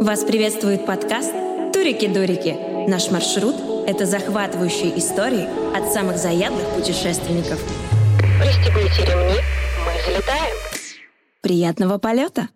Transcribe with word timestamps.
Вас 0.00 0.24
приветствует 0.24 0.84
подкаст 0.84 1.32
«Турики-дурики». 1.72 2.88
Наш 2.88 3.10
маршрут– 3.10 3.56
это 3.86 4.04
захватывающие 4.04 4.96
истории 4.98 5.48
от 5.74 5.92
самых 5.92 6.18
заядлых 6.18 6.68
путешественников. 6.74 7.60
Пристегните 8.38 9.02
ремни, 9.10 9.40
мы 9.84 10.02
взлетаем. 10.02 10.56
Приятного 11.40 11.98
полета! 11.98 12.48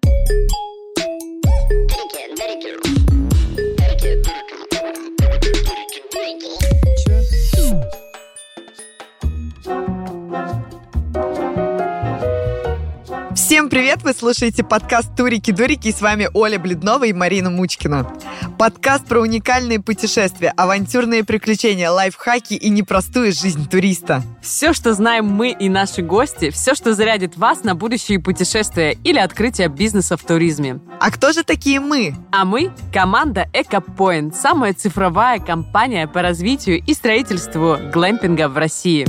Всем 13.61 13.69
привет! 13.69 14.03
Вы 14.05 14.15
слушаете 14.15 14.65
подкаст 14.65 15.15
«Турики-дурики» 15.15 15.89
и 15.89 15.93
с 15.93 16.01
вами 16.01 16.31
Оля 16.33 16.59
Бледнова 16.59 17.05
и 17.05 17.13
Марина 17.13 17.51
Мучкина. 17.51 18.11
Подкаст 18.59 19.05
про 19.05 19.21
уникальные 19.21 19.81
путешествия, 19.81 20.55
авантюрные 20.57 21.25
приключения, 21.25 21.91
лайфхаки 21.91 22.55
и 22.55 22.71
непростую 22.71 23.33
жизнь 23.33 23.69
туриста. 23.69 24.23
Все, 24.41 24.73
что 24.73 24.95
знаем 24.95 25.27
мы 25.27 25.51
и 25.51 25.69
наши 25.69 26.01
гости, 26.01 26.49
все, 26.49 26.75
что 26.75 26.95
зарядит 26.95 27.37
вас 27.37 27.63
на 27.63 27.75
будущие 27.75 28.19
путешествия 28.19 28.97
или 29.05 29.19
открытие 29.19 29.69
бизнеса 29.69 30.17
в 30.17 30.25
туризме. 30.25 30.81
А 30.99 31.11
кто 31.11 31.33
же 31.33 31.45
такие 31.45 31.81
мы? 31.81 32.15
А 32.33 32.47
мы– 32.47 32.73
команда 32.95 33.47
EcoPoint, 33.53 34.35
самая 34.35 34.73
цифровая 34.73 35.39
компания 35.39 36.09
по 36.09 36.23
развитию 36.23 36.83
и 36.83 36.95
строительству 36.95 37.77
глэмпинга 37.93 38.49
в 38.49 38.57
России. 38.57 39.07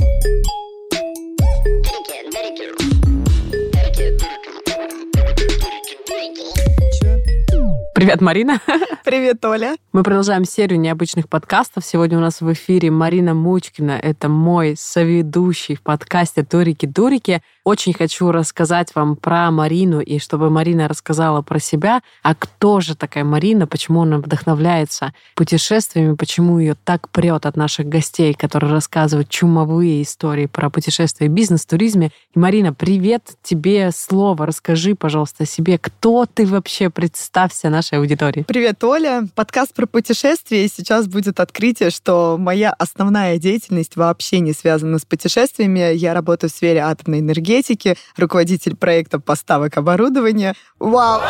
Привет, 7.94 8.22
Марина. 8.22 8.58
Привет, 9.04 9.44
Оля. 9.44 9.76
Мы 9.92 10.02
продолжаем 10.02 10.46
серию 10.46 10.80
необычных 10.80 11.28
подкастов. 11.28 11.84
Сегодня 11.84 12.16
у 12.16 12.22
нас 12.22 12.40
в 12.40 12.50
эфире 12.54 12.90
Марина 12.90 13.34
Мучкина. 13.34 13.92
Это 13.92 14.30
мой 14.30 14.76
соведущий 14.78 15.74
в 15.74 15.82
подкасте 15.82 16.42
«Турики-дурики». 16.42 17.42
Очень 17.64 17.92
хочу 17.92 18.32
рассказать 18.32 18.94
вам 18.94 19.14
про 19.14 19.50
Марину, 19.50 20.00
и 20.00 20.18
чтобы 20.18 20.48
Марина 20.48 20.88
рассказала 20.88 21.42
про 21.42 21.60
себя. 21.60 22.00
А 22.22 22.34
кто 22.34 22.80
же 22.80 22.96
такая 22.96 23.24
Марина, 23.24 23.66
почему 23.66 24.02
она 24.02 24.18
вдохновляется 24.18 25.12
путешествиями, 25.36 26.14
почему 26.14 26.58
ее 26.58 26.74
так 26.74 27.10
прет 27.10 27.44
от 27.44 27.56
наших 27.56 27.86
гостей, 27.86 28.32
которые 28.34 28.72
рассказывают 28.72 29.28
чумовые 29.28 30.02
истории 30.02 30.46
про 30.46 30.70
путешествия, 30.70 31.28
бизнес, 31.28 31.66
туризме. 31.66 32.10
И, 32.34 32.38
Марина, 32.38 32.72
привет 32.72 33.34
тебе 33.42 33.90
слово. 33.92 34.46
Расскажи, 34.46 34.94
пожалуйста, 34.94 35.44
о 35.44 35.46
себе. 35.46 35.78
Кто 35.78 36.24
ты 36.24 36.46
вообще? 36.46 36.88
Представься 36.88 37.68
нашей 37.92 37.98
аудитории. 37.98 38.44
Привет, 38.46 38.82
Оля. 38.84 39.28
Подкаст 39.34 39.74
про 39.74 39.86
путешествия. 39.86 40.64
И 40.64 40.68
сейчас 40.68 41.06
будет 41.06 41.40
открытие, 41.40 41.90
что 41.90 42.36
моя 42.38 42.72
основная 42.72 43.38
деятельность 43.38 43.96
вообще 43.96 44.40
не 44.40 44.52
связана 44.52 44.98
с 44.98 45.04
путешествиями. 45.04 45.94
Я 45.94 46.14
работаю 46.14 46.50
в 46.50 46.52
сфере 46.52 46.80
атомной 46.80 47.20
энергетики, 47.20 47.96
руководитель 48.16 48.76
проекта 48.76 49.20
поставок 49.20 49.76
оборудования. 49.76 50.54
Вау! 50.78 51.20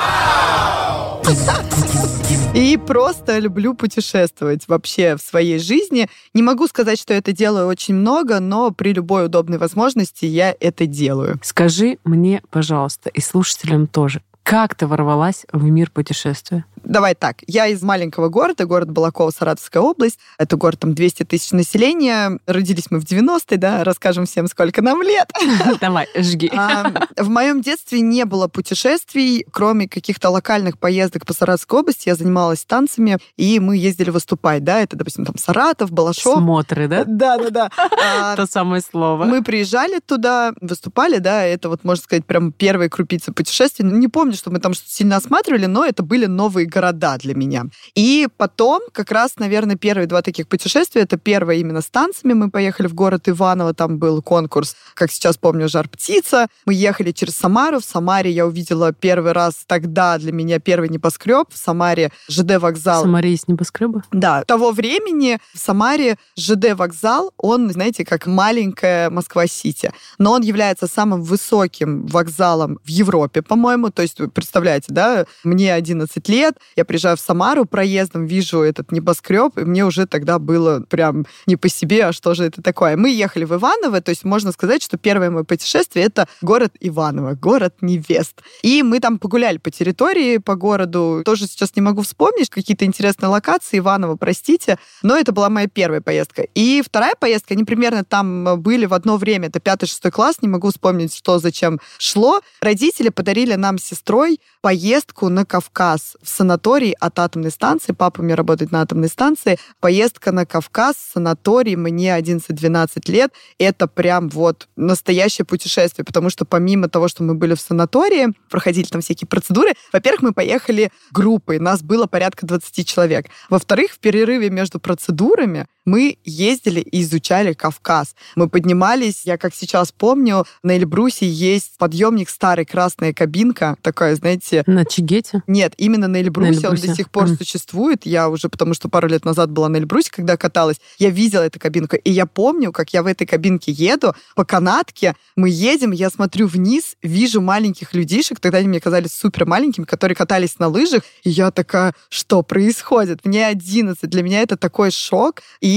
И 2.54 2.76
просто 2.76 3.38
люблю 3.38 3.74
путешествовать 3.74 4.68
вообще 4.68 5.16
в 5.16 5.22
своей 5.22 5.58
жизни. 5.58 6.08
Не 6.34 6.42
могу 6.42 6.66
сказать, 6.66 7.00
что 7.00 7.14
это 7.14 7.32
делаю 7.32 7.66
очень 7.66 7.94
много, 7.94 8.40
но 8.40 8.70
при 8.72 8.92
любой 8.92 9.26
удобной 9.26 9.56
возможности 9.56 10.26
я 10.26 10.54
это 10.60 10.86
делаю. 10.86 11.40
Скажи 11.42 11.98
мне, 12.04 12.42
пожалуйста, 12.50 13.08
и 13.08 13.22
слушателям 13.22 13.86
тоже, 13.86 14.20
как 14.42 14.74
ты 14.74 14.86
ворвалась 14.86 15.46
в 15.52 15.64
мир 15.64 15.90
путешествия? 15.90 16.64
Давай 16.84 17.14
так. 17.14 17.38
Я 17.46 17.66
из 17.68 17.82
маленького 17.82 18.28
города, 18.28 18.66
город 18.66 18.90
Балаково, 18.90 19.30
Саратовская 19.30 19.82
область. 19.82 20.18
Это 20.38 20.56
город, 20.56 20.80
там 20.80 20.94
200 20.94 21.24
тысяч 21.24 21.52
населения. 21.52 22.38
Родились 22.46 22.90
мы 22.90 23.00
в 23.00 23.04
90-е, 23.04 23.58
да, 23.58 23.84
расскажем 23.84 24.26
всем, 24.26 24.48
сколько 24.48 24.82
нам 24.82 25.02
лет. 25.02 25.30
Давай, 25.80 26.08
жги. 26.16 26.50
А, 26.54 26.92
в 27.16 27.28
моем 27.28 27.62
детстве 27.62 28.00
не 28.00 28.24
было 28.24 28.48
путешествий, 28.48 29.46
кроме 29.50 29.88
каких-то 29.88 30.30
локальных 30.30 30.78
поездок 30.78 31.26
по 31.26 31.32
Саратовской 31.32 31.80
области. 31.80 32.08
Я 32.08 32.14
занималась 32.14 32.64
танцами, 32.64 33.18
и 33.36 33.60
мы 33.60 33.76
ездили 33.76 34.10
выступать, 34.10 34.64
да, 34.64 34.80
это, 34.80 34.96
допустим, 34.96 35.24
там 35.24 35.38
Саратов, 35.38 35.92
Балашов. 35.92 36.38
Смотры, 36.38 36.88
да? 36.88 37.04
Да, 37.06 37.38
да, 37.38 37.50
да. 37.50 37.70
А, 38.02 38.36
То 38.36 38.46
самое 38.46 38.82
слово. 38.82 39.24
Мы 39.24 39.42
приезжали 39.42 40.00
туда, 40.00 40.52
выступали, 40.60 41.18
да, 41.18 41.44
это 41.44 41.68
вот, 41.68 41.84
можно 41.84 42.02
сказать, 42.02 42.24
прям 42.26 42.52
первые 42.52 42.90
крупицы 42.90 43.32
путешествий. 43.32 43.86
Не 43.86 44.08
помню, 44.08 44.34
что 44.34 44.50
мы 44.50 44.58
там 44.58 44.74
что-то 44.74 44.92
сильно 44.92 45.16
осматривали, 45.16 45.66
но 45.66 45.84
это 45.84 46.02
были 46.02 46.26
новые 46.26 46.66
города 46.72 47.16
для 47.18 47.34
меня. 47.34 47.64
И 47.94 48.28
потом, 48.36 48.82
как 48.92 49.12
раз, 49.12 49.32
наверное, 49.36 49.76
первые 49.76 50.06
два 50.06 50.22
таких 50.22 50.48
путешествия, 50.48 51.02
это 51.02 51.16
первое 51.16 51.56
именно 51.56 51.80
с 51.80 51.86
танцами. 51.86 52.32
Мы 52.32 52.50
поехали 52.50 52.86
в 52.86 52.94
город 52.94 53.28
Иваново, 53.28 53.74
там 53.74 53.98
был 53.98 54.22
конкурс, 54.22 54.76
как 54.94 55.10
сейчас 55.10 55.36
помню, 55.36 55.68
«Жар-птица». 55.68 56.46
Мы 56.66 56.74
ехали 56.74 57.12
через 57.12 57.34
Самару. 57.36 57.80
В 57.80 57.84
Самаре 57.84 58.30
я 58.30 58.46
увидела 58.46 58.92
первый 58.92 59.32
раз 59.32 59.64
тогда 59.66 60.18
для 60.18 60.32
меня 60.32 60.58
первый 60.58 60.88
небоскреб. 60.88 61.48
В 61.52 61.56
Самаре 61.56 62.10
ЖД 62.28 62.58
вокзал. 62.58 63.02
В 63.02 63.06
Самаре 63.06 63.30
есть 63.30 63.48
небоскребы? 63.48 64.02
Да. 64.12 64.44
Того 64.44 64.72
времени 64.72 65.38
в 65.54 65.58
Самаре 65.58 66.16
ЖД 66.36 66.72
вокзал, 66.74 67.32
он, 67.36 67.70
знаете, 67.70 68.04
как 68.04 68.26
маленькая 68.26 69.10
Москва-Сити. 69.10 69.92
Но 70.18 70.32
он 70.32 70.42
является 70.42 70.86
самым 70.86 71.22
высоким 71.22 72.06
вокзалом 72.06 72.78
в 72.84 72.88
Европе, 72.88 73.42
по-моему. 73.42 73.90
То 73.90 74.02
есть, 74.02 74.18
представляете, 74.32 74.86
да, 74.88 75.26
мне 75.44 75.74
11 75.74 76.28
лет, 76.28 76.54
я 76.76 76.84
приезжаю 76.84 77.16
в 77.16 77.20
Самару 77.20 77.64
проездом, 77.64 78.26
вижу 78.26 78.60
этот 78.60 78.92
небоскреб, 78.92 79.58
и 79.58 79.64
мне 79.64 79.84
уже 79.84 80.06
тогда 80.06 80.38
было 80.38 80.80
прям 80.80 81.26
не 81.46 81.56
по 81.56 81.68
себе, 81.68 82.06
а 82.06 82.12
что 82.12 82.34
же 82.34 82.44
это 82.44 82.62
такое. 82.62 82.96
Мы 82.96 83.10
ехали 83.10 83.44
в 83.44 83.54
Иваново, 83.54 84.00
то 84.00 84.10
есть 84.10 84.24
можно 84.24 84.52
сказать, 84.52 84.82
что 84.82 84.98
первое 84.98 85.30
мое 85.30 85.44
путешествие— 85.44 86.04
это 86.06 86.28
город 86.40 86.74
Иваново, 86.80 87.34
город 87.34 87.76
невест. 87.80 88.42
И 88.62 88.82
мы 88.82 89.00
там 89.00 89.18
погуляли 89.18 89.58
по 89.58 89.70
территории, 89.70 90.38
по 90.38 90.56
городу. 90.56 91.22
Тоже 91.24 91.46
сейчас 91.46 91.74
не 91.76 91.82
могу 91.82 92.02
вспомнить 92.02 92.50
какие-то 92.50 92.84
интересные 92.84 93.28
локации 93.28 93.78
Иваново, 93.78 94.16
простите, 94.16 94.78
но 95.02 95.16
это 95.16 95.32
была 95.32 95.48
моя 95.48 95.68
первая 95.68 96.00
поездка. 96.00 96.46
И 96.54 96.82
вторая 96.84 97.14
поездка, 97.18 97.54
они 97.54 97.64
примерно 97.64 98.04
там 98.04 98.60
были 98.60 98.86
в 98.86 98.94
одно 98.94 99.16
время, 99.16 99.48
это 99.48 99.60
пятый-шестой 99.60 100.10
класс, 100.10 100.36
не 100.42 100.48
могу 100.48 100.70
вспомнить, 100.70 101.14
что 101.14 101.38
зачем 101.38 101.80
шло. 101.98 102.40
Родители 102.60 103.08
подарили 103.08 103.54
нам 103.54 103.78
с 103.78 103.84
сестрой 103.84 104.40
поездку 104.60 105.28
на 105.28 105.44
Кавказ 105.44 106.16
в 106.22 106.28
санаторий 106.52 106.94
от 107.00 107.18
атомной 107.18 107.50
станции. 107.50 107.92
Папа 107.92 108.20
у 108.20 108.24
меня 108.24 108.36
работает 108.36 108.72
на 108.72 108.82
атомной 108.82 109.08
станции. 109.08 109.58
Поездка 109.80 110.32
на 110.32 110.44
Кавказ, 110.44 110.96
санаторий, 111.14 111.76
мне 111.76 112.10
11-12 112.18 113.10
лет. 113.10 113.32
Это 113.58 113.86
прям 113.86 114.28
вот 114.28 114.68
настоящее 114.76 115.46
путешествие, 115.46 116.04
потому 116.04 116.28
что 116.28 116.44
помимо 116.44 116.90
того, 116.90 117.08
что 117.08 117.22
мы 117.22 117.34
были 117.34 117.54
в 117.54 117.60
санатории, 117.60 118.34
проходили 118.50 118.84
там 118.84 119.00
всякие 119.00 119.26
процедуры, 119.26 119.72
во-первых, 119.94 120.22
мы 120.22 120.32
поехали 120.34 120.90
группой, 121.10 121.58
нас 121.58 121.82
было 121.82 122.06
порядка 122.06 122.44
20 122.44 122.86
человек. 122.86 123.26
Во-вторых, 123.48 123.92
в 123.92 123.98
перерыве 123.98 124.50
между 124.50 124.78
процедурами 124.78 125.66
мы 125.84 126.18
ездили 126.24 126.80
и 126.80 127.02
изучали 127.02 127.52
Кавказ. 127.52 128.14
Мы 128.36 128.48
поднимались, 128.48 129.22
я 129.24 129.36
как 129.38 129.54
сейчас 129.54 129.92
помню, 129.92 130.44
на 130.62 130.76
Эльбрусе 130.76 131.26
есть 131.28 131.72
подъемник 131.78 132.28
старый, 132.30 132.64
красная 132.64 133.12
кабинка, 133.12 133.76
такая, 133.82 134.14
знаете... 134.16 134.62
На 134.66 134.84
Чигете? 134.84 135.42
Нет, 135.46 135.74
именно 135.76 136.08
на 136.08 136.16
Эльбрусе, 136.18 136.50
На 136.50 136.54
Эльбрусе. 136.56 136.82
он 136.82 136.88
до 136.88 136.94
сих 136.96 137.10
пор 137.10 137.26
Мгм. 137.26 137.36
существует. 137.36 138.06
Я 138.06 138.28
уже, 138.28 138.48
потому 138.48 138.74
что 138.74 138.88
пару 138.88 139.08
лет 139.08 139.24
назад 139.24 139.50
была 139.50 139.68
на 139.68 139.76
Эльбрусе, 139.76 140.10
когда 140.10 140.36
каталась, 140.36 140.76
я 140.98 141.10
видела 141.10 141.42
эту 141.42 141.58
кабинку, 141.58 141.96
и 141.96 142.10
я 142.10 142.26
помню, 142.26 142.72
как 142.72 142.90
я 142.92 143.02
в 143.02 143.06
этой 143.06 143.26
кабинке 143.26 143.72
еду 143.72 144.14
по 144.34 144.44
канатке, 144.44 145.16
мы 145.36 145.48
едем, 145.48 145.90
я 145.90 146.10
смотрю 146.10 146.46
вниз, 146.46 146.96
вижу 147.02 147.40
маленьких 147.40 147.94
людишек, 147.94 148.40
тогда 148.40 148.58
они 148.58 148.68
мне 148.68 148.80
казались 148.80 149.12
супер 149.14 149.46
маленькими, 149.46 149.84
которые 149.84 150.14
катались 150.16 150.58
на 150.58 150.68
лыжах, 150.68 151.02
и 151.24 151.30
я 151.30 151.50
такая, 151.50 151.94
что 152.08 152.42
происходит? 152.42 153.24
Мне 153.24 153.46
11, 153.46 154.08
для 154.08 154.22
меня 154.22 154.42
это 154.42 154.56
такой 154.56 154.90
шок. 154.90 155.42
И 155.60 155.71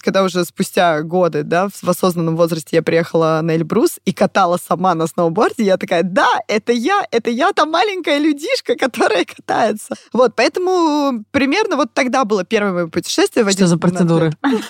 когда 0.00 0.22
уже 0.22 0.44
спустя 0.44 1.02
годы, 1.02 1.42
да, 1.42 1.68
в 1.68 1.88
осознанном 1.88 2.36
возрасте 2.36 2.76
я 2.76 2.82
приехала 2.82 3.40
на 3.42 3.56
Эльбрус 3.56 3.98
и 4.04 4.12
катала 4.12 4.58
сама 4.58 4.94
на 4.94 5.06
сноуборде, 5.06 5.64
я 5.64 5.76
такая, 5.76 6.02
да, 6.02 6.28
это 6.48 6.72
я, 6.72 7.02
это 7.10 7.30
я 7.30 7.52
та 7.52 7.66
маленькая 7.66 8.18
людишка, 8.18 8.76
которая 8.76 9.24
катается. 9.24 9.94
Вот, 10.12 10.34
поэтому 10.36 11.24
примерно 11.30 11.76
вот 11.76 11.94
тогда 11.94 12.24
было 12.24 12.44
первое 12.44 12.72
мое 12.72 12.86
путешествие. 12.88 13.44
в 13.44 13.50
Что 13.50 13.66
за 13.66 13.76
11-12 13.76 13.78
процедуры? 13.78 14.32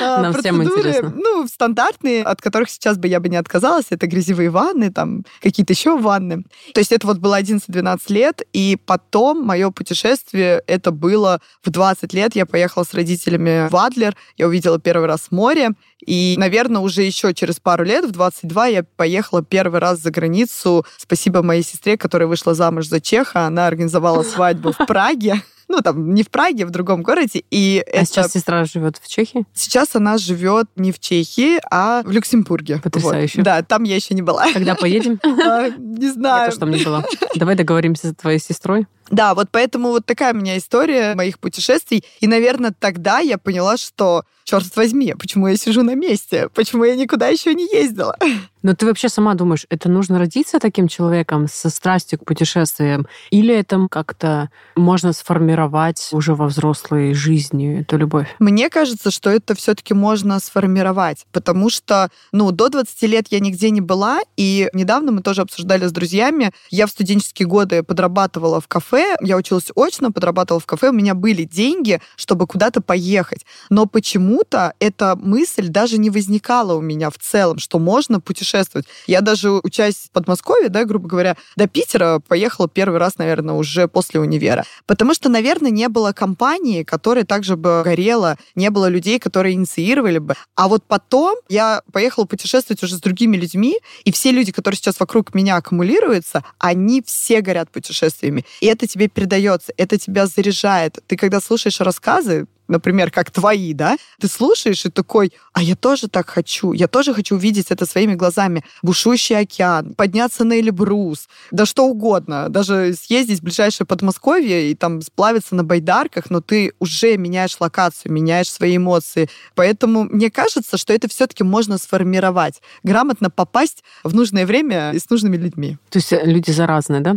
А, 0.00 0.22
Нам 0.22 0.34
всем 0.34 0.62
интересно. 0.62 1.12
Ну, 1.14 1.46
стандартные, 1.48 2.22
от 2.22 2.40
которых 2.40 2.70
сейчас 2.70 2.98
бы 2.98 3.08
я 3.08 3.20
бы 3.20 3.28
не 3.28 3.36
отказалась. 3.36 3.86
Это 3.90 4.06
грязевые 4.06 4.50
ванны, 4.50 4.92
там 4.92 5.24
какие-то 5.42 5.72
еще 5.72 5.98
ванны. 5.98 6.44
То 6.72 6.80
есть 6.80 6.92
это 6.92 7.06
вот 7.06 7.18
было 7.18 7.40
11-12 7.40 8.00
лет, 8.08 8.42
и 8.52 8.76
потом 8.86 9.42
мое 9.42 9.70
путешествие, 9.70 10.62
это 10.66 10.90
было 10.92 11.40
в 11.64 11.70
20 11.70 12.12
лет. 12.14 12.36
Я 12.36 12.46
поехала 12.46 12.84
с 12.84 12.94
родителями 12.94 13.63
стране 13.68 13.82
в 13.82 13.86
Адлер. 13.86 14.16
Я 14.36 14.46
увидела 14.46 14.78
первый 14.78 15.06
раз 15.06 15.28
море. 15.30 15.70
И, 16.04 16.34
наверное, 16.38 16.82
уже 16.82 17.02
еще 17.02 17.32
через 17.34 17.60
пару 17.60 17.84
лет, 17.84 18.04
в 18.04 18.10
22, 18.10 18.66
я 18.66 18.84
поехала 18.96 19.42
первый 19.42 19.80
раз 19.80 20.00
за 20.00 20.10
границу. 20.10 20.84
Спасибо 20.98 21.42
моей 21.42 21.62
сестре, 21.62 21.96
которая 21.96 22.28
вышла 22.28 22.54
замуж 22.54 22.88
за 22.88 23.00
Чеха. 23.00 23.46
Она 23.46 23.66
организовала 23.66 24.22
свадьбу 24.22 24.72
в 24.72 24.86
Праге 24.86 25.42
ну, 25.68 25.80
там, 25.80 26.14
не 26.14 26.22
в 26.22 26.30
Праге, 26.30 26.66
в 26.66 26.70
другом 26.70 27.02
городе. 27.02 27.42
И 27.50 27.82
а 27.86 27.90
это... 27.98 28.06
сейчас 28.06 28.32
сестра 28.32 28.64
живет 28.64 28.98
в 29.02 29.08
Чехии? 29.08 29.44
Сейчас 29.52 29.94
она 29.94 30.18
живет 30.18 30.68
не 30.76 30.92
в 30.92 30.98
Чехии, 30.98 31.58
а 31.70 32.02
в 32.02 32.10
Люксембурге. 32.10 32.80
Потрясающе. 32.82 33.38
Вот. 33.38 33.44
Да, 33.44 33.62
там 33.62 33.84
я 33.84 33.96
еще 33.96 34.14
не 34.14 34.22
была. 34.22 34.52
Когда 34.52 34.74
поедем? 34.74 35.20
А, 35.44 35.68
не 35.68 36.10
знаю. 36.10 36.42
Я 36.42 36.46
тоже 36.46 36.58
там 36.58 36.70
не 36.70 36.82
была. 36.82 37.04
Давай 37.34 37.54
договоримся 37.54 38.08
с 38.08 38.14
твоей 38.14 38.38
сестрой. 38.38 38.86
Да, 39.10 39.34
вот 39.34 39.48
поэтому 39.50 39.88
вот 39.88 40.06
такая 40.06 40.32
у 40.32 40.36
меня 40.36 40.56
история 40.56 41.14
моих 41.14 41.38
путешествий. 41.38 42.04
И, 42.20 42.26
наверное, 42.26 42.74
тогда 42.78 43.18
я 43.18 43.38
поняла, 43.38 43.76
что, 43.76 44.24
черт 44.44 44.64
возьми, 44.76 45.14
почему 45.14 45.48
я 45.48 45.56
сижу 45.56 45.82
на 45.82 45.94
месте? 45.94 46.48
Почему 46.54 46.84
я 46.84 46.96
никуда 46.96 47.28
еще 47.28 47.54
не 47.54 47.64
ездила? 47.72 48.16
Но 48.64 48.74
ты 48.74 48.86
вообще 48.86 49.10
сама 49.10 49.34
думаешь, 49.34 49.66
это 49.68 49.90
нужно 49.90 50.18
родиться 50.18 50.58
таким 50.58 50.88
человеком 50.88 51.48
со 51.48 51.68
страстью 51.68 52.18
к 52.18 52.24
путешествиям? 52.24 53.06
Или 53.30 53.54
это 53.54 53.86
как-то 53.90 54.48
можно 54.74 55.12
сформировать 55.12 56.08
уже 56.12 56.34
во 56.34 56.46
взрослой 56.46 57.12
жизни, 57.12 57.82
эту 57.82 57.98
любовь? 57.98 58.34
Мне 58.38 58.70
кажется, 58.70 59.10
что 59.10 59.28
это 59.28 59.54
все-таки 59.54 59.92
можно 59.92 60.40
сформировать, 60.40 61.26
потому 61.30 61.68
что, 61.68 62.08
ну, 62.32 62.50
до 62.52 62.70
20 62.70 63.02
лет 63.02 63.26
я 63.28 63.40
нигде 63.40 63.68
не 63.68 63.82
была, 63.82 64.20
и 64.38 64.70
недавно 64.72 65.12
мы 65.12 65.20
тоже 65.20 65.42
обсуждали 65.42 65.86
с 65.86 65.92
друзьями, 65.92 66.50
я 66.70 66.86
в 66.86 66.90
студенческие 66.90 67.46
годы 67.46 67.82
подрабатывала 67.82 68.62
в 68.62 68.68
кафе, 68.68 69.03
я 69.20 69.36
училась 69.36 69.70
очно, 69.74 70.12
подрабатывала 70.12 70.60
в 70.60 70.66
кафе, 70.66 70.90
у 70.90 70.92
меня 70.92 71.14
были 71.14 71.44
деньги, 71.44 72.00
чтобы 72.16 72.46
куда-то 72.46 72.80
поехать. 72.80 73.44
Но 73.70 73.86
почему-то 73.86 74.74
эта 74.78 75.16
мысль 75.16 75.68
даже 75.68 75.98
не 75.98 76.10
возникала 76.10 76.74
у 76.74 76.80
меня 76.80 77.10
в 77.10 77.18
целом, 77.18 77.58
что 77.58 77.78
можно 77.78 78.20
путешествовать. 78.20 78.86
Я 79.06 79.20
даже, 79.20 79.50
учась 79.50 80.06
в 80.06 80.10
Подмосковье, 80.10 80.68
да, 80.68 80.84
грубо 80.84 81.08
говоря, 81.08 81.36
до 81.56 81.66
Питера 81.66 82.20
поехала 82.26 82.68
первый 82.68 82.98
раз, 82.98 83.18
наверное, 83.18 83.54
уже 83.54 83.88
после 83.88 84.20
универа. 84.20 84.64
Потому 84.86 85.14
что, 85.14 85.28
наверное, 85.28 85.70
не 85.70 85.88
было 85.88 86.12
компании, 86.12 86.82
которая 86.82 87.24
также 87.24 87.56
бы 87.56 87.82
горела, 87.84 88.36
не 88.54 88.70
было 88.70 88.88
людей, 88.88 89.18
которые 89.18 89.54
инициировали 89.54 90.18
бы. 90.18 90.34
А 90.54 90.68
вот 90.68 90.84
потом 90.84 91.36
я 91.48 91.82
поехала 91.92 92.24
путешествовать 92.24 92.82
уже 92.82 92.96
с 92.96 93.00
другими 93.00 93.36
людьми, 93.36 93.78
и 94.04 94.12
все 94.12 94.30
люди, 94.30 94.52
которые 94.52 94.76
сейчас 94.78 95.00
вокруг 95.00 95.34
меня 95.34 95.56
аккумулируются, 95.56 96.44
они 96.58 97.02
все 97.04 97.40
горят 97.40 97.70
путешествиями. 97.70 98.44
И 98.60 98.66
это 98.66 98.83
это 98.84 98.92
тебе 98.92 99.08
передается, 99.08 99.72
это 99.76 99.98
тебя 99.98 100.26
заряжает. 100.26 100.98
Ты 101.06 101.16
когда 101.16 101.40
слушаешь 101.40 101.80
рассказы, 101.80 102.46
например, 102.68 103.10
как 103.10 103.30
твои, 103.30 103.72
да, 103.74 103.96
ты 104.20 104.28
слушаешь 104.28 104.84
и 104.86 104.90
такой, 104.90 105.32
а 105.52 105.62
я 105.62 105.76
тоже 105.76 106.08
так 106.08 106.28
хочу, 106.28 106.72
я 106.72 106.88
тоже 106.88 107.14
хочу 107.14 107.36
увидеть 107.36 107.70
это 107.70 107.86
своими 107.86 108.14
глазами. 108.14 108.64
Бушующий 108.82 109.38
океан, 109.38 109.94
подняться 109.94 110.44
на 110.44 110.58
Эльбрус, 110.60 111.28
да 111.50 111.66
что 111.66 111.86
угодно, 111.86 112.48
даже 112.48 112.94
съездить 112.94 113.40
в 113.40 113.42
ближайшее 113.42 113.86
Подмосковье 113.86 114.70
и 114.70 114.74
там 114.74 115.02
сплавиться 115.02 115.54
на 115.54 115.64
байдарках, 115.64 116.30
но 116.30 116.40
ты 116.40 116.72
уже 116.78 117.16
меняешь 117.16 117.56
локацию, 117.60 118.12
меняешь 118.12 118.50
свои 118.50 118.76
эмоции. 118.76 119.28
Поэтому 119.54 120.04
мне 120.04 120.30
кажется, 120.30 120.78
что 120.78 120.92
это 120.92 121.08
все-таки 121.08 121.44
можно 121.44 121.78
сформировать, 121.78 122.60
грамотно 122.82 123.30
попасть 123.30 123.84
в 124.02 124.14
нужное 124.14 124.46
время 124.46 124.92
и 124.92 124.98
с 124.98 125.10
нужными 125.10 125.36
людьми. 125.36 125.78
То 125.90 125.98
есть 125.98 126.12
э, 126.12 126.22
люди 126.24 126.50
заразные, 126.50 127.00
да? 127.00 127.16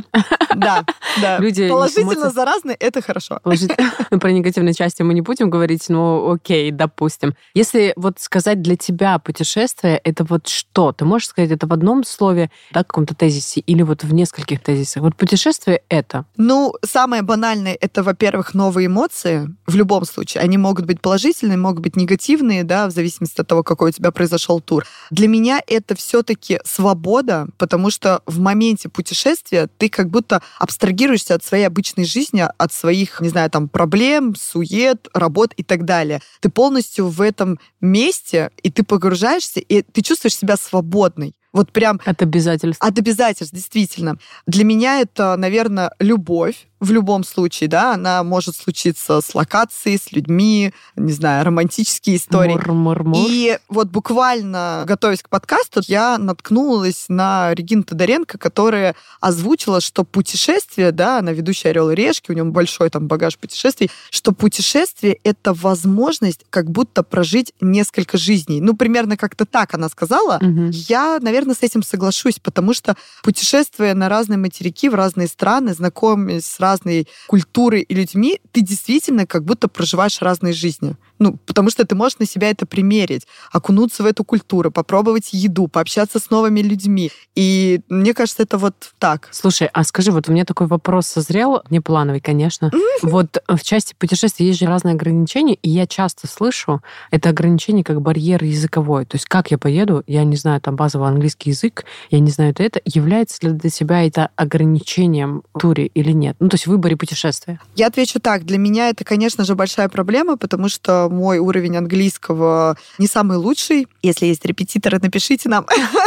Да, 0.56 0.86
да. 1.22 1.38
Люди 1.40 1.68
Положительно 1.70 2.30
заразные— 2.30 2.76
это 2.80 3.02
хорошо. 3.02 3.40
Про 4.10 4.32
негативные 4.32 4.74
части 4.74 5.02
мы 5.04 5.14
не 5.14 5.22
будем 5.22 5.37
будем 5.38 5.50
говорить, 5.50 5.90
ну, 5.90 6.32
окей, 6.32 6.72
допустим. 6.72 7.36
Если 7.54 7.94
вот 7.96 8.20
сказать 8.20 8.62
для 8.62 8.76
тебя 8.76 9.20
путешествие, 9.20 10.00
это 10.04 10.24
вот 10.24 10.48
что? 10.48 10.92
Ты 10.92 11.06
можешь 11.06 11.30
сказать 11.30 11.52
это 11.52 11.68
в 11.68 11.74
одном 11.74 12.04
слове, 12.04 12.50
да, 12.72 12.84
каком-то 12.84 13.16
тезисе, 13.16 13.60
или 13.62 13.84
вот 13.84 14.04
в 14.04 14.14
нескольких 14.14 14.62
тезисах? 14.62 15.04
Вот 15.04 15.16
путешествие— 15.16 15.82
это? 15.90 16.26
Ну, 16.38 16.74
самое 16.84 17.22
банальное— 17.22 17.78
это, 17.82 18.04
во-первых, 18.04 18.54
новые 18.54 18.88
эмоции. 18.88 19.48
В 19.68 19.76
любом 19.76 20.06
случае. 20.06 20.44
Они 20.44 20.58
могут 20.58 20.86
быть 20.86 21.02
положительные, 21.02 21.58
могут 21.58 21.82
быть 21.82 21.96
негативные, 21.96 22.64
да, 22.64 22.88
в 22.88 22.92
зависимости 22.92 23.42
от 23.42 23.48
того, 23.48 23.64
какой 23.64 23.90
у 23.90 23.94
тебя 23.94 24.12
произошел 24.12 24.60
тур. 24.60 24.86
Для 25.12 25.28
меня 25.28 25.62
это 25.68 25.96
все-таки 25.96 26.60
свобода, 26.66 27.48
потому 27.58 27.92
что 27.92 28.22
в 28.26 28.40
моменте 28.40 28.90
путешествия 28.90 29.68
ты 29.78 29.90
как 29.90 30.10
будто 30.10 30.42
абстрагируешься 30.60 31.36
от 31.36 31.44
своей 31.44 31.66
обычной 31.66 32.06
жизни, 32.06 32.46
от 32.58 32.74
своих, 32.74 33.22
не 33.22 33.30
знаю, 33.30 33.50
там, 33.50 33.70
проблем, 33.70 34.36
сует, 34.36 35.08
работ 35.28 35.54
и 35.60 35.64
так 35.64 35.84
далее. 35.84 36.22
Ты 36.40 36.50
полностью 36.50 37.08
в 37.08 37.22
этом 37.22 37.60
месте, 37.82 38.50
и 38.64 38.72
ты 38.72 38.84
погружаешься, 38.84 39.60
и 39.60 39.82
ты 39.82 40.02
чувствуешь 40.02 40.38
себя 40.38 40.58
свободной. 40.58 41.34
Вот 41.54 41.72
прям... 41.72 42.00
От 42.06 42.22
обязательств. 42.22 42.84
От 42.84 43.00
обязательств, 43.00 43.54
действительно. 43.54 44.18
Для 44.46 44.64
меня 44.64 45.02
это, 45.02 45.36
наверное, 45.38 45.92
любовь 46.00 46.68
в 46.80 46.92
любом 46.92 47.24
случае, 47.24 47.70
да, 47.70 47.94
она 47.94 48.24
может 48.24 48.56
случиться 48.56 49.22
с 49.22 49.34
локацией, 49.34 49.98
с 49.98 50.12
людьми, 50.12 50.74
не 50.96 51.12
знаю, 51.12 51.46
романтические 51.46 52.18
истории. 52.18 52.54
Мур, 52.54 52.72
мур, 52.72 53.04
мур. 53.04 53.26
И 53.28 53.58
вот 53.68 53.88
буквально, 53.88 54.84
готовясь 54.86 55.24
к 55.24 55.30
подкасту, 55.30 55.82
я 55.88 56.18
наткнулась 56.18 57.06
на 57.08 57.54
Регину 57.54 57.84
Тодоренко, 57.84 58.38
которая 58.38 58.96
озвучила, 59.22 59.82
что 59.82 60.04
путешествие, 60.04 60.92
да, 60.92 61.20
она 61.20 61.32
ведущая 61.32 61.70
«Орел 61.70 61.90
и 61.90 61.96
решки», 61.96 62.32
у 62.32 62.34
нее 62.34 62.44
большой 62.44 62.90
там 62.90 63.08
багаж 63.08 63.38
путешествий, 63.38 63.90
что 64.10 64.32
путешествие— 64.32 65.20
это 65.24 65.54
возможность 65.54 66.46
как 66.50 66.70
будто 66.70 67.04
прожить 67.04 67.54
несколько 67.60 68.18
жизней. 68.18 68.62
Ну, 68.62 68.76
примерно 68.76 69.18
как-то 69.18 69.46
так 69.46 69.74
она 69.74 69.90
сказала. 69.90 70.38
Угу. 70.42 70.70
Я, 70.72 71.18
наверное, 71.22 71.56
с 71.56 71.64
этим 71.64 71.82
соглашусь, 71.82 72.40
потому 72.40 72.74
что 72.74 72.96
путешествуя 73.24 73.94
на 73.96 74.10
разные 74.10 74.38
материки, 74.38 74.90
в 74.90 74.96
разные 74.96 75.28
страны, 75.28 75.74
знакомясь 75.74 76.46
с 76.46 76.60
разной 76.68 77.08
культурой 77.28 77.82
и 77.82 77.94
людьми, 77.94 78.40
ты 78.52 78.62
действительно 78.62 79.26
как 79.26 79.44
будто 79.44 79.68
проживаешь 79.68 80.22
разные 80.22 80.54
жизни. 80.54 80.96
Ну, 81.20 81.38
потому 81.46 81.70
что 81.70 81.86
ты 81.86 81.96
можешь 81.96 82.20
на 82.20 82.26
себя 82.26 82.50
это 82.50 82.66
примерить, 82.66 83.28
окунуться 83.52 84.04
в 84.04 84.06
эту 84.06 84.24
культуру, 84.24 84.72
попробовать 84.72 85.30
еду, 85.34 85.68
пообщаться 85.68 86.20
с 86.20 86.30
новыми 86.30 86.62
людьми. 86.62 87.12
И 87.36 87.82
мне 87.90 88.14
кажется, 88.14 88.44
это 88.44 88.58
вот 88.58 88.76
так. 89.00 89.30
Слушай, 89.32 89.70
а 89.74 89.84
скажи, 89.84 90.12
вот 90.12 90.30
у 90.30 90.32
меня 90.32 90.46
такой 90.46 90.68
вопрос 90.68 91.08
созрел, 91.08 91.62
не 91.70 91.80
плановый, 91.80 92.22
конечно. 92.22 92.72
Вот 93.02 93.42
в 93.48 93.64
части 93.64 93.96
путешествий 93.98 94.48
есть 94.48 94.60
же 94.60 94.66
разные 94.66 94.94
ограничения, 94.94 95.56
и 95.56 95.70
я 95.70 95.88
часто 95.88 96.28
слышу 96.28 96.82
это 97.12 97.30
ограничение 97.30 97.84
как 97.84 98.02
барьер 98.02 98.44
языковой. 98.44 99.06
То 99.06 99.16
есть 99.16 99.26
как 99.26 99.52
я 99.52 99.58
поеду, 99.58 100.04
я 100.08 100.24
не 100.24 100.36
знаю 100.36 100.62
там 100.62 100.76
базовый 100.76 101.08
английский 101.08 101.52
язык, 101.52 101.86
я 102.10 102.20
не 102.20 102.32
знаю 102.32 102.52
это, 102.52 102.64
это 102.64 102.82
является 102.86 103.48
ли 103.48 103.54
для 103.54 103.70
тебя 103.70 104.06
это 104.06 104.30
ограничением 104.36 105.44
в 105.54 105.60
туре 105.60 105.88
или 105.88 106.12
нет? 106.12 106.36
Ну, 106.40 106.50
то 106.50 106.56
есть 106.56 106.68
в 106.68 106.70
выборе 106.70 106.96
путешествия. 106.96 107.60
Я 107.76 107.88
отвечу 107.88 108.20
так. 108.20 108.46
Для 108.46 108.58
меня 108.58 108.90
это, 108.90 109.04
конечно 109.04 109.44
же, 109.44 109.56
большая 109.56 109.90
проблема, 109.90 110.38
потому 110.38 110.70
что 110.70 111.07
мой 111.10 111.40
уровень 111.40 111.78
английского 111.78 112.78
не 112.98 113.08
самый 113.08 113.38
лучший. 113.38 113.88
Если 114.02 114.26
есть 114.26 114.46
репетиторы, 114.46 115.00
напишите 115.02 115.50
нам. 115.50 115.66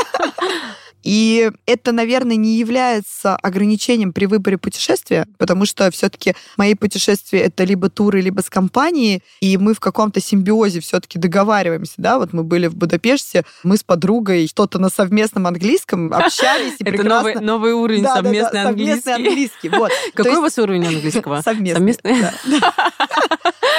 И 1.02 1.50
это, 1.66 1.92
наверное, 1.92 2.36
не 2.36 2.56
является 2.56 3.36
ограничением 3.36 4.12
при 4.12 4.26
выборе 4.26 4.58
путешествия, 4.58 5.26
потому 5.38 5.66
что 5.66 5.90
все-таки 5.90 6.34
мои 6.56 6.74
путешествия 6.74 7.40
это 7.40 7.64
либо 7.64 7.88
туры, 7.88 8.20
либо 8.20 8.40
с 8.40 8.50
компанией, 8.50 9.22
и 9.40 9.56
мы 9.56 9.74
в 9.74 9.80
каком-то 9.80 10.20
симбиозе 10.20 10.80
все-таки 10.80 11.18
договариваемся, 11.18 11.94
да, 11.98 12.18
вот 12.18 12.32
мы 12.32 12.44
были 12.44 12.66
в 12.66 12.76
Будапеште, 12.76 13.44
мы 13.62 13.76
с 13.76 13.82
подругой 13.82 14.46
что-то 14.46 14.78
на 14.78 14.90
совместном 14.90 15.46
английском 15.46 16.12
общались. 16.12 16.74
И 16.78 16.84
это 16.84 17.02
новый, 17.02 17.34
новый 17.36 17.72
уровень 17.72 18.02
да, 18.02 18.16
совместный 18.16 18.52
да, 18.52 18.62
да, 18.64 18.68
английский. 18.68 19.00
Совместный 19.02 19.14
английский, 19.14 19.68
вот. 19.70 19.90
Какой 20.14 20.36
у 20.36 20.40
вас 20.40 20.58
уровень 20.58 20.86
английского? 20.86 21.40
Совместный. 21.44 21.96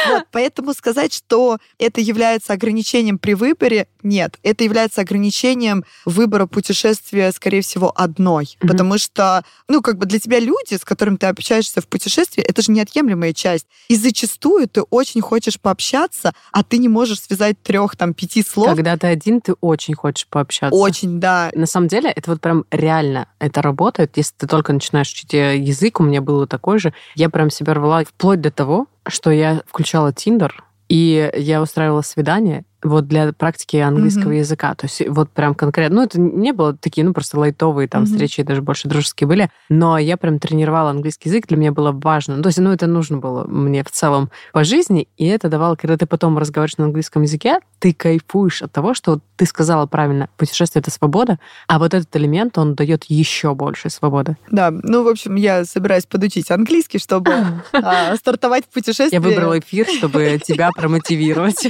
Вот, 0.10 0.26
поэтому 0.32 0.74
сказать, 0.74 1.14
что 1.14 1.58
это 1.78 2.02
является 2.02 2.54
ограничением 2.54 3.20
при 3.20 3.34
выборе, 3.34 3.88
нет. 4.04 4.38
Это 4.42 4.64
является 4.64 5.02
ограничением 5.02 5.84
выбора 6.06 6.48
путешествия, 6.48 7.11
скорее 7.34 7.62
всего, 7.62 7.92
одной. 7.96 8.46
Mm-hmm. 8.46 8.68
Потому 8.68 8.98
что, 8.98 9.44
ну, 9.68 9.82
как 9.82 9.98
бы 9.98 10.06
для 10.06 10.20
тебя 10.20 10.40
люди, 10.40 10.76
с 10.76 10.86
которыми 10.86 11.18
ты 11.18 11.28
общаешься 11.28 11.82
в 11.82 11.88
путешествии, 11.88 12.44
это 12.44 12.62
же 12.62 12.72
неотъемлемая 12.72 13.34
часть. 13.34 13.68
И 13.88 13.96
зачастую 13.96 14.68
ты 14.68 14.82
очень 14.84 15.22
хочешь 15.22 15.60
пообщаться, 15.60 16.34
а 16.52 16.64
ты 16.64 16.78
не 16.78 16.90
можешь 16.90 17.22
связать 17.22 17.62
трех, 17.62 17.96
там, 17.96 18.14
пяти 18.14 18.44
слов. 18.44 18.68
Когда 18.68 18.98
ты 18.98 19.08
один, 19.08 19.42
ты 19.42 19.54
очень 19.62 19.96
хочешь 19.96 20.28
пообщаться. 20.28 20.76
Очень, 20.78 21.20
да. 21.20 21.52
На 21.54 21.66
самом 21.66 21.88
деле, 21.88 22.10
это 22.10 22.32
вот 22.32 22.42
прям 22.42 22.66
реально 22.72 23.28
это 23.40 23.62
работает. 23.62 24.18
Если 24.18 24.34
ты 24.38 24.48
только 24.48 24.74
начинаешь 24.74 25.12
учить 25.12 25.34
э, 25.34 25.58
язык, 25.58 26.00
у 26.00 26.04
меня 26.04 26.22
было 26.22 26.48
такой 26.48 26.80
же, 26.80 26.94
я 27.16 27.30
прям 27.30 27.50
себя 27.50 27.74
рвала 27.74 28.04
вплоть 28.04 28.42
до 28.42 28.52
того, 28.52 28.88
что 29.08 29.32
я 29.32 29.64
включала 29.68 30.14
Тиндер, 30.14 30.64
и 30.90 31.32
я 31.38 31.62
устраивала 31.62 32.02
свидание, 32.02 32.66
вот 32.84 33.08
для 33.08 33.34
практики 33.34 33.78
английского 33.78 34.32
mm-hmm. 34.32 34.40
языка. 34.40 34.76
То 34.76 34.86
есть 34.86 35.02
вот 35.08 35.30
прям 35.30 35.56
конкретно, 35.56 35.98
ну 35.98 36.04
это 36.04 36.20
не 36.20 36.52
было 36.52 36.76
такие, 36.76 37.06
ну 37.06 37.14
просто 37.14 37.40
лайтовые 37.40 37.88
там 37.88 38.04
mm-hmm. 38.04 38.06
встречи, 38.08 38.44
даже 38.44 38.62
больше 38.62 38.88
дружеские 38.88 39.28
были, 39.28 39.50
но 39.70 39.98
я 39.98 40.18
прям 40.18 40.40
тренировала 40.40 40.90
английский 40.90 41.30
язык, 41.30 41.48
для 41.48 41.58
меня 41.58 41.72
было 41.72 41.92
важно. 41.92 42.38
Ну, 42.38 42.44
то 42.44 42.48
есть, 42.48 42.60
ну 42.60 42.72
это 42.72 42.88
нужно 42.88 43.18
было 43.18 43.46
мне 43.46 43.84
в 43.84 43.92
целом 43.92 44.30
по 44.54 44.64
жизни, 44.64 45.08
и 45.18 45.26
это 45.26 45.50
давало, 45.50 45.76
когда 45.76 45.98
ты 45.98 46.06
потом 46.06 46.38
разговариваешь 46.38 46.78
на 46.78 46.86
английском 46.86 47.22
языке, 47.22 47.60
ты 47.80 47.94
кайфуешь 47.94 48.62
от 48.62 48.72
того, 48.72 48.94
что 48.94 49.20
ты 49.38 49.46
сказала 49.46 49.86
правильно, 49.86 50.30
путешествие— 50.38 50.82
это 50.82 50.92
свобода, 50.92 51.40
а 51.68 51.80
вот 51.80 51.94
этот 51.94 52.16
элемент, 52.16 52.58
он 52.58 52.76
дает 52.76 53.06
еще 53.06 53.56
больше 53.56 53.90
свободы. 53.90 54.38
Да, 54.50 54.72
ну, 54.72 55.04
в 55.04 55.08
общем, 55.08 55.36
я 55.36 55.66
собираюсь 55.66 56.06
подучить 56.06 56.52
английский, 56.52 57.00
чтобы 57.00 57.34
а, 57.74 58.16
стартовать 58.16 58.66
в 58.66 58.70
путешествии. 58.70 59.16
Я 59.16 59.22
выбрала 59.22 59.60
эфир, 59.60 59.88
чтобы 59.88 60.40
тебя 60.44 60.70
промотивировать. 60.76 61.68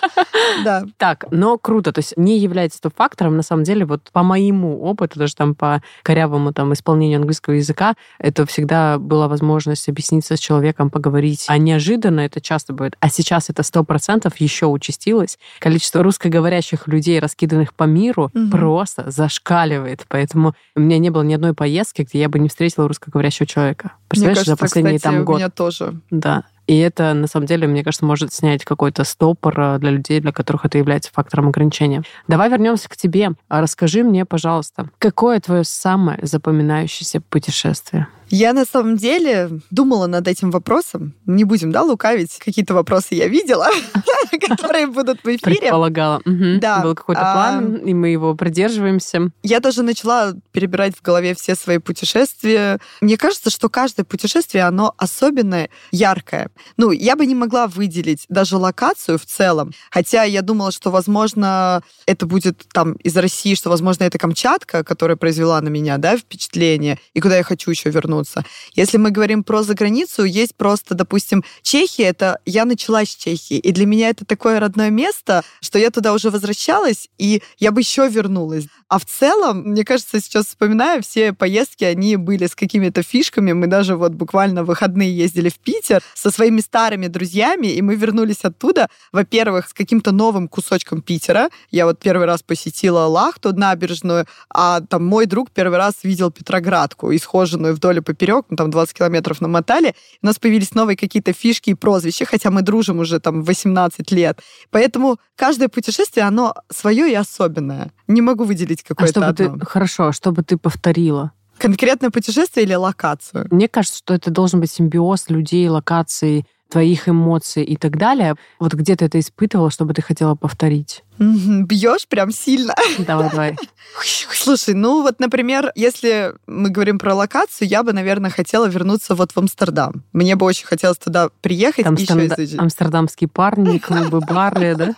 Да. 0.64 0.84
Так, 0.98 1.26
но 1.30 1.58
круто. 1.58 1.92
То 1.92 1.98
есть 1.98 2.14
не 2.16 2.38
является 2.38 2.78
это 2.78 2.90
фактором, 2.94 3.36
на 3.36 3.42
самом 3.42 3.64
деле, 3.64 3.84
вот 3.84 4.10
по 4.12 4.22
моему 4.22 4.82
опыту, 4.82 5.18
даже 5.18 5.34
там 5.34 5.54
по 5.54 5.82
корявому 6.02 6.52
там 6.52 6.72
исполнению 6.72 7.18
английского 7.18 7.54
языка, 7.54 7.94
это 8.18 8.46
всегда 8.46 8.98
была 8.98 9.28
возможность 9.28 9.88
объясниться 9.88 10.36
с 10.36 10.40
человеком, 10.40 10.90
поговорить. 10.90 11.46
А 11.48 11.58
неожиданно 11.58 12.20
это 12.20 12.40
часто 12.40 12.72
бывает. 12.72 12.96
А 13.00 13.08
сейчас 13.08 13.50
это 13.50 13.62
сто 13.62 13.84
процентов 13.84 14.36
еще 14.36 14.66
участилось. 14.66 15.38
Количество 15.58 16.02
русскоговорящих 16.02 16.86
людей, 16.88 17.18
раскиданных 17.18 17.74
по 17.74 17.84
миру, 17.84 18.30
угу. 18.34 18.50
просто 18.50 19.10
зашкаливает. 19.10 20.04
Поэтому 20.08 20.54
у 20.76 20.80
меня 20.80 20.98
не 20.98 21.10
было 21.10 21.22
ни 21.22 21.34
одной 21.34 21.54
поездки, 21.54 22.02
где 22.02 22.20
я 22.20 22.28
бы 22.28 22.38
не 22.38 22.48
встретила 22.48 22.88
русскоговорящего 22.88 23.46
человека. 23.46 23.92
Представляешь, 24.08 24.38
Мне 24.38 24.44
кажется, 24.44 24.50
за 24.52 24.56
последний 24.56 24.98
кстати, 24.98 25.14
там 25.14 25.24
год. 25.24 25.36
У 25.36 25.38
меня 25.38 25.50
тоже. 25.50 26.00
Да. 26.10 26.44
И 26.66 26.78
это, 26.78 27.12
на 27.14 27.26
самом 27.26 27.46
деле, 27.46 27.66
мне 27.66 27.84
кажется, 27.84 28.06
может 28.06 28.32
снять 28.32 28.64
какой-то 28.64 29.04
стопор 29.04 29.58
э, 29.58 29.78
для 29.78 29.90
людей, 29.90 30.20
для 30.20 30.32
которых 30.32 30.64
это 30.64 30.78
является 30.78 31.10
фактором 31.12 31.48
ограничения. 31.48 32.02
Давай 32.26 32.48
вернемся 32.48 32.88
к 32.88 32.96
тебе. 32.96 33.32
Расскажи 33.48 34.02
мне, 34.02 34.24
пожалуйста, 34.24 34.88
какое 34.98 35.40
твое 35.40 35.64
самое 35.64 36.18
запоминающееся 36.22 37.20
путешествие? 37.20 38.08
Я 38.30 38.52
на 38.52 38.64
самом 38.64 38.96
деле 38.96 39.60
думала 39.70 40.06
над 40.06 40.26
этим 40.28 40.50
вопросом. 40.50 41.14
Не 41.26 41.44
будем, 41.44 41.72
да, 41.72 41.82
лукавить. 41.82 42.38
Какие-то 42.38 42.74
вопросы 42.74 43.14
я 43.14 43.28
видела, 43.28 43.68
которые 44.48 44.86
будут 44.86 45.18
в 45.22 45.26
эфире. 45.26 45.60
Предполагала. 45.60 46.22
Да. 46.24 46.80
Был 46.82 46.94
какой-то 46.94 47.20
план, 47.20 47.76
и 47.76 47.94
мы 47.94 48.08
его 48.08 48.34
придерживаемся. 48.34 49.30
Я 49.42 49.60
даже 49.60 49.82
начала 49.82 50.32
перебирать 50.52 50.96
в 50.96 51.02
голове 51.02 51.34
все 51.34 51.54
свои 51.54 51.78
путешествия. 51.78 52.80
Мне 53.00 53.16
кажется, 53.16 53.50
что 53.50 53.68
каждое 53.68 54.04
путешествие, 54.04 54.64
оно 54.64 54.94
особенное, 54.96 55.70
яркое. 55.90 56.50
Ну, 56.76 56.90
я 56.90 57.16
бы 57.16 57.26
не 57.26 57.34
могла 57.34 57.66
выделить 57.66 58.24
даже 58.28 58.56
локацию 58.56 59.18
в 59.18 59.26
целом, 59.26 59.72
хотя 59.90 60.24
я 60.24 60.42
думала, 60.42 60.72
что, 60.72 60.90
возможно, 60.90 61.82
это 62.06 62.26
будет 62.26 62.64
там 62.72 62.94
из 62.94 63.16
России, 63.16 63.54
что, 63.54 63.70
возможно, 63.70 64.04
это 64.04 64.18
Камчатка, 64.18 64.82
которая 64.82 65.16
произвела 65.16 65.60
на 65.60 65.68
меня, 65.68 65.98
да, 65.98 66.16
впечатление, 66.16 66.98
и 67.12 67.20
куда 67.20 67.36
я 67.36 67.42
хочу 67.42 67.70
еще 67.70 67.90
вернуться 67.90 68.13
вернуться. 68.14 68.44
Если 68.74 68.98
мы 68.98 69.10
говорим 69.10 69.44
про 69.44 69.62
заграницу, 69.62 70.24
есть 70.24 70.54
просто, 70.54 70.94
допустим, 70.94 71.44
Чехия, 71.62 72.04
это 72.04 72.38
я 72.46 72.64
начала 72.64 73.04
с 73.04 73.08
Чехии, 73.08 73.58
и 73.58 73.72
для 73.72 73.86
меня 73.86 74.08
это 74.08 74.24
такое 74.24 74.60
родное 74.60 74.90
место, 74.90 75.42
что 75.60 75.78
я 75.78 75.90
туда 75.90 76.12
уже 76.12 76.30
возвращалась, 76.30 77.08
и 77.18 77.42
я 77.58 77.72
бы 77.72 77.80
еще 77.80 78.08
вернулась. 78.08 78.66
А 78.88 78.98
в 78.98 79.04
целом, 79.04 79.62
мне 79.70 79.84
кажется, 79.84 80.20
сейчас 80.20 80.46
вспоминаю, 80.46 81.02
все 81.02 81.32
поездки, 81.32 81.84
они 81.84 82.16
были 82.16 82.46
с 82.46 82.54
какими-то 82.54 83.02
фишками. 83.02 83.52
Мы 83.52 83.66
даже 83.66 83.96
вот 83.96 84.12
буквально 84.12 84.62
в 84.62 84.66
выходные 84.66 85.16
ездили 85.16 85.48
в 85.48 85.58
Питер 85.58 86.02
со 86.14 86.30
своими 86.30 86.60
старыми 86.60 87.06
друзьями, 87.08 87.68
и 87.68 87.82
мы 87.82 87.96
вернулись 87.96 88.44
оттуда, 88.44 88.88
во-первых, 89.12 89.68
с 89.68 89.72
каким-то 89.72 90.12
новым 90.12 90.48
кусочком 90.48 91.00
Питера. 91.00 91.48
Я 91.70 91.86
вот 91.86 91.98
первый 91.98 92.26
раз 92.26 92.42
посетила 92.42 93.06
Лахту, 93.06 93.52
набережную, 93.54 94.26
а 94.48 94.80
там 94.80 95.04
мой 95.04 95.26
друг 95.26 95.50
первый 95.50 95.78
раз 95.78 95.94
видел 96.04 96.30
Петроградку, 96.30 97.14
исхоженную 97.14 97.74
вдоль 97.74 97.98
поперек, 98.04 98.46
ну, 98.50 98.56
там 98.56 98.70
20 98.70 98.96
километров 98.96 99.40
намотали. 99.40 99.94
У 100.22 100.26
нас 100.26 100.38
появились 100.38 100.74
новые 100.74 100.96
какие-то 100.96 101.32
фишки 101.32 101.70
и 101.70 101.74
прозвища, 101.74 102.24
хотя 102.24 102.50
мы 102.50 102.62
дружим 102.62 103.00
уже 103.00 103.18
там 103.18 103.42
18 103.42 104.12
лет. 104.12 104.40
Поэтому 104.70 105.18
каждое 105.36 105.68
путешествие, 105.68 106.26
оно 106.26 106.54
свое 106.70 107.10
и 107.10 107.14
особенное. 107.14 107.90
Не 108.06 108.22
могу 108.22 108.44
выделить 108.44 108.82
какое-то 108.82 109.24
а 109.24 109.28
одно. 109.30 109.58
Ты, 109.58 109.66
хорошо, 109.66 110.12
чтобы 110.12 110.42
ты 110.42 110.56
повторила. 110.56 111.32
Конкретное 111.58 112.10
путешествие 112.10 112.66
или 112.66 112.74
локацию? 112.74 113.46
Мне 113.50 113.68
кажется, 113.68 113.98
что 113.98 114.14
это 114.14 114.30
должен 114.30 114.60
быть 114.60 114.70
симбиоз 114.70 115.30
людей, 115.30 115.68
локаций, 115.68 116.46
твоих 116.74 117.08
эмоций 117.08 117.62
и 117.62 117.76
так 117.76 117.96
далее. 117.96 118.34
Вот 118.58 118.74
где 118.74 118.96
ты 118.96 119.04
это 119.04 119.20
испытывала, 119.20 119.70
чтобы 119.70 119.94
ты 119.94 120.02
хотела 120.02 120.34
повторить? 120.34 121.04
Бьешь 121.18 122.08
прям 122.08 122.32
сильно. 122.32 122.74
Давай, 122.98 123.30
давай. 123.30 123.56
Слушай, 124.32 124.74
ну 124.74 125.02
вот, 125.02 125.20
например, 125.20 125.70
если 125.76 126.34
мы 126.48 126.70
говорим 126.70 126.98
про 126.98 127.14
локацию, 127.14 127.68
я 127.68 127.84
бы, 127.84 127.92
наверное, 127.92 128.30
хотела 128.30 128.66
вернуться 128.66 129.14
вот 129.14 129.30
в 129.30 129.38
Амстердам. 129.38 130.02
Мне 130.12 130.34
бы 130.34 130.44
очень 130.44 130.66
хотелось 130.66 130.98
туда 130.98 131.28
приехать. 131.40 131.84
Там 131.84 131.94
еще. 131.94 132.58
Амстердамские 132.58 133.28
парни, 133.28 133.78
клубы, 133.86 134.20
бары, 134.20 134.74
да? 134.74 134.94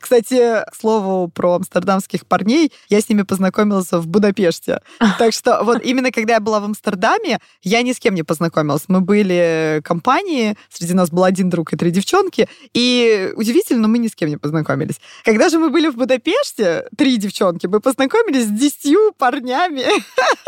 Кстати, 0.00 0.64
к 0.68 0.74
слову 0.74 1.28
про 1.28 1.54
амстердамских 1.54 2.26
парней, 2.26 2.72
я 2.88 3.00
с 3.00 3.08
ними 3.08 3.22
познакомилась 3.22 3.92
в 3.92 4.06
Будапеште. 4.08 4.80
Так 5.18 5.32
что 5.34 5.62
вот 5.62 5.82
именно 5.84 6.10
когда 6.10 6.34
я 6.34 6.40
была 6.40 6.60
в 6.60 6.64
Амстердаме, 6.64 7.40
я 7.62 7.82
ни 7.82 7.92
с 7.92 7.98
кем 7.98 8.14
не 8.14 8.22
познакомилась. 8.22 8.84
Мы 8.88 9.00
были 9.00 9.80
компании, 9.84 10.56
среди 10.70 10.94
нас 10.94 11.10
был 11.10 11.19
один 11.24 11.50
друг 11.50 11.72
и 11.72 11.76
три 11.76 11.90
девчонки, 11.90 12.48
и 12.74 13.32
удивительно, 13.36 13.82
но 13.82 13.88
мы 13.88 13.98
ни 13.98 14.08
с 14.08 14.14
кем 14.14 14.28
не 14.28 14.36
познакомились. 14.36 15.00
Когда 15.24 15.48
же 15.48 15.58
мы 15.58 15.70
были 15.70 15.88
в 15.88 15.96
Будапеште, 15.96 16.86
три 16.96 17.16
девчонки, 17.16 17.66
мы 17.66 17.80
познакомились 17.80 18.46
с 18.46 18.50
десятью 18.50 19.12
парнями. 19.16 19.84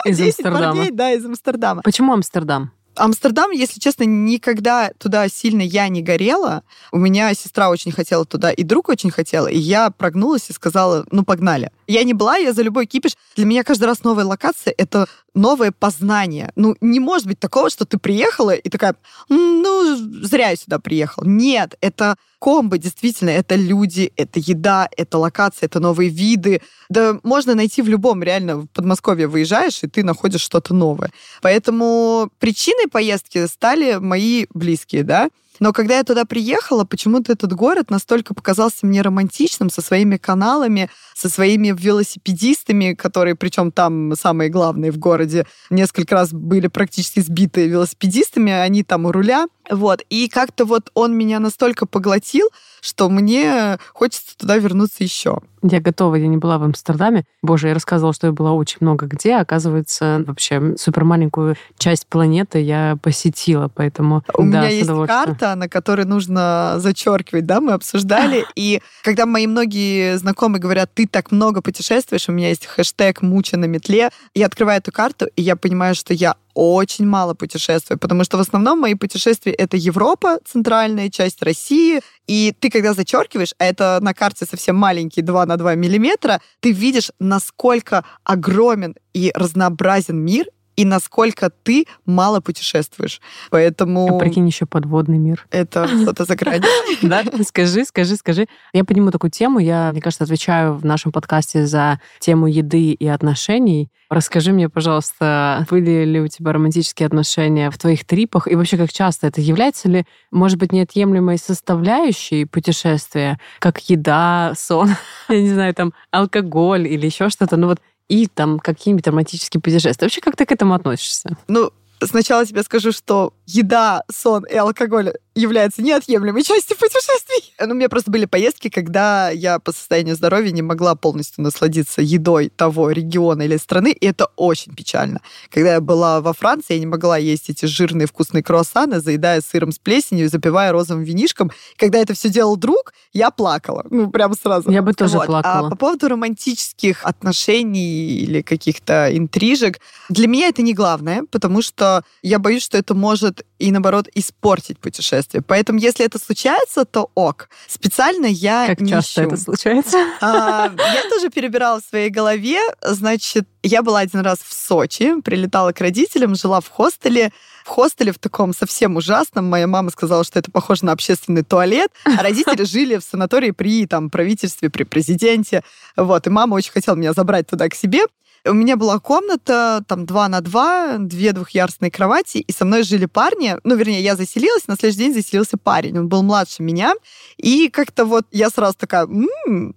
Из 0.04 0.20
Амстердама. 0.20 0.74
Парней, 0.74 0.90
да, 0.90 1.12
из 1.12 1.24
Амстердама. 1.24 1.82
Почему 1.82 2.12
Амстердам? 2.12 2.72
Амстердам, 2.94 3.50
если 3.52 3.80
честно, 3.80 4.04
никогда 4.04 4.90
туда 4.98 5.28
сильно 5.28 5.62
я 5.62 5.88
не 5.88 6.02
горела. 6.02 6.62
У 6.90 6.98
меня 6.98 7.32
сестра 7.34 7.70
очень 7.70 7.90
хотела 7.90 8.24
туда, 8.26 8.50
и 8.50 8.62
друг 8.62 8.88
очень 8.88 9.10
хотел. 9.10 9.46
И 9.46 9.56
я 9.56 9.90
прогнулась 9.90 10.50
и 10.50 10.52
сказала, 10.52 11.06
ну, 11.10 11.24
погнали. 11.24 11.70
Я 11.86 12.04
не 12.04 12.12
была, 12.12 12.36
я 12.36 12.52
за 12.52 12.62
любой 12.62 12.86
кипиш. 12.86 13.12
Для 13.34 13.46
меня 13.46 13.64
каждый 13.64 13.84
раз 13.84 14.04
новая 14.04 14.24
локация— 14.24 14.74
это 14.76 15.06
новое 15.34 15.72
познание. 15.72 16.52
Ну, 16.56 16.76
не 16.80 17.00
может 17.00 17.26
быть 17.26 17.38
такого, 17.38 17.70
что 17.70 17.84
ты 17.84 17.98
приехала 17.98 18.50
и 18.50 18.68
такая, 18.68 18.96
ну, 19.28 19.96
зря 19.96 20.50
я 20.50 20.56
сюда 20.56 20.78
приехал. 20.78 21.24
Нет, 21.24 21.76
это 21.80 22.16
комбо, 22.38 22.76
действительно, 22.76 23.30
это 23.30 23.54
люди, 23.54 24.12
это 24.16 24.40
еда, 24.40 24.88
это 24.96 25.18
локация, 25.18 25.66
это 25.66 25.80
новые 25.80 26.10
виды. 26.10 26.60
Да 26.88 27.18
можно 27.22 27.54
найти 27.54 27.82
в 27.82 27.88
любом, 27.88 28.22
реально, 28.22 28.56
в 28.56 28.66
Подмосковье 28.66 29.26
выезжаешь, 29.26 29.82
и 29.82 29.86
ты 29.86 30.02
находишь 30.02 30.40
что-то 30.40 30.74
новое. 30.74 31.12
Поэтому 31.40 32.30
причиной 32.38 32.88
поездки 32.88 33.46
стали 33.46 33.96
мои 33.96 34.46
близкие, 34.52 35.04
да, 35.04 35.30
но 35.60 35.72
когда 35.72 35.98
я 35.98 36.04
туда 36.04 36.24
приехала, 36.24 36.84
почему-то 36.84 37.32
этот 37.32 37.52
город 37.52 37.90
настолько 37.90 38.34
показался 38.34 38.86
мне 38.86 39.02
романтичным 39.02 39.70
со 39.70 39.82
своими 39.82 40.16
каналами, 40.16 40.90
со 41.14 41.28
своими 41.28 41.74
велосипедистами, 41.76 42.94
которые, 42.94 43.36
причем 43.36 43.70
там 43.70 44.14
самые 44.16 44.50
главные 44.50 44.90
в 44.90 44.98
городе, 44.98 45.46
несколько 45.70 46.14
раз 46.14 46.32
были 46.32 46.68
практически 46.68 47.20
сбиты 47.20 47.66
велосипедистами, 47.68 48.52
они 48.52 48.82
там 48.82 49.06
у 49.06 49.12
руля. 49.12 49.46
Вот. 49.72 50.02
И 50.10 50.28
как-то 50.28 50.64
вот 50.66 50.90
он 50.94 51.16
меня 51.16 51.40
настолько 51.40 51.86
поглотил, 51.86 52.48
что 52.82 53.08
мне 53.08 53.78
хочется 53.94 54.36
туда 54.36 54.58
вернуться 54.58 55.02
еще. 55.02 55.38
Я 55.62 55.80
готова, 55.80 56.16
я 56.16 56.26
не 56.26 56.36
была 56.36 56.58
в 56.58 56.64
Амстердаме. 56.64 57.24
Боже, 57.40 57.68
я 57.68 57.74
рассказывала, 57.74 58.12
что 58.12 58.26
я 58.26 58.32
была 58.32 58.52
очень 58.52 58.78
много 58.80 59.06
где. 59.06 59.36
Оказывается, 59.36 60.24
вообще 60.26 60.74
супер 60.76 61.04
маленькую 61.04 61.56
часть 61.78 62.08
планеты 62.08 62.60
я 62.60 62.98
посетила, 63.00 63.70
поэтому 63.72 64.24
У 64.34 64.42
да, 64.42 64.46
меня 64.46 64.68
есть 64.68 64.90
карта, 65.06 65.54
на 65.54 65.68
которой 65.68 66.04
нужно 66.04 66.74
зачеркивать, 66.78 67.46
да, 67.46 67.60
мы 67.60 67.72
обсуждали. 67.72 68.44
И 68.56 68.82
когда 69.04 69.24
мои 69.24 69.46
многие 69.46 70.18
знакомые 70.18 70.60
говорят, 70.60 70.90
ты 70.92 71.06
так 71.06 71.30
много 71.30 71.62
путешествуешь, 71.62 72.28
у 72.28 72.32
меня 72.32 72.48
есть 72.48 72.66
хэштег 72.66 73.22
«муча 73.22 73.56
на 73.56 73.66
метле», 73.66 74.10
я 74.34 74.46
открываю 74.46 74.78
эту 74.78 74.90
карту, 74.90 75.28
и 75.36 75.42
я 75.42 75.54
понимаю, 75.54 75.94
что 75.94 76.12
я 76.12 76.34
очень 76.54 77.06
мало 77.06 77.34
путешествую, 77.34 77.98
потому 77.98 78.24
что 78.24 78.36
в 78.36 78.40
основном 78.40 78.80
мои 78.80 78.94
путешествия 78.94 79.52
это 79.52 79.76
Европа, 79.76 80.38
центральная 80.44 81.10
часть 81.10 81.42
России, 81.42 82.00
и 82.26 82.54
ты 82.58 82.70
когда 82.70 82.94
зачеркиваешь, 82.94 83.54
а 83.58 83.64
это 83.64 83.98
на 84.00 84.14
карте 84.14 84.46
совсем 84.46 84.76
маленький 84.76 85.22
2 85.22 85.46
на 85.46 85.56
2 85.56 85.74
миллиметра, 85.74 86.40
ты 86.60 86.72
видишь, 86.72 87.10
насколько 87.18 88.04
огромен 88.24 88.94
и 89.12 89.32
разнообразен 89.34 90.18
мир, 90.18 90.46
и 90.76 90.84
насколько 90.84 91.50
ты 91.50 91.86
мало 92.06 92.40
путешествуешь. 92.40 93.20
Поэтому... 93.50 94.16
А 94.16 94.18
прикинь, 94.18 94.46
еще 94.46 94.66
подводный 94.66 95.18
мир. 95.18 95.46
Это 95.50 95.86
что-то 95.86 96.24
за 96.24 96.36
гранью. 96.36 96.68
Да, 97.02 97.24
скажи, 97.46 97.84
скажи, 97.84 98.16
скажи. 98.16 98.46
Я 98.72 98.84
подниму 98.84 99.10
такую 99.10 99.30
тему. 99.30 99.58
Я, 99.58 99.90
мне 99.92 100.00
кажется, 100.00 100.24
отвечаю 100.24 100.74
в 100.74 100.84
нашем 100.84 101.12
подкасте 101.12 101.66
за 101.66 102.00
тему 102.20 102.46
еды 102.46 102.92
и 102.92 103.06
отношений. 103.06 103.90
Расскажи 104.12 104.52
мне, 104.52 104.68
пожалуйста, 104.68 105.66
были 105.70 106.04
ли 106.04 106.20
у 106.20 106.28
тебя 106.28 106.52
романтические 106.52 107.06
отношения 107.06 107.70
в 107.70 107.78
твоих 107.78 108.04
трипах? 108.04 108.46
И 108.46 108.54
вообще, 108.54 108.76
как 108.76 108.92
часто 108.92 109.26
это 109.26 109.40
является 109.40 109.88
ли, 109.88 110.04
может 110.30 110.58
быть, 110.58 110.70
неотъемлемой 110.70 111.38
составляющей 111.38 112.44
путешествия, 112.44 113.38
как 113.58 113.78
еда, 113.88 114.52
сон, 114.54 114.90
я 115.30 115.40
не 115.40 115.48
знаю, 115.48 115.74
там, 115.74 115.94
алкоголь 116.10 116.86
или 116.86 117.06
еще 117.06 117.30
что-то? 117.30 117.56
Ну 117.56 117.68
вот 117.68 117.80
и 118.08 118.26
там 118.26 118.58
какие-нибудь 118.58 119.06
романтические 119.06 119.60
путешествия. 119.60 120.06
Вообще, 120.06 120.20
как 120.20 120.36
ты 120.36 120.44
к 120.46 120.52
этому 120.52 120.74
относишься? 120.74 121.36
Ну, 121.48 121.70
сначала 122.02 122.44
тебе 122.44 122.62
скажу, 122.62 122.92
что 122.92 123.32
еда, 123.54 124.02
сон 124.10 124.44
и 124.44 124.56
алкоголь 124.56 125.12
являются 125.34 125.82
неотъемлемой 125.82 126.42
частью 126.42 126.76
путешествий. 126.76 127.54
Ну, 127.58 127.72
у 127.72 127.74
меня 127.74 127.88
просто 127.88 128.10
были 128.10 128.26
поездки, 128.26 128.68
когда 128.68 129.30
я 129.30 129.58
по 129.58 129.72
состоянию 129.72 130.14
здоровья 130.14 130.50
не 130.50 130.62
могла 130.62 130.94
полностью 130.94 131.42
насладиться 131.42 132.02
едой 132.02 132.50
того 132.54 132.90
региона 132.90 133.42
или 133.42 133.56
страны, 133.56 133.92
и 133.92 134.06
это 134.06 134.26
очень 134.36 134.74
печально. 134.74 135.20
Когда 135.50 135.74
я 135.74 135.80
была 135.80 136.20
во 136.20 136.32
Франции, 136.32 136.74
я 136.74 136.80
не 136.80 136.86
могла 136.86 137.16
есть 137.16 137.48
эти 137.48 137.66
жирные 137.66 138.06
вкусные 138.06 138.42
круассаны, 138.42 139.00
заедая 139.00 139.40
сыром 139.40 139.72
с 139.72 139.78
плесенью 139.78 140.26
и 140.26 140.28
запивая 140.28 140.72
розовым 140.72 141.04
винишком. 141.04 141.50
Когда 141.76 141.98
это 141.98 142.14
все 142.14 142.28
делал 142.28 142.56
друг, 142.56 142.92
я 143.12 143.30
плакала. 143.30 143.86
Ну, 143.90 144.10
прям 144.10 144.34
сразу. 144.34 144.70
Я 144.70 144.82
бы 144.82 144.92
тоже 144.92 145.16
вот. 145.16 145.26
плакала. 145.26 145.68
А 145.68 145.70
по 145.70 145.76
поводу 145.76 146.08
романтических 146.08 147.04
отношений 147.04 148.18
или 148.18 148.42
каких-то 148.42 149.16
интрижек, 149.16 149.80
для 150.08 150.26
меня 150.26 150.48
это 150.48 150.62
не 150.62 150.74
главное, 150.74 151.24
потому 151.30 151.62
что 151.62 152.04
я 152.22 152.38
боюсь, 152.38 152.62
что 152.62 152.76
это 152.76 152.94
может 152.94 153.41
и, 153.58 153.70
наоборот, 153.70 154.08
испортить 154.14 154.78
путешествие. 154.78 155.42
Поэтому, 155.42 155.78
если 155.78 156.04
это 156.04 156.18
случается, 156.18 156.84
то 156.84 157.10
ок. 157.14 157.48
Специально 157.68 158.26
я 158.26 158.66
как 158.66 158.80
не 158.80 158.90
часто 158.90 159.22
ищу. 159.22 159.28
это 159.28 159.36
случается? 159.36 159.98
А, 160.20 160.70
я 160.76 161.08
тоже 161.08 161.30
перебирала 161.30 161.80
в 161.80 161.84
своей 161.84 162.10
голове. 162.10 162.58
Значит, 162.82 163.46
я 163.62 163.82
была 163.82 164.00
один 164.00 164.20
раз 164.20 164.38
в 164.38 164.52
Сочи, 164.52 165.20
прилетала 165.20 165.72
к 165.72 165.80
родителям, 165.80 166.34
жила 166.34 166.60
в 166.60 166.68
хостеле. 166.68 167.32
В 167.64 167.68
хостеле 167.68 168.10
в 168.10 168.18
таком 168.18 168.52
совсем 168.52 168.96
ужасном. 168.96 169.48
Моя 169.48 169.68
мама 169.68 169.90
сказала, 169.90 170.24
что 170.24 170.40
это 170.40 170.50
похоже 170.50 170.84
на 170.84 170.92
общественный 170.92 171.44
туалет. 171.44 171.90
А 172.04 172.20
родители 172.22 172.64
жили 172.64 172.96
в 172.96 173.04
санатории 173.04 173.52
при 173.52 173.86
там, 173.86 174.10
правительстве, 174.10 174.68
при 174.68 174.82
президенте. 174.82 175.62
Вот. 175.96 176.26
И 176.26 176.30
мама 176.30 176.54
очень 176.54 176.72
хотела 176.72 176.96
меня 176.96 177.12
забрать 177.12 177.46
туда 177.46 177.68
к 177.68 177.74
себе. 177.74 178.00
У 178.44 178.54
меня 178.54 178.76
была 178.76 178.98
комната, 178.98 179.84
там, 179.86 180.04
два 180.04 180.28
на 180.28 180.40
два, 180.40 180.96
две 180.98 181.32
двухъярусные 181.32 181.92
кровати, 181.92 182.38
и 182.38 182.50
со 182.52 182.64
мной 182.64 182.82
жили 182.82 183.06
парни. 183.06 183.56
Ну, 183.62 183.76
вернее, 183.76 184.02
я 184.02 184.16
заселилась, 184.16 184.66
на 184.66 184.74
следующий 184.76 184.98
день 185.04 185.14
заселился 185.14 185.56
парень. 185.56 185.96
Он 185.96 186.08
был 186.08 186.24
младше 186.24 186.64
меня. 186.64 186.94
И 187.36 187.68
как-то 187.68 188.04
вот 188.04 188.26
я 188.32 188.50
сразу 188.50 188.76
такая, 188.76 189.04
«М, 189.04 189.28
м, 189.46 189.74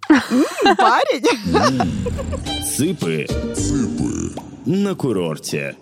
парень. 0.77 1.25
Цыпы. 2.65 3.27
На 4.65 4.95
курорте. 4.95 5.75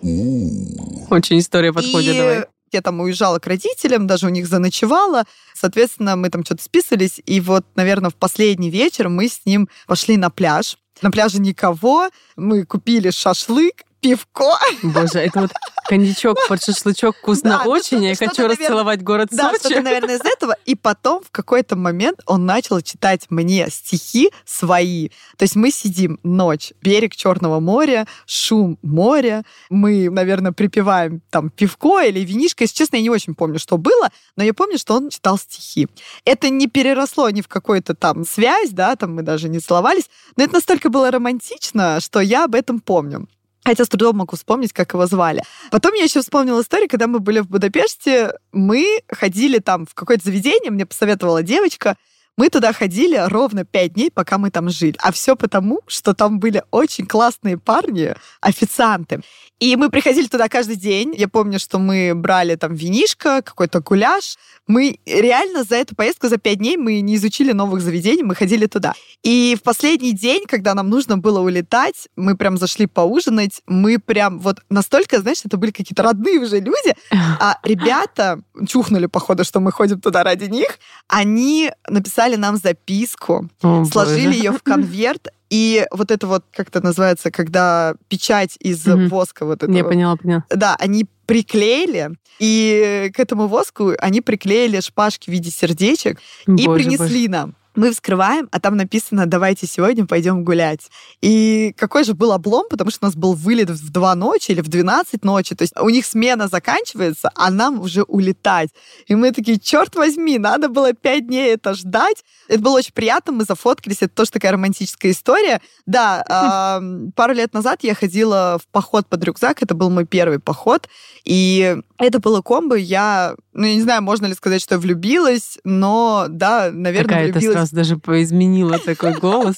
Очень 1.10 1.38
история 1.38 1.72
подходит, 1.72 2.14
И 2.14 2.18
давай. 2.18 2.44
Я 2.74 2.82
там 2.82 3.00
уезжала 3.00 3.38
к 3.38 3.46
родителям, 3.46 4.06
даже 4.06 4.26
у 4.26 4.30
них 4.30 4.46
заночевала. 4.46 5.24
Соответственно, 5.54 6.16
мы 6.16 6.30
там 6.30 6.44
что-то 6.44 6.62
списывались. 6.62 7.20
И 7.24 7.40
вот, 7.40 7.64
наверное, 7.76 8.10
в 8.10 8.14
последний 8.14 8.70
вечер 8.70 9.08
мы 9.08 9.28
с 9.28 9.40
ним 9.44 9.68
пошли 9.86 10.16
на 10.16 10.30
пляж. 10.30 10.76
На 11.02 11.10
пляже 11.10 11.40
никого. 11.40 12.10
Мы 12.36 12.64
купили 12.64 13.10
шашлык, 13.10 13.82
пивко. 14.04 14.58
Боже, 14.82 15.20
это 15.20 15.40
вот 15.40 15.50
коньячок 15.88 16.36
под 16.46 16.62
шашлычок 16.62 17.16
вкусно 17.16 17.50
Да, 17.50 17.62
ну 17.64 17.70
очень. 17.70 18.04
Я 18.04 18.14
хочу 18.14 18.42
наверное, 18.42 18.56
расцеловать 18.58 19.02
город 19.02 19.28
Да, 19.32 19.50
Сочи. 19.50 19.60
что-то, 19.60 19.80
наверное, 19.80 20.16
из 20.16 20.20
этого. 20.20 20.56
И 20.66 20.74
потом 20.74 21.22
в 21.24 21.30
какой-то 21.30 21.74
момент 21.74 22.20
он 22.26 22.44
начал 22.44 22.82
читать 22.82 23.26
мне 23.30 23.66
стихи 23.70 24.30
свои. 24.44 25.08
То 25.38 25.44
есть 25.44 25.56
мы 25.56 25.70
сидим 25.70 26.20
ночь, 26.22 26.74
берег 26.82 27.16
Черного 27.16 27.60
моря, 27.60 28.06
шум 28.26 28.78
моря. 28.82 29.42
Мы, 29.70 30.10
наверное, 30.10 30.52
припеваем 30.52 31.22
там 31.30 31.48
пивко 31.48 32.02
или 32.02 32.20
винишко. 32.20 32.64
Если 32.64 32.76
честно, 32.76 32.96
я 32.96 33.02
не 33.02 33.10
очень 33.10 33.34
помню, 33.34 33.58
что 33.58 33.78
было, 33.78 34.10
но 34.36 34.44
я 34.44 34.52
помню, 34.52 34.76
что 34.76 34.96
он 34.96 35.08
читал 35.08 35.38
стихи. 35.38 35.88
Это 36.26 36.50
не 36.50 36.66
переросло 36.66 37.30
ни 37.30 37.40
в 37.40 37.48
какую-то 37.48 37.94
там 37.94 38.26
связь, 38.26 38.70
да, 38.70 38.96
там 38.96 39.14
мы 39.14 39.22
даже 39.22 39.48
не 39.48 39.60
целовались, 39.60 40.10
но 40.36 40.44
это 40.44 40.52
настолько 40.54 40.90
было 40.90 41.10
романтично, 41.10 42.00
что 42.00 42.20
я 42.20 42.44
об 42.44 42.54
этом 42.54 42.80
помню. 42.80 43.28
Хотя 43.64 43.84
с 43.84 43.88
трудом 43.88 44.18
могу 44.18 44.36
вспомнить, 44.36 44.72
как 44.72 44.92
его 44.92 45.06
звали. 45.06 45.42
Потом 45.70 45.94
я 45.94 46.04
еще 46.04 46.20
вспомнила 46.20 46.60
историю, 46.60 46.88
когда 46.88 47.06
мы 47.06 47.18
были 47.18 47.40
в 47.40 47.48
Будапеште, 47.48 48.34
мы 48.52 49.00
ходили 49.08 49.58
там 49.58 49.86
в 49.86 49.94
какое-то 49.94 50.24
заведение, 50.24 50.70
мне 50.70 50.84
посоветовала 50.84 51.42
девочка, 51.42 51.96
мы 52.36 52.48
туда 52.48 52.72
ходили 52.72 53.16
ровно 53.16 53.64
пять 53.64 53.94
дней, 53.94 54.10
пока 54.10 54.38
мы 54.38 54.50
там 54.50 54.68
жили. 54.68 54.96
А 54.98 55.12
все 55.12 55.36
потому, 55.36 55.80
что 55.86 56.14
там 56.14 56.40
были 56.40 56.62
очень 56.70 57.06
классные 57.06 57.58
парни, 57.58 58.14
официанты. 58.40 59.20
И 59.60 59.76
мы 59.76 59.88
приходили 59.88 60.26
туда 60.26 60.48
каждый 60.48 60.76
день. 60.76 61.14
Я 61.16 61.28
помню, 61.28 61.58
что 61.60 61.78
мы 61.78 62.12
брали 62.14 62.56
там 62.56 62.74
винишко, 62.74 63.40
какой-то 63.40 63.80
гуляш. 63.80 64.36
Мы 64.66 64.98
реально 65.06 65.62
за 65.62 65.76
эту 65.76 65.94
поездку, 65.94 66.28
за 66.28 66.38
пять 66.38 66.58
дней, 66.58 66.76
мы 66.76 67.00
не 67.00 67.16
изучили 67.16 67.52
новых 67.52 67.80
заведений, 67.80 68.22
мы 68.22 68.34
ходили 68.34 68.66
туда. 68.66 68.94
И 69.22 69.56
в 69.58 69.62
последний 69.62 70.12
день, 70.12 70.44
когда 70.46 70.74
нам 70.74 70.90
нужно 70.90 71.18
было 71.18 71.40
улетать, 71.40 72.08
мы 72.16 72.36
прям 72.36 72.58
зашли 72.58 72.86
поужинать, 72.86 73.62
мы 73.66 73.98
прям 73.98 74.40
вот 74.40 74.60
настолько, 74.70 75.20
знаешь, 75.20 75.42
это 75.44 75.56
были 75.56 75.70
какие-то 75.70 76.02
родные 76.02 76.40
уже 76.40 76.60
люди, 76.60 76.94
а 77.10 77.58
ребята 77.62 78.40
чухнули, 78.66 79.06
походу, 79.06 79.44
что 79.44 79.60
мы 79.60 79.70
ходим 79.70 80.00
туда 80.00 80.24
ради 80.24 80.44
них, 80.44 80.78
они 81.08 81.70
написали 81.88 82.23
нам 82.36 82.56
записку, 82.56 83.48
О, 83.62 83.84
сложили 83.84 84.26
боже. 84.26 84.38
ее 84.38 84.52
в 84.52 84.62
конверт, 84.62 85.28
и 85.50 85.86
вот 85.92 86.10
это 86.10 86.26
вот, 86.26 86.44
как 86.52 86.68
это 86.68 86.80
называется, 86.82 87.30
когда 87.30 87.94
печать 88.08 88.56
из 88.58 88.84
Мгм. 88.86 89.08
воска 89.08 89.44
вот 89.46 89.62
этого. 89.62 89.76
Я 89.76 89.84
поняла, 89.84 90.16
поняла. 90.16 90.44
Да, 90.50 90.74
они 90.80 91.06
приклеили, 91.26 92.10
и 92.38 93.10
к 93.14 93.20
этому 93.20 93.46
воску 93.46 93.92
они 93.98 94.20
приклеили 94.20 94.80
шпажки 94.80 95.30
в 95.30 95.32
виде 95.32 95.50
сердечек 95.50 96.18
и 96.46 96.66
Боже, 96.66 96.82
принесли 96.84 97.28
боже. 97.28 97.30
нам. 97.30 97.54
Мы 97.74 97.90
вскрываем, 97.90 98.48
а 98.52 98.60
там 98.60 98.76
написано 98.76 99.26
«давайте 99.26 99.66
сегодня 99.66 100.06
пойдем 100.06 100.44
гулять». 100.44 100.90
И 101.20 101.74
какой 101.76 102.04
же 102.04 102.14
был 102.14 102.32
облом, 102.32 102.66
потому 102.70 102.90
что 102.90 103.04
у 103.04 103.08
нас 103.08 103.16
был 103.16 103.32
вылет 103.34 103.70
в 103.70 103.90
2 103.90 104.14
ночи 104.14 104.52
или 104.52 104.60
в 104.60 104.68
12 104.68 105.24
ночи. 105.24 105.54
То 105.54 105.62
есть 105.62 105.76
у 105.78 105.88
них 105.88 106.06
смена 106.06 106.46
заканчивается, 106.48 107.30
а 107.34 107.50
нам 107.50 107.80
уже 107.80 108.02
улетать. 108.02 108.70
И 109.06 109.14
мы 109.14 109.32
такие, 109.32 109.58
черт 109.58 109.96
возьми, 109.96 110.38
надо 110.38 110.68
было 110.68 110.92
5 110.92 111.26
дней 111.26 111.54
это 111.54 111.74
ждать. 111.74 112.24
Это 112.48 112.60
было 112.60 112.76
очень 112.76 112.92
приятно, 112.92 113.32
мы 113.32 113.44
зафоткались, 113.44 113.98
это 114.00 114.14
тоже 114.14 114.30
такая 114.30 114.52
романтическая 114.52 115.10
история. 115.10 115.60
Да, 115.86 116.80
пару 117.16 117.34
лет 117.34 117.54
назад 117.54 117.80
я 117.82 117.94
ходила 117.94 118.58
в 118.62 118.68
поход 118.68 119.08
под 119.08 119.24
рюкзак, 119.24 119.62
это 119.62 119.74
был 119.74 119.90
мой 119.90 120.06
первый 120.06 120.38
поход, 120.38 120.88
и 121.24 121.76
это 121.98 122.20
было 122.20 122.42
комбо, 122.42 122.76
я, 122.76 123.34
ну, 123.54 123.66
я 123.66 123.74
не 123.76 123.82
знаю, 123.82 124.02
можно 124.02 124.26
ли 124.26 124.34
сказать, 124.34 124.60
что 124.60 124.78
влюбилась, 124.78 125.58
но, 125.62 126.26
да, 126.28 126.70
наверное, 126.72 127.08
Какая-то 127.08 127.38
влюбилась. 127.38 127.54
сразу 127.54 127.76
даже 127.76 127.96
поизменила 127.96 128.78
такой 128.78 129.14
голос. 129.14 129.56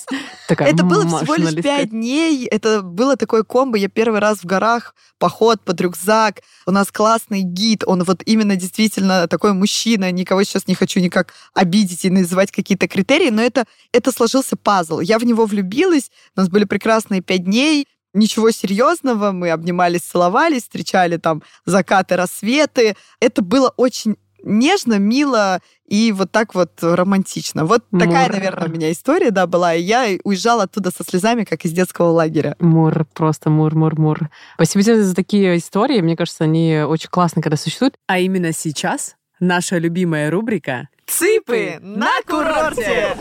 Такая 0.49 0.69
Это 0.71 0.85
было 0.85 1.07
всего 1.07 1.35
лишь 1.35 1.63
пять 1.63 1.91
дней. 1.91 2.47
Это 2.47 2.83
было 2.83 3.17
такое 3.17 3.43
комбо. 3.43 3.79
Я 3.79 3.89
первый 3.89 4.21
раз 4.21 4.41
в 4.41 4.45
горах, 4.45 4.95
поход 5.19 5.63
под 5.63 5.81
рюкзак. 5.81 6.41
У 6.67 6.73
нас 6.73 6.93
классный 6.93 7.41
гид. 7.41 7.85
Он 7.87 8.05
вот 8.05 8.23
именно 8.27 8.55
действительно 8.55 9.27
такой 9.29 9.55
мужчина. 9.55 10.13
Никого 10.13 10.45
сейчас 10.45 10.69
не 10.69 10.75
хочу 10.75 11.01
никак 11.01 11.33
обидеть 11.55 12.05
и 12.05 12.11
называть 12.11 12.53
какие-то 12.53 12.89
критерии, 12.89 13.31
но 13.31 13.41
это, 13.41 13.65
это 13.93 14.13
сложился 14.13 14.57
пазл. 14.57 15.01
Я 15.01 15.19
в 15.19 15.25
него 15.25 15.47
влюбилась. 15.47 16.11
У 16.37 16.41
нас 16.41 16.51
были 16.51 16.65
прекрасные 16.65 17.23
пять 17.23 17.45
дней. 17.45 17.89
Ничего 18.17 18.51
серьезного, 18.51 19.33
мы 19.33 19.51
обнимались, 19.51 20.01
целовались, 20.01 20.63
встречали 20.63 21.19
там 21.19 21.43
закаты, 21.67 22.17
рассветы. 22.17 22.97
Это 23.21 23.43
было 23.43 23.73
очень 23.77 24.17
нежно, 24.43 24.99
мило 24.99 25.61
и 25.87 26.13
вот 26.13 26.33
так 26.33 26.55
вот 26.55 26.73
романтично. 26.81 27.67
Вот 27.67 27.85
такая, 27.91 28.29
Мур. 28.29 28.37
наверное, 28.37 28.69
у 28.69 28.71
меня 28.71 28.91
история, 28.91 29.31
да, 29.31 29.47
была. 29.47 29.75
И 29.75 29.83
я 29.83 30.07
уезжала 30.25 30.63
оттуда 30.63 30.91
со 30.91 31.05
слезами, 31.05 31.45
как 31.45 31.65
из 31.65 31.73
детского 31.73 32.09
лагеря. 32.09 32.57
Мур, 32.59 33.07
просто 33.13 33.51
мур, 33.51 33.75
мур, 33.75 33.99
мур. 33.99 34.31
Спасибо 34.55 34.83
тебе 34.83 35.03
за 35.03 35.15
такие 35.15 35.59
истории. 35.59 36.01
Мне 36.01 36.17
кажется, 36.17 36.45
они 36.45 36.79
очень 36.87 37.11
классно, 37.11 37.43
когда 37.43 37.57
существуют. 37.57 37.97
А 38.07 38.19
именно 38.19 38.53
сейчас 38.53 39.17
наша 39.41 39.77
любимая 39.77 40.31
рубрика 40.31 40.89
Цыпы 41.07 41.79
на 41.81 42.21
курорте! 42.27 43.15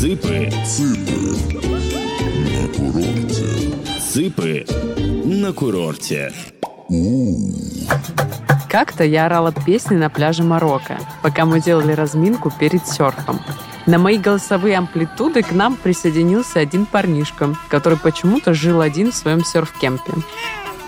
Цыпы. 0.00 0.48
Цыпы 4.00 4.64
на 5.26 5.52
курорте. 5.52 6.32
Как-то 8.70 9.04
я 9.04 9.26
орала 9.26 9.52
песни 9.52 9.96
на 9.96 10.08
пляже 10.08 10.42
Марокко, 10.42 10.98
пока 11.20 11.44
мы 11.44 11.60
делали 11.60 11.92
разминку 11.92 12.50
перед 12.50 12.86
серфом. 12.86 13.40
На 13.84 13.98
мои 13.98 14.16
голосовые 14.16 14.78
амплитуды 14.78 15.42
к 15.42 15.52
нам 15.52 15.76
присоединился 15.76 16.60
один 16.60 16.86
парнишка, 16.86 17.54
который 17.68 17.98
почему-то 17.98 18.54
жил 18.54 18.80
один 18.80 19.12
в 19.12 19.14
своем 19.14 19.44
серф-кемпе. 19.44 20.14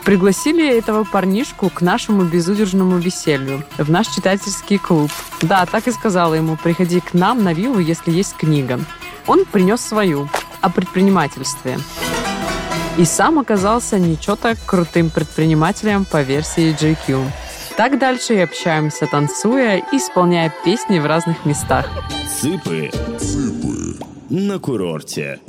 Пригласили 0.04 0.68
этого 0.68 1.04
парнишку 1.04 1.70
к 1.70 1.80
нашему 1.80 2.24
безудержному 2.24 2.98
веселью, 2.98 3.64
в 3.78 3.90
наш 3.90 4.08
читательский 4.08 4.78
клуб. 4.78 5.10
Да, 5.40 5.64
так 5.66 5.86
и 5.86 5.92
сказала 5.92 6.34
ему, 6.34 6.56
приходи 6.56 7.00
к 7.00 7.14
нам 7.14 7.44
на 7.44 7.52
виллу, 7.52 7.78
если 7.78 8.10
есть 8.10 8.36
книга. 8.36 8.80
Он 9.26 9.44
принес 9.44 9.80
свою, 9.80 10.28
о 10.60 10.70
предпринимательстве. 10.70 11.78
И 12.98 13.04
сам 13.04 13.38
оказался 13.38 13.98
ничего 13.98 14.36
так 14.36 14.58
крутым 14.64 15.10
предпринимателем 15.10 16.04
по 16.04 16.22
версии 16.22 16.74
GQ. 16.74 17.24
Так 17.76 17.98
дальше 17.98 18.34
и 18.34 18.38
общаемся, 18.38 19.06
танцуя 19.06 19.78
и 19.78 19.96
исполняя 19.96 20.52
песни 20.64 20.98
в 20.98 21.06
разных 21.06 21.44
местах. 21.44 21.88
Цыпы. 22.40 22.90
Цыпы. 23.18 23.98
На 24.28 24.58
курорте. 24.58 25.40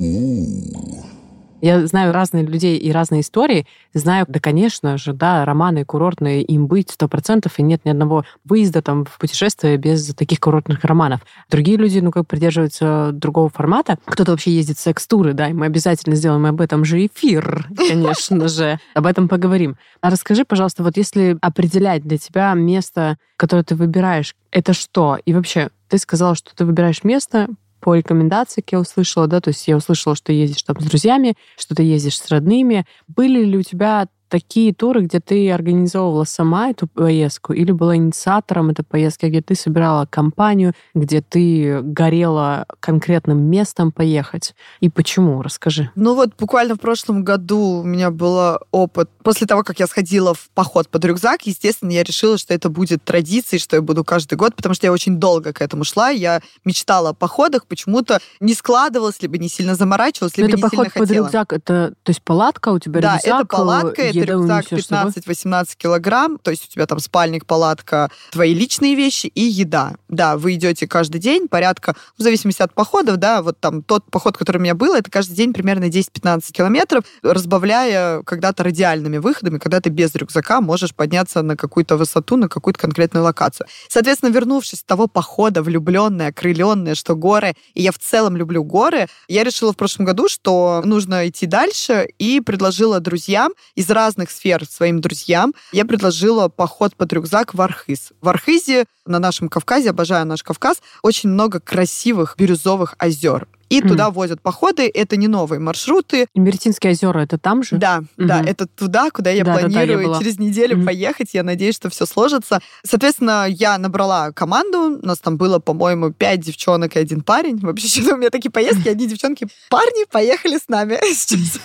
Я 1.64 1.88
знаю 1.88 2.12
разные 2.12 2.44
людей 2.44 2.78
и 2.78 2.92
разные 2.92 3.22
истории. 3.22 3.66
Знаю, 3.94 4.26
да, 4.28 4.42
конечно 4.42 4.98
же, 4.98 5.14
да, 5.14 5.46
романы 5.46 5.86
курортные 5.86 6.44
им 6.44 6.68
быть 6.68 6.92
сто 6.92 7.08
процентов, 7.08 7.58
и 7.58 7.64
нет 7.64 7.86
ни 7.86 7.90
одного 7.90 8.26
выезда 8.44 8.82
там 8.82 9.06
в 9.06 9.18
путешествие 9.18 9.78
без 9.78 10.14
таких 10.14 10.42
курортных 10.42 10.84
романов. 10.84 11.22
Другие 11.50 11.78
люди, 11.78 12.00
ну, 12.00 12.12
как 12.12 12.28
придерживаются 12.28 13.12
другого 13.14 13.48
формата. 13.48 13.98
Кто-то 14.04 14.32
вообще 14.32 14.52
ездит 14.52 14.78
в 14.78 14.82
секс-туры, 14.82 15.32
да, 15.32 15.48
и 15.48 15.54
мы 15.54 15.66
обязательно 15.66 16.18
сделаем 16.18 16.46
об 16.48 16.60
этом 16.60 16.84
же 16.84 17.06
эфир, 17.06 17.66
конечно 17.78 18.50
же. 18.50 18.78
Об 18.94 19.06
этом 19.06 19.30
поговорим. 19.30 19.78
А 20.02 20.10
расскажи, 20.10 20.44
пожалуйста, 20.44 20.84
вот 20.84 20.98
если 20.98 21.38
определять 21.40 22.04
для 22.04 22.18
тебя 22.18 22.54
место, 22.56 23.18
которое 23.38 23.64
ты 23.64 23.76
выбираешь, 23.76 24.36
это 24.52 24.74
что? 24.74 25.18
И 25.24 25.34
вообще, 25.34 25.70
ты 25.88 25.98
сказала, 25.98 26.36
что 26.36 26.54
ты 26.54 26.66
выбираешь 26.66 27.06
место 27.06 27.48
по 27.84 27.96
рекомендации, 27.96 28.62
как 28.62 28.72
я 28.72 28.80
услышала, 28.80 29.28
да, 29.28 29.42
то 29.42 29.50
есть 29.50 29.68
я 29.68 29.76
услышала, 29.76 30.16
что 30.16 30.32
ездишь 30.32 30.64
там 30.64 30.80
с 30.80 30.86
друзьями, 30.86 31.36
что 31.58 31.76
ты 31.76 31.84
ездишь 31.84 32.18
с 32.18 32.30
родными. 32.30 32.86
Были 33.10 33.44
ли 33.44 33.58
у 33.58 33.62
тебя 33.62 34.08
такие 34.34 34.74
туры, 34.74 35.02
где 35.02 35.20
ты 35.20 35.52
организовывала 35.52 36.24
сама 36.24 36.72
эту 36.72 36.88
поездку 36.88 37.54
или 37.54 37.72
была 37.72 37.98
инициатором 37.98 38.72
этой 38.72 38.84
поездки, 38.84 39.28
где 39.28 39.44
ты 39.44 39.54
собирала 39.54 40.08
компанию, 40.08 40.74
где 40.96 41.22
ты 41.22 41.82
горела 41.84 42.66
конкретным 42.80 43.44
местом 43.44 43.92
поехать? 43.92 44.56
И 44.80 44.90
почему? 44.90 45.44
Расскажи. 45.44 45.92
Ну 45.94 46.16
вот 46.16 46.32
буквально 46.36 46.74
в 46.74 46.80
прошлом 46.80 47.24
году 47.24 47.82
у 47.82 47.84
меня 47.84 48.10
был 48.10 48.58
опыт. 48.72 49.08
После 49.22 49.46
того, 49.46 49.62
как 49.62 49.80
я 49.80 49.86
сходила 49.86 50.34
в 50.34 50.50
поход 50.56 50.90
под 50.90 51.06
рюкзак, 51.06 51.44
естественно, 51.46 51.92
я 51.92 52.02
решила, 52.02 52.40
что 52.40 52.56
это 52.56 52.70
будет 52.70 53.04
традицией, 53.04 53.60
что 53.60 53.76
я 53.76 53.84
буду 53.84 54.04
каждый 54.04 54.34
год, 54.34 54.56
потому 54.56 54.74
что 54.74 54.88
я 54.88 54.92
очень 54.92 55.18
долго 55.18 55.54
к 55.54 55.62
этому 55.62 55.84
шла. 55.84 56.10
Я 56.10 56.42
мечтала 56.66 57.10
о 57.10 57.14
походах, 57.14 57.68
почему-то 57.68 58.20
не 58.40 58.56
складывалось, 58.56 59.22
либо 59.22 59.38
не 59.38 59.48
сильно 59.48 59.76
заморачивалась, 59.76 60.36
либо 60.38 60.50
Но 60.50 60.54
это 60.54 60.58
не 60.58 60.62
поход 60.64 60.78
сильно 60.78 60.90
под 60.90 61.08
хотела. 61.08 61.26
рюкзак, 61.28 61.54
это, 61.54 61.94
то 62.02 62.10
есть 62.10 62.24
палатка 62.24 62.70
у 62.70 62.80
тебя 62.80 63.00
Да, 63.00 63.14
рюкзак, 63.18 63.42
это 63.42 63.46
палатка, 63.46 64.02
э, 64.02 64.23
еда 64.24 64.34
рюкзак 64.34 64.72
унесешь 64.72 64.86
с 64.86 64.90
собой? 64.90 65.12
15-18 65.12 65.78
килограмм, 65.78 66.38
то 66.38 66.52
есть 66.52 66.66
у 66.66 66.72
тебя 66.72 66.86
там 66.86 67.00
спальник, 67.00 67.46
палатка, 67.46 68.10
твои 68.32 68.54
личные 68.54 68.96
вещи 68.96 69.28
и 69.28 69.42
еда. 69.42 69.96
Да, 70.10 70.38
вы 70.38 70.56
идете 70.56 70.88
каждый 70.88 71.20
день, 71.20 71.48
порядка, 71.48 71.96
в 72.18 72.22
зависимости 72.22 72.62
от 72.62 72.74
походов, 72.74 73.18
да, 73.18 73.42
вот 73.42 73.60
там 73.60 73.82
тот 73.84 74.10
поход, 74.10 74.38
который 74.38 74.58
у 74.58 74.62
меня 74.62 74.76
был, 74.76 74.94
это 74.94 75.10
каждый 75.10 75.36
день 75.36 75.54
примерно 75.54 75.86
10-15 75.86 76.52
километров, 76.52 77.04
разбавляя 77.22 78.22
когда-то 78.24 78.64
радиальными 78.64 79.18
выходами, 79.18 79.58
когда 79.58 79.82
ты 79.82 79.90
без 79.90 80.14
рюкзака 80.16 80.62
можешь 80.62 80.94
подняться 80.96 81.42
на 81.42 81.58
какую-то 81.58 81.98
высоту, 81.98 82.38
на 82.38 82.48
какую-то 82.48 82.80
конкретную 82.80 83.24
локацию. 83.24 83.68
Соответственно, 83.90 84.30
вернувшись 84.32 84.80
с 84.80 84.84
того 84.84 85.08
похода, 85.08 85.62
влюбленная, 85.62 86.30
окрыленная, 86.30 86.96
что 86.96 87.16
горы, 87.16 87.56
и 87.74 87.82
я 87.82 87.92
в 87.92 88.00
целом 88.00 88.38
люблю 88.38 88.64
горы, 88.64 89.08
я 89.28 89.44
решила 89.44 89.74
в 89.74 89.78
прошлом 89.78 90.06
году, 90.06 90.28
что 90.30 90.82
нужно 90.86 91.28
идти 91.28 91.46
дальше, 91.46 92.08
и 92.20 92.40
предложила 92.40 93.00
друзьям 93.00 93.52
из 93.76 93.90
разных 93.90 94.13
сфер 94.30 94.66
своим 94.66 95.02
друзьям, 95.02 95.54
я 95.72 95.86
предложила 95.86 96.48
поход 96.48 96.96
под 96.96 97.12
рюкзак 97.14 97.54
в 97.54 97.62
Архыз. 97.62 98.12
В 98.22 98.30
Архызе, 98.30 98.86
на 99.06 99.20
нашем 99.20 99.50
Кавказе, 99.50 99.90
обожаю 99.90 100.26
наш 100.26 100.44
Кавказ, 100.44 100.82
очень 101.02 101.30
много 101.30 101.60
красивых 101.60 102.36
бирюзовых 102.38 102.96
озер. 102.98 103.48
И 103.70 103.80
Мгм. 103.80 103.90
туда 103.90 104.12
возят 104.12 104.40
походы. 104.40 104.92
Это 104.94 105.18
не 105.18 105.28
новые 105.28 105.60
маршруты. 105.60 106.28
Меретинские 106.36 106.92
озера, 106.92 107.22
это 107.22 107.40
там 107.40 107.64
же? 107.64 107.78
Да, 107.78 108.04
да, 108.18 108.38
Мгм. 108.40 108.48
это 108.48 108.68
туда, 108.68 109.10
куда 109.10 109.32
я 109.32 109.38
я 109.38 109.46
планирую 109.46 110.04
была. 110.10 110.20
через 110.20 110.38
неделю 110.38 110.78
Мгм. 110.78 110.86
поехать. 110.86 111.30
Я 111.34 111.42
надеюсь, 111.42 111.74
что 111.76 111.90
все 111.90 112.06
сложится. 112.06 112.60
Соответственно, 112.86 113.48
я 113.50 113.80
набрала 113.80 114.32
команду. 114.32 115.00
У 115.02 115.06
нас 115.06 115.18
там 115.20 115.38
было, 115.38 115.58
по-моему, 115.58 116.12
пять 116.12 116.42
девчонок 116.42 116.96
и 116.96 117.00
один 117.00 117.22
парень. 117.22 117.58
Вообще, 117.62 117.88
что 118.04 118.14
у 118.14 118.18
меня 118.18 118.30
такие 118.30 118.52
поездки, 118.52 118.88
одни 118.90 119.08
девчонки, 119.08 119.48
парни 119.72 120.06
поехали 120.12 120.58
с 120.60 120.68
нами 120.68 121.00
сейчас. 121.16 121.60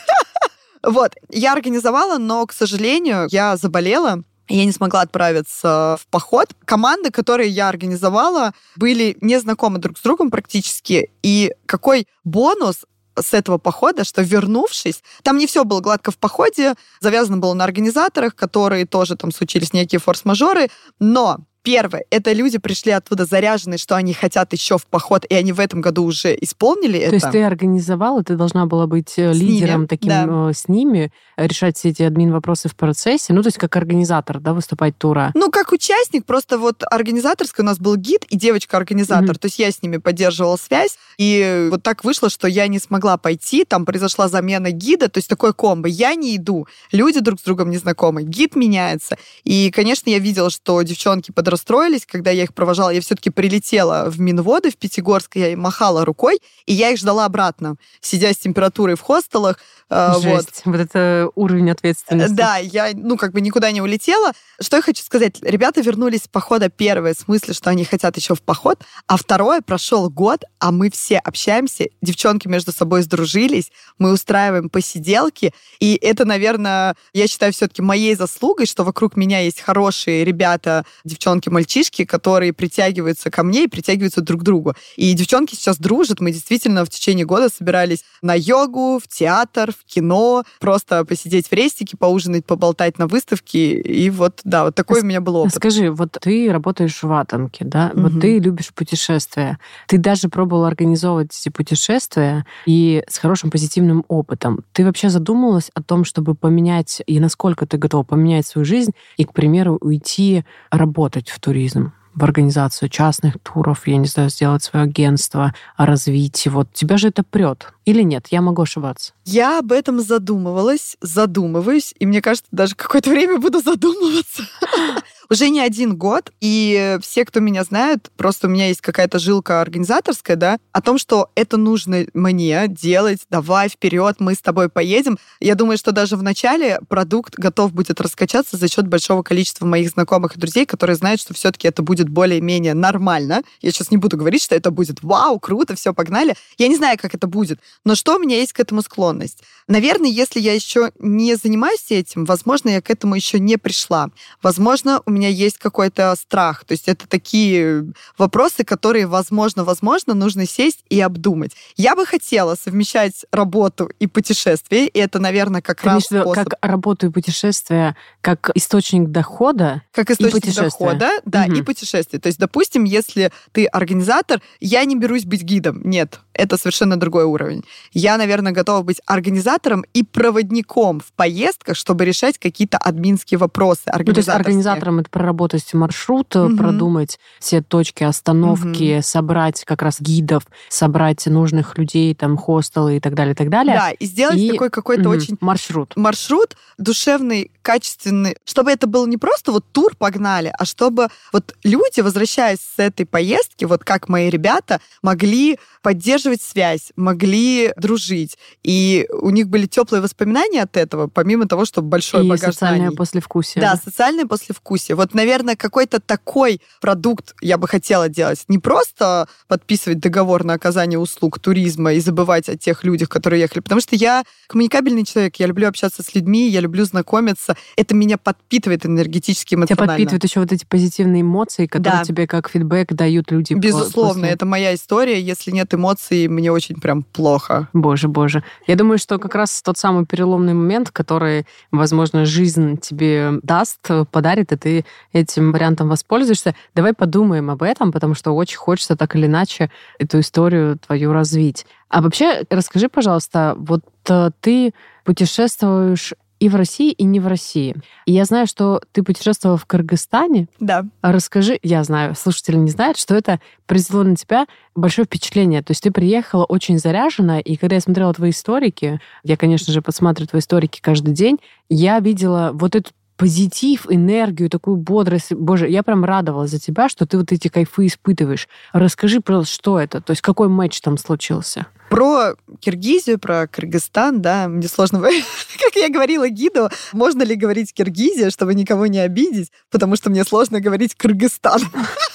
Вот, 0.83 1.14
я 1.31 1.53
организовала, 1.53 2.19
но, 2.19 2.47
к 2.47 2.53
сожалению, 2.53 3.29
я 3.31 3.57
заболела. 3.57 4.23
Я 4.49 4.64
не 4.64 4.73
смогла 4.73 5.03
отправиться 5.03 5.99
в 6.01 6.07
поход. 6.07 6.55
Команды, 6.64 7.11
которые 7.11 7.51
я 7.51 7.69
организовала, 7.69 8.55
были 8.77 9.17
не 9.21 9.38
знакомы 9.41 9.79
друг 9.79 9.99
с 9.99 10.03
другом 10.03 10.31
практически. 10.31 11.11
И 11.23 11.53
какой 11.67 12.07
бонус 12.25 12.87
с 13.21 13.35
этого 13.35 13.59
похода, 13.59 14.05
что 14.05 14.23
вернувшись, 14.23 15.03
там 15.23 15.37
не 15.37 15.47
все 15.47 15.64
было 15.64 15.81
гладко 15.81 16.11
в 16.11 16.19
походе, 16.19 16.75
завязано 17.01 17.38
было 17.38 17.53
на 17.53 17.64
организаторах, 17.64 18.35
которые 18.35 18.87
тоже 18.87 19.17
там 19.17 19.33
случились 19.33 19.73
некие 19.73 20.01
форс-мажоры, 20.01 20.71
но 20.99 21.38
Первое, 21.69 22.05
это 22.09 22.33
люди 22.33 22.57
пришли 22.57 22.93
оттуда 22.93 23.27
заряженные, 23.27 23.77
что 23.77 23.95
они 23.95 24.15
хотят 24.15 24.55
еще 24.55 24.79
в 24.79 24.87
поход, 24.87 25.27
и 25.29 25.35
они 25.35 25.53
в 25.53 25.61
этом 25.61 25.83
году 25.83 26.05
уже 26.05 26.35
исполнили 26.41 26.99
То 26.99 27.05
это. 27.05 27.15
есть 27.17 27.31
ты 27.31 27.43
организовала, 27.45 28.25
ты 28.25 28.37
должна 28.37 28.65
была 28.65 28.87
быть 28.87 29.19
э, 29.19 29.35
С 29.35 29.37
лидером 29.37 29.81
ними, 29.81 29.87
таким 29.87 30.09
да. 30.09 30.49
э, 30.49 30.53
с 30.55 30.67
ними, 30.67 31.13
э, 31.37 31.47
решать 31.47 31.77
все 31.77 31.91
эти 31.91 32.03
админ-вопросы 32.05 32.71
в 32.71 32.75
процессе, 32.75 33.35
ну, 33.35 33.43
то 33.43 33.49
есть 33.49 33.59
как 33.59 33.77
организатор, 33.77 34.41
да, 34.41 34.55
выступать 34.55 34.97
тура. 34.97 35.31
Ну, 35.35 35.51
как 35.51 35.73
участник, 35.73 36.25
просто 36.25 36.57
вот 36.57 36.85
организаторский 36.91 37.63
у 37.63 37.67
нас 37.67 37.79
был 37.79 37.97
гид 37.97 38.25
и 38.31 38.39
девочка-организатор. 38.39 39.25
Мгм. 39.25 39.35
То 39.35 39.47
есть 39.49 39.59
я 39.59 39.71
с 39.71 39.83
ними 39.83 39.99
поддерживала 39.99 40.57
связь. 40.57 40.97
И 41.19 41.69
вот 41.71 41.83
так 41.83 42.05
вышло, 42.05 42.31
что 42.31 42.49
я 42.49 42.67
не 42.69 42.79
смогла 42.79 43.19
пойти. 43.19 43.65
Там 43.65 43.85
произошла 43.85 44.29
замена 44.29 44.71
гида. 44.71 45.09
То 45.09 45.19
есть 45.19 45.29
такое 45.29 45.53
комбо. 45.53 45.89
Я 45.89 46.15
не 46.15 46.37
иду. 46.37 46.67
Люди 46.93 47.21
друг 47.21 47.41
с 47.41 47.43
другом 47.43 47.71
не 47.71 47.77
знакомы. 47.77 48.23
Гид 48.23 48.55
меняется. 48.55 49.19
И, 49.43 49.71
конечно, 49.71 50.09
я 50.09 50.19
видела, 50.19 50.49
что 50.49 50.81
девчонки 50.83 51.33
подрастроились, 51.59 52.07
когда 52.07 52.31
я 52.31 52.44
их 52.44 52.55
провожала. 52.55 52.90
Я 52.90 53.01
все-таки 53.01 53.31
прилетела 53.31 54.11
в 54.11 54.21
Минводы, 54.21 54.71
в 54.71 54.77
Пятигорск. 54.77 55.37
Я 55.37 55.53
им 55.53 55.61
махала 55.61 56.05
рукой, 56.05 56.38
и 56.66 56.73
я 56.73 56.90
их 56.90 56.99
ждала 56.99 57.25
обратно, 57.25 57.77
сидя 58.01 58.33
с 58.33 58.37
температурой 58.37 58.94
в 58.94 59.01
хостелах. 59.01 59.59
Э, 59.90 60.12
вот. 60.14 60.22
Жесть. 60.22 60.62
Вот 60.64 60.77
это 60.77 61.31
уровень 61.35 61.70
ответственности. 61.70 62.35
Да, 62.35 62.57
я, 62.59 62.90
ну, 62.94 63.16
как 63.16 63.33
бы 63.33 63.40
никуда 63.40 63.70
не 63.70 63.81
улетела. 63.81 64.33
Что 64.61 64.77
я 64.77 64.83
хочу 64.83 65.03
сказать? 65.03 65.37
Ребята 65.42 65.81
вернулись 65.81 66.24
с 66.24 66.29
похода 66.29 66.68
первое, 66.68 67.14
в 67.14 67.18
смысле, 67.18 67.55
что 67.55 67.70
они 67.70 67.85
хотят 67.85 68.16
еще 68.16 68.35
в 68.35 68.42
поход, 68.42 68.85
а 69.07 69.16
второе, 69.16 69.61
прошел 69.61 70.11
год, 70.11 70.44
а 70.59 70.72
мы 70.72 70.90
все 70.90 71.18
общаемся, 71.18 71.87
девчонки 72.03 72.48
между 72.48 72.72
собой 72.72 73.03
сдружились, 73.03 73.70
мы 73.98 74.12
устраиваем 74.12 74.68
посиделки, 74.68 75.55
и 75.81 75.94
это, 75.94 76.24
наверное, 76.24 76.96
я 77.12 77.27
считаю 77.29 77.53
все-таки 77.53 77.83
моей 77.83 78.14
заслугой, 78.14 78.66
что 78.66 78.85
вокруг 78.85 79.16
меня 79.16 79.40
есть 79.40 79.61
хорошие 79.61 80.24
ребята, 80.24 80.85
девчонки, 81.05 81.48
мальчишки, 81.48 82.05
которые 82.05 82.53
притягиваются 82.53 83.31
ко 83.31 83.42
мне 83.42 83.64
и 83.64 83.68
притягиваются 83.68 84.20
друг 84.20 84.40
к 84.40 84.44
другу. 84.44 84.74
И 84.96 85.12
девчонки 85.14 85.55
сейчас 85.55 85.79
дружат, 85.79 86.20
мы 86.20 86.33
действительно 86.33 86.85
в 86.85 86.90
течение 86.90 87.24
года 87.24 87.48
собирались 87.48 88.05
на 88.22 88.35
йогу, 88.35 88.98
в 88.98 89.09
театр, 89.09 89.72
в 89.79 89.85
кино, 89.85 90.45
просто 90.61 91.05
посидеть 91.05 91.49
в 91.49 91.53
рестике, 91.53 91.97
поужинать, 91.97 92.45
поболтать 92.45 92.99
на 92.99 93.07
выставке. 93.07 93.81
И 93.81 94.11
вот, 94.11 94.41
да, 94.45 94.64
вот 94.64 94.75
такой 94.75 95.03
у 95.03 95.05
меня 95.05 95.21
был 95.21 95.37
опыт. 95.37 95.55
Скажи, 95.55 95.91
вот 95.91 96.17
ты 96.21 96.51
работаешь 96.51 97.03
в 97.03 97.12
Атомке, 97.12 97.64
да? 97.64 97.91
Мгм. 97.95 98.03
Вот 98.03 98.21
ты 98.21 98.38
любишь 98.38 98.73
путешествия. 98.75 99.59
Ты 99.87 99.99
даже 99.99 100.29
пробовала 100.29 100.69
организовывать 100.69 101.37
эти 101.38 101.49
путешествия 101.49 102.45
и 102.67 103.03
с 103.09 103.19
хорошим 103.19 103.51
позитивным 103.51 104.05
опытом. 104.09 104.64
Ты 104.73 104.85
вообще 104.85 105.09
задумывалась 105.09 105.71
о 105.75 105.83
том, 105.83 106.05
чтобы 106.05 106.35
поменять, 106.35 107.03
и 107.07 107.21
насколько 107.21 107.67
ты 107.67 107.77
готова 107.77 108.03
поменять 108.03 108.47
свою 108.47 108.64
жизнь 108.64 108.93
и, 109.17 109.25
к 109.25 109.33
примеру, 109.33 109.79
уйти 109.81 110.45
работать 110.71 111.29
в 111.31 111.41
туризм? 111.41 111.93
В 112.19 112.25
организацию 112.25 112.89
частных 112.89 113.39
туров, 113.43 113.87
я 113.87 113.97
не 113.97 114.07
знаю, 114.07 114.31
сделать 114.31 114.63
свое 114.63 114.85
агентство, 114.85 115.55
развить 115.77 116.45
его. 116.45 116.67
Тебя 116.73 116.97
же 116.97 117.09
это 117.09 117.23
прет. 117.23 117.73
Или 117.85 118.03
нет? 118.03 118.27
Я 118.31 118.43
могу 118.43 118.63
ошибаться. 118.63 119.13
Я 119.25 119.61
об 119.61 119.73
этом 119.73 120.01
задумывалась, 120.01 120.97
задумываюсь, 121.01 121.95
и 121.99 122.07
мне 122.07 122.21
кажется, 122.21 122.49
даже 122.51 122.75
какое-то 122.75 123.11
время 123.11 123.39
буду 123.39 123.61
задумываться. 123.61 124.43
уже 125.31 125.51
не 125.51 125.61
один 125.61 125.97
год, 125.97 126.33
и 126.41 126.99
все, 127.03 127.25
кто 127.25 127.41
меня 127.41 127.64
знают, 127.64 128.11
просто 128.17 128.47
у 128.47 128.51
меня 128.51 128.69
есть 128.69 128.81
какая-то 128.81 129.19
жилка 129.19 129.61
организаторская, 129.61 130.37
да, 130.37 130.59
о 130.73 130.81
том, 130.81 130.99
что 130.99 131.31
это 131.35 131.57
нужно 131.57 132.07
мне 132.14 132.67
делать, 132.69 133.21
давай 133.31 133.69
вперед, 133.69 134.17
мы 134.21 134.35
с 134.35 134.41
тобой 134.41 134.69
поедем. 134.69 135.19
Я 135.41 135.55
думаю, 135.55 135.77
что 135.77 135.93
даже 135.93 136.17
в 136.17 136.23
начале 136.23 136.81
продукт 136.88 137.35
готов 137.37 137.73
будет 137.73 138.01
раскачаться 138.01 138.57
за 138.57 138.69
счет 138.69 138.87
большого 138.87 139.23
количества 139.23 139.67
моих 139.67 139.91
знакомых 139.91 140.37
и 140.37 140.41
друзей, 140.41 140.67
которые 140.67 140.97
знают, 140.97 141.21
что 141.21 141.35
все-таки 141.35 141.69
это 141.69 141.83
будет 141.83 142.09
более-менее 142.09 142.75
нормально. 142.75 143.43
Я 143.61 143.71
сейчас 143.71 143.91
не 143.91 143.97
буду 143.97 144.17
говорить, 144.17 144.43
что 144.43 144.55
это 144.55 144.71
будет 144.71 145.03
вау, 145.03 145.38
круто, 145.38 145.75
все, 145.75 145.93
погнали. 145.93 146.35
Я 146.57 146.69
не 146.69 146.77
знаю, 146.77 146.97
как 147.01 147.14
это 147.14 147.27
будет, 147.27 147.61
но 147.85 147.95
что 147.95 148.17
у 148.17 148.19
меня 148.19 148.37
есть 148.37 148.53
к 148.53 148.61
этому 148.61 148.83
склонность? 148.83 149.43
Наверное, 149.67 150.09
если 150.09 150.41
я 150.41 150.55
еще 150.55 150.93
не 150.99 151.35
занимаюсь 151.35 151.85
этим, 151.91 152.25
возможно, 152.25 152.71
я 152.71 152.81
к 152.81 152.91
этому 152.91 153.14
еще 153.14 153.38
не 153.38 153.59
пришла. 153.59 154.11
Возможно, 154.43 155.03
у 155.05 155.11
меня 155.11 155.18
есть 155.27 155.59
какой-то 155.59 156.15
страх. 156.17 156.65
То 156.65 156.73
есть 156.73 156.87
это 156.89 157.09
такие 157.09 157.93
вопросы, 158.17 158.63
которые, 158.65 159.07
возможно, 159.07 159.65
возможно, 159.65 160.15
нужно 160.15 160.47
сесть 160.47 160.85
и 160.89 161.01
обдумать. 161.01 161.53
Я 161.77 161.97
бы 161.97 162.07
хотела 162.07 162.55
совмещать 162.55 163.27
работу 163.33 163.91
и 163.99 164.07
путешествие, 164.07 164.87
и 164.87 164.99
это, 164.99 165.19
наверное, 165.19 165.61
как 165.63 165.81
Ты 165.81 165.87
раз 165.87 166.05
способ. 166.05 166.35
как 166.35 166.55
работу 166.63 167.07
и 167.09 167.11
путешествия, 167.11 167.97
как 168.21 168.51
источник 168.55 169.09
дохода? 169.09 169.83
Как 169.93 170.11
источник 170.11 170.55
дохода, 170.55 171.11
да, 171.25 171.47
и 171.47 171.51
Мгм. 171.51 171.65
путешествие. 171.65 172.21
То 172.21 172.29
есть, 172.29 172.39
допустим, 172.39 172.85
если 172.85 173.33
ты 173.53 173.67
организатор, 173.67 174.41
я 174.61 174.85
не 174.85 174.97
берусь 174.97 175.25
быть 175.25 175.43
гидом. 175.43 175.81
Нет, 175.85 176.21
это 176.38 176.57
совершенно 176.57 176.96
другой 176.96 177.24
уровень. 177.24 177.64
Я, 177.92 178.16
наверное, 178.16 178.53
готова 178.53 178.83
быть 178.83 179.01
организатором 179.07 179.85
и 179.92 180.03
проводником 180.03 181.01
в 181.01 181.12
поездках, 181.12 181.77
чтобы 181.77 182.05
решать 182.05 182.38
какие-то 182.38 182.79
админские 182.79 183.38
вопросы 183.38 183.83
Ну, 183.87 184.05
то 184.05 184.12
есть 184.16 184.29
организатором 184.29 185.01
это 185.01 185.11
проработать 185.11 185.74
маршрут, 185.74 186.35
Мгм. 186.35 186.57
продумать 186.57 187.18
все 187.40 187.61
точки 187.61 188.05
остановки, 188.05 189.01
собрать 189.03 189.64
как 189.64 189.83
раз 189.83 190.01
гидов, 190.01 190.44
собрать 190.68 191.27
нужных 191.27 191.77
людей, 191.77 192.14
там, 192.14 192.37
хостелы 192.37 192.96
и 192.96 193.01
так 193.01 193.14
далее, 193.14 193.33
и 193.33 193.37
так 193.37 193.48
далее. 193.51 193.74
Да, 193.74 193.90
и 193.90 194.07
сделать 194.07 194.37
И- 194.38 194.51
такой 194.51 194.70
какой-то 194.70 195.03
Мгм. 195.09 195.11
очень 195.11 195.37
Маршрут. 195.40 195.92
маршрут 195.96 196.57
душевный, 196.79 197.51
качественный, 197.62 198.37
чтобы 198.44 198.70
это 198.70 198.87
был 198.87 199.07
не 199.07 199.16
просто 199.16 199.51
вот 199.53 199.64
тур 199.72 199.94
погнали, 199.96 200.53
а 200.57 200.64
чтобы 200.64 201.09
вот 201.33 201.55
люди, 201.64 202.01
возвращаясь 202.01 202.61
с 202.61 202.79
этой 202.79 203.05
поездки, 203.07 203.64
вот 203.64 203.83
как 203.85 204.09
мои 204.09 204.31
ребята, 204.31 204.81
могли 205.03 205.59
поддерживать 205.83 206.28
связь, 206.37 206.93
могли 206.97 207.73
дружить. 207.77 208.37
И 208.62 209.07
у 209.12 209.31
них 209.31 209.49
были 209.49 209.67
теплые 209.67 210.01
воспоминания 210.03 210.62
от 210.62 210.77
этого, 210.77 211.07
помимо 211.09 211.47
того, 211.49 211.64
что 211.64 211.83
большой 211.83 212.25
и 212.27 212.29
багаж 212.29 212.55
социальное 212.55 212.81
знаний. 212.88 212.97
послевкусие. 212.97 213.62
Да, 213.62 213.77
социальное 213.77 214.27
послевкусие. 214.27 214.97
Вот, 214.97 215.14
наверное, 215.14 215.57
какой-то 215.57 216.01
такой 216.01 216.61
продукт 216.81 217.35
я 217.41 217.59
бы 217.59 217.67
хотела 217.69 218.09
делать. 218.09 218.45
Не 218.49 218.59
просто 218.59 219.29
подписывать 219.47 220.01
договор 220.01 220.45
на 220.45 220.55
оказание 220.55 220.99
услуг 220.99 221.38
туризма 221.38 221.93
и 221.95 222.01
забывать 222.01 222.49
о 222.49 222.57
тех 222.57 222.85
людях, 222.85 223.09
которые 223.09 223.41
ехали. 223.41 223.61
Потому 223.61 223.81
что 223.81 223.97
я 223.97 224.25
коммуникабельный 224.47 225.05
человек, 225.05 225.37
я 225.37 225.47
люблю 225.47 225.69
общаться 225.69 226.03
с 226.03 226.14
людьми, 226.14 226.49
я 226.49 226.61
люблю 226.61 226.85
знакомиться. 226.85 227.57
Это 227.77 227.95
меня 227.95 228.19
подпитывает 228.19 228.85
энергетически, 228.87 229.51
Тебя 229.51 229.61
эмоционально. 229.61 229.93
подпитывают 229.95 230.25
еще 230.25 230.41
вот 230.41 230.53
эти 230.53 230.64
позитивные 230.64 231.23
эмоции, 231.23 231.67
которые 231.67 232.01
Да. 232.01 232.05
тебе 232.05 232.27
как 232.27 232.49
фидбэк 232.51 232.93
дают 232.93 233.31
люди. 233.31 233.55
Безусловно, 233.55 234.23
после. 234.23 234.29
это 234.35 234.47
моя 234.47 234.75
история. 234.75 235.21
Если 235.21 235.51
нет 235.51 235.73
эмоций, 235.75 236.18
мне 236.27 236.51
очень 236.51 236.81
прям 236.81 237.03
плохо. 237.03 237.69
Боже, 237.73 238.09
боже. 238.09 238.43
Я 238.67 238.75
думаю, 238.75 238.99
что 238.99 239.19
как 239.19 239.35
раз 239.35 239.63
тот 239.63 239.79
самый 239.79 240.07
переломный 240.07 240.55
момент, 240.55 240.91
который, 240.91 241.47
возможно, 241.71 242.25
жизнь 242.25 242.79
тебе 242.79 243.35
даст, 243.43 243.79
подарит, 244.11 244.53
и 244.53 244.57
ты 244.57 244.85
этим 245.13 245.53
вариантом 245.53 245.89
воспользуешься. 245.89 246.55
Давай 246.75 246.95
подумаем 246.95 247.51
об 247.51 247.63
этом, 247.63 247.93
потому 247.93 248.15
что 248.15 248.33
очень 248.33 248.57
хочется 248.57 248.97
так 248.97 249.15
или 249.15 249.27
иначе 249.27 249.71
эту 249.99 250.21
историю 250.21 250.79
твою 250.79 251.13
развить. 251.13 251.67
А 251.89 252.03
вообще, 252.03 252.45
расскажи, 252.51 252.89
пожалуйста, 252.89 253.55
вот 253.57 253.83
э, 254.09 254.31
ты 254.41 254.73
путешествуешь 255.05 256.15
и 256.40 256.48
в 256.48 256.57
России, 256.57 256.92
и 256.92 257.05
не 257.05 257.20
в 257.20 257.27
России. 257.27 257.74
И 258.07 258.12
я 258.12 258.24
знаю, 258.24 258.46
что 258.46 258.81
ты 258.92 259.03
путешествовала 259.03 259.59
в 259.59 259.66
Кыргызстане, 259.66 260.48
Да. 260.61 260.85
а 261.01 261.12
Расскажи, 261.12 261.59
я 261.62 261.83
знаю, 261.85 262.14
слушатели 262.14 262.57
не 262.57 262.70
знают, 262.70 262.96
что 262.96 263.14
это 263.14 263.40
произвело 263.66 264.03
на 264.05 264.16
тебя 264.16 264.46
большое 264.74 265.07
впечатление. 265.07 265.62
То 265.62 265.72
есть 265.72 265.83
ты 265.83 265.90
приехала 265.90 266.44
очень 266.44 266.79
заряжена, 266.79 267.40
и 267.40 267.57
когда 267.57 267.77
я 267.77 267.81
смотрела 267.81 268.12
твои 268.14 268.31
историки, 268.31 269.01
я, 269.24 269.37
конечно 269.37 269.72
же, 269.72 269.83
подсматриваю 269.83 270.29
твои 270.29 270.40
историки 270.40 270.81
каждый 270.81 271.14
день, 271.14 271.38
я 271.68 271.98
видела 272.01 272.51
вот 272.55 272.74
этот 272.77 272.92
позитив, 273.16 273.87
энергию, 273.90 274.48
такую 274.48 274.77
бодрость. 274.77 275.35
Боже, 275.35 275.68
я 275.68 275.83
прям 275.83 276.05
радовалась 276.05 276.53
за 276.53 276.61
тебя, 276.61 276.88
что 276.88 277.05
ты 277.05 277.18
вот 277.18 277.33
эти 277.33 277.48
кайфы 277.48 277.87
испытываешь. 277.87 278.46
Расскажи, 278.72 279.20
пожалуйста, 279.20 279.55
что 279.55 279.81
это? 279.81 280.01
То 280.01 280.12
есть 280.12 280.22
какой 280.22 280.48
матч 280.48 280.81
там 280.81 280.96
случился? 280.96 281.66
Про 281.90 282.35
Киргизию, 282.61 283.18
про 283.18 283.46
Кыргызстан, 283.46 284.20
да, 284.20 284.48
мне 284.48 284.68
сложно... 284.68 285.01
Как 285.01 285.77
я 285.77 285.88
говорила 285.88 286.29
гиду, 286.29 286.68
можно 286.92 287.22
ли 287.22 287.35
говорить 287.35 287.72
Киргизия, 287.72 288.31
чтобы 288.31 288.55
никого 288.55 288.87
не 288.87 288.98
обидеть, 288.98 289.51
потому 289.70 289.96
что 289.96 290.11
мне 290.11 290.24
сложно 290.24 290.61
говорить 290.61 290.94
Кыргызстан. 290.94 291.61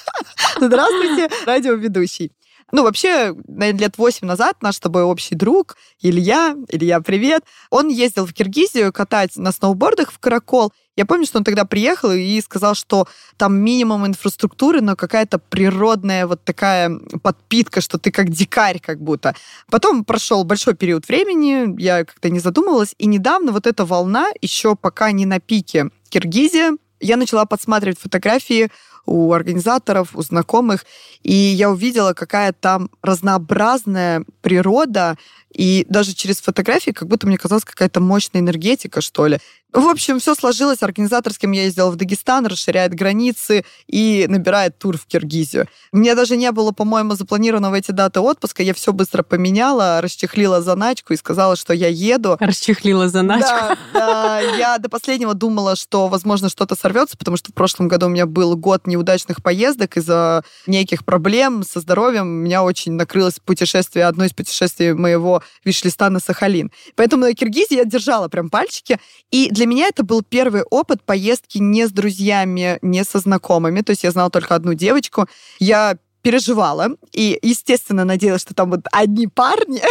Здравствуйте, 0.59 1.29
радиоведущий. 1.45 2.31
Ну, 2.71 2.81
вообще, 2.83 3.35
лет 3.47 3.97
восемь 3.99 4.27
назад 4.27 4.61
наш 4.61 4.77
с 4.77 4.79
тобой 4.79 5.03
общий 5.03 5.35
друг 5.35 5.77
Илья, 6.01 6.55
Илья, 6.69 7.01
привет, 7.01 7.43
он 7.69 7.87
ездил 7.87 8.25
в 8.25 8.33
Киргизию 8.33 8.91
катать 8.91 9.37
на 9.37 9.51
сноубордах 9.51 10.11
в 10.11 10.17
Каракол. 10.17 10.73
Я 10.95 11.05
помню, 11.05 11.25
что 11.25 11.39
он 11.39 11.43
тогда 11.43 11.65
приехал 11.65 12.11
и 12.11 12.39
сказал, 12.41 12.75
что 12.75 13.07
там 13.37 13.55
минимум 13.55 14.05
инфраструктуры, 14.05 14.81
но 14.81 14.95
какая-то 14.95 15.39
природная 15.39 16.27
вот 16.27 16.43
такая 16.43 16.91
подпитка, 17.21 17.81
что 17.81 17.97
ты 17.97 18.11
как 18.11 18.29
дикарь 18.29 18.79
как 18.79 19.01
будто. 19.01 19.35
Потом 19.71 20.05
прошел 20.05 20.43
большой 20.43 20.75
период 20.75 21.07
времени, 21.07 21.81
я 21.81 22.05
как-то 22.05 22.29
не 22.29 22.39
задумывалась, 22.39 22.93
и 22.99 23.07
недавно 23.07 23.51
вот 23.51 23.65
эта 23.65 23.85
волна, 23.85 24.27
еще 24.41 24.75
пока 24.75 25.11
не 25.11 25.25
на 25.25 25.39
пике 25.39 25.89
Киргизия, 26.09 26.73
я 26.99 27.17
начала 27.17 27.45
подсматривать 27.45 27.99
фотографии 27.99 28.69
у 29.05 29.33
организаторов, 29.33 30.15
у 30.15 30.21
знакомых, 30.21 30.85
и 31.23 31.33
я 31.33 31.69
увидела, 31.69 32.13
какая 32.13 32.53
там 32.53 32.89
разнообразная 33.01 34.23
природа, 34.41 35.17
и 35.51 35.85
даже 35.89 36.13
через 36.13 36.39
фотографии 36.39 36.91
как 36.91 37.07
будто 37.07 37.27
мне 37.27 37.37
казалась 37.37 37.65
какая-то 37.65 37.99
мощная 37.99 38.41
энергетика, 38.41 39.01
что 39.01 39.27
ли. 39.27 39.39
В 39.73 39.87
общем, 39.87 40.19
все 40.19 40.35
сложилось. 40.35 40.83
Организатор, 40.83 41.33
с 41.33 41.39
кем 41.39 41.51
я 41.51 41.63
ездила 41.63 41.89
в 41.89 41.95
Дагестан, 41.95 42.45
расширяет 42.45 42.93
границы 42.93 43.65
и 43.87 44.27
набирает 44.29 44.77
тур 44.77 44.97
в 44.99 45.07
Киргизию. 45.07 45.67
Мне 45.91 46.13
даже 46.13 46.37
не 46.37 46.51
было, 46.51 46.71
по-моему, 46.71 47.15
запланировано 47.15 47.71
в 47.71 47.73
эти 47.73 47.89
даты 47.89 48.19
отпуска. 48.19 48.61
Я 48.61 48.75
все 48.75 48.93
быстро 48.93 49.23
поменяла, 49.23 49.99
расчехлила 50.01 50.61
заначку 50.61 51.13
и 51.13 51.17
сказала, 51.17 51.55
что 51.55 51.73
я 51.73 51.87
еду. 51.87 52.37
Расчехлила 52.39 53.09
заначку. 53.09 53.49
Да, 53.49 53.77
да, 53.93 54.39
я 54.41 54.77
до 54.77 54.89
последнего 54.89 55.33
думала, 55.33 55.75
что, 55.75 56.07
возможно, 56.07 56.49
что-то 56.49 56.75
сорвется, 56.75 57.17
потому 57.17 57.37
что 57.37 57.51
в 57.51 57.55
прошлом 57.55 57.87
году 57.87 58.05
у 58.05 58.09
меня 58.09 58.27
был 58.27 58.55
год 58.55 58.85
неудачных 58.85 59.41
поездок 59.41 59.97
из-за 59.97 60.43
неких 60.67 61.03
проблем 61.03 61.63
со 61.63 61.79
здоровьем. 61.79 62.27
Меня 62.27 62.63
очень 62.63 62.91
накрылось 62.91 63.39
путешествие, 63.43 64.05
одно 64.05 64.25
из 64.25 64.33
путешествий 64.33 64.93
моего 64.93 65.41
виш-листа 65.65 66.11
на 66.11 66.19
Сахалин. 66.19 66.71
Поэтому 66.95 67.23
на 67.23 67.33
Киргизии 67.33 67.75
я 67.75 67.85
держала 67.85 68.27
прям 68.27 68.51
пальчики. 68.51 68.99
И 69.31 69.49
для 69.49 69.62
меня 69.65 69.87
это 69.87 70.03
был 70.03 70.23
первый 70.23 70.63
опыт 70.63 71.03
поездки 71.03 71.57
не 71.57 71.87
с 71.87 71.91
друзьями, 71.91 72.79
не 72.81 73.03
со 73.03 73.19
знакомыми. 73.19 73.81
То 73.81 73.91
есть 73.91 74.03
я 74.03 74.11
знала 74.11 74.29
только 74.29 74.55
одну 74.55 74.73
девочку. 74.73 75.27
Я 75.59 75.97
переживала 76.21 76.89
и, 77.11 77.37
естественно, 77.41 78.05
надеялась, 78.05 78.41
что 78.41 78.53
там 78.53 78.71
вот 78.71 78.81
одни 78.91 79.27
парни. 79.27 79.81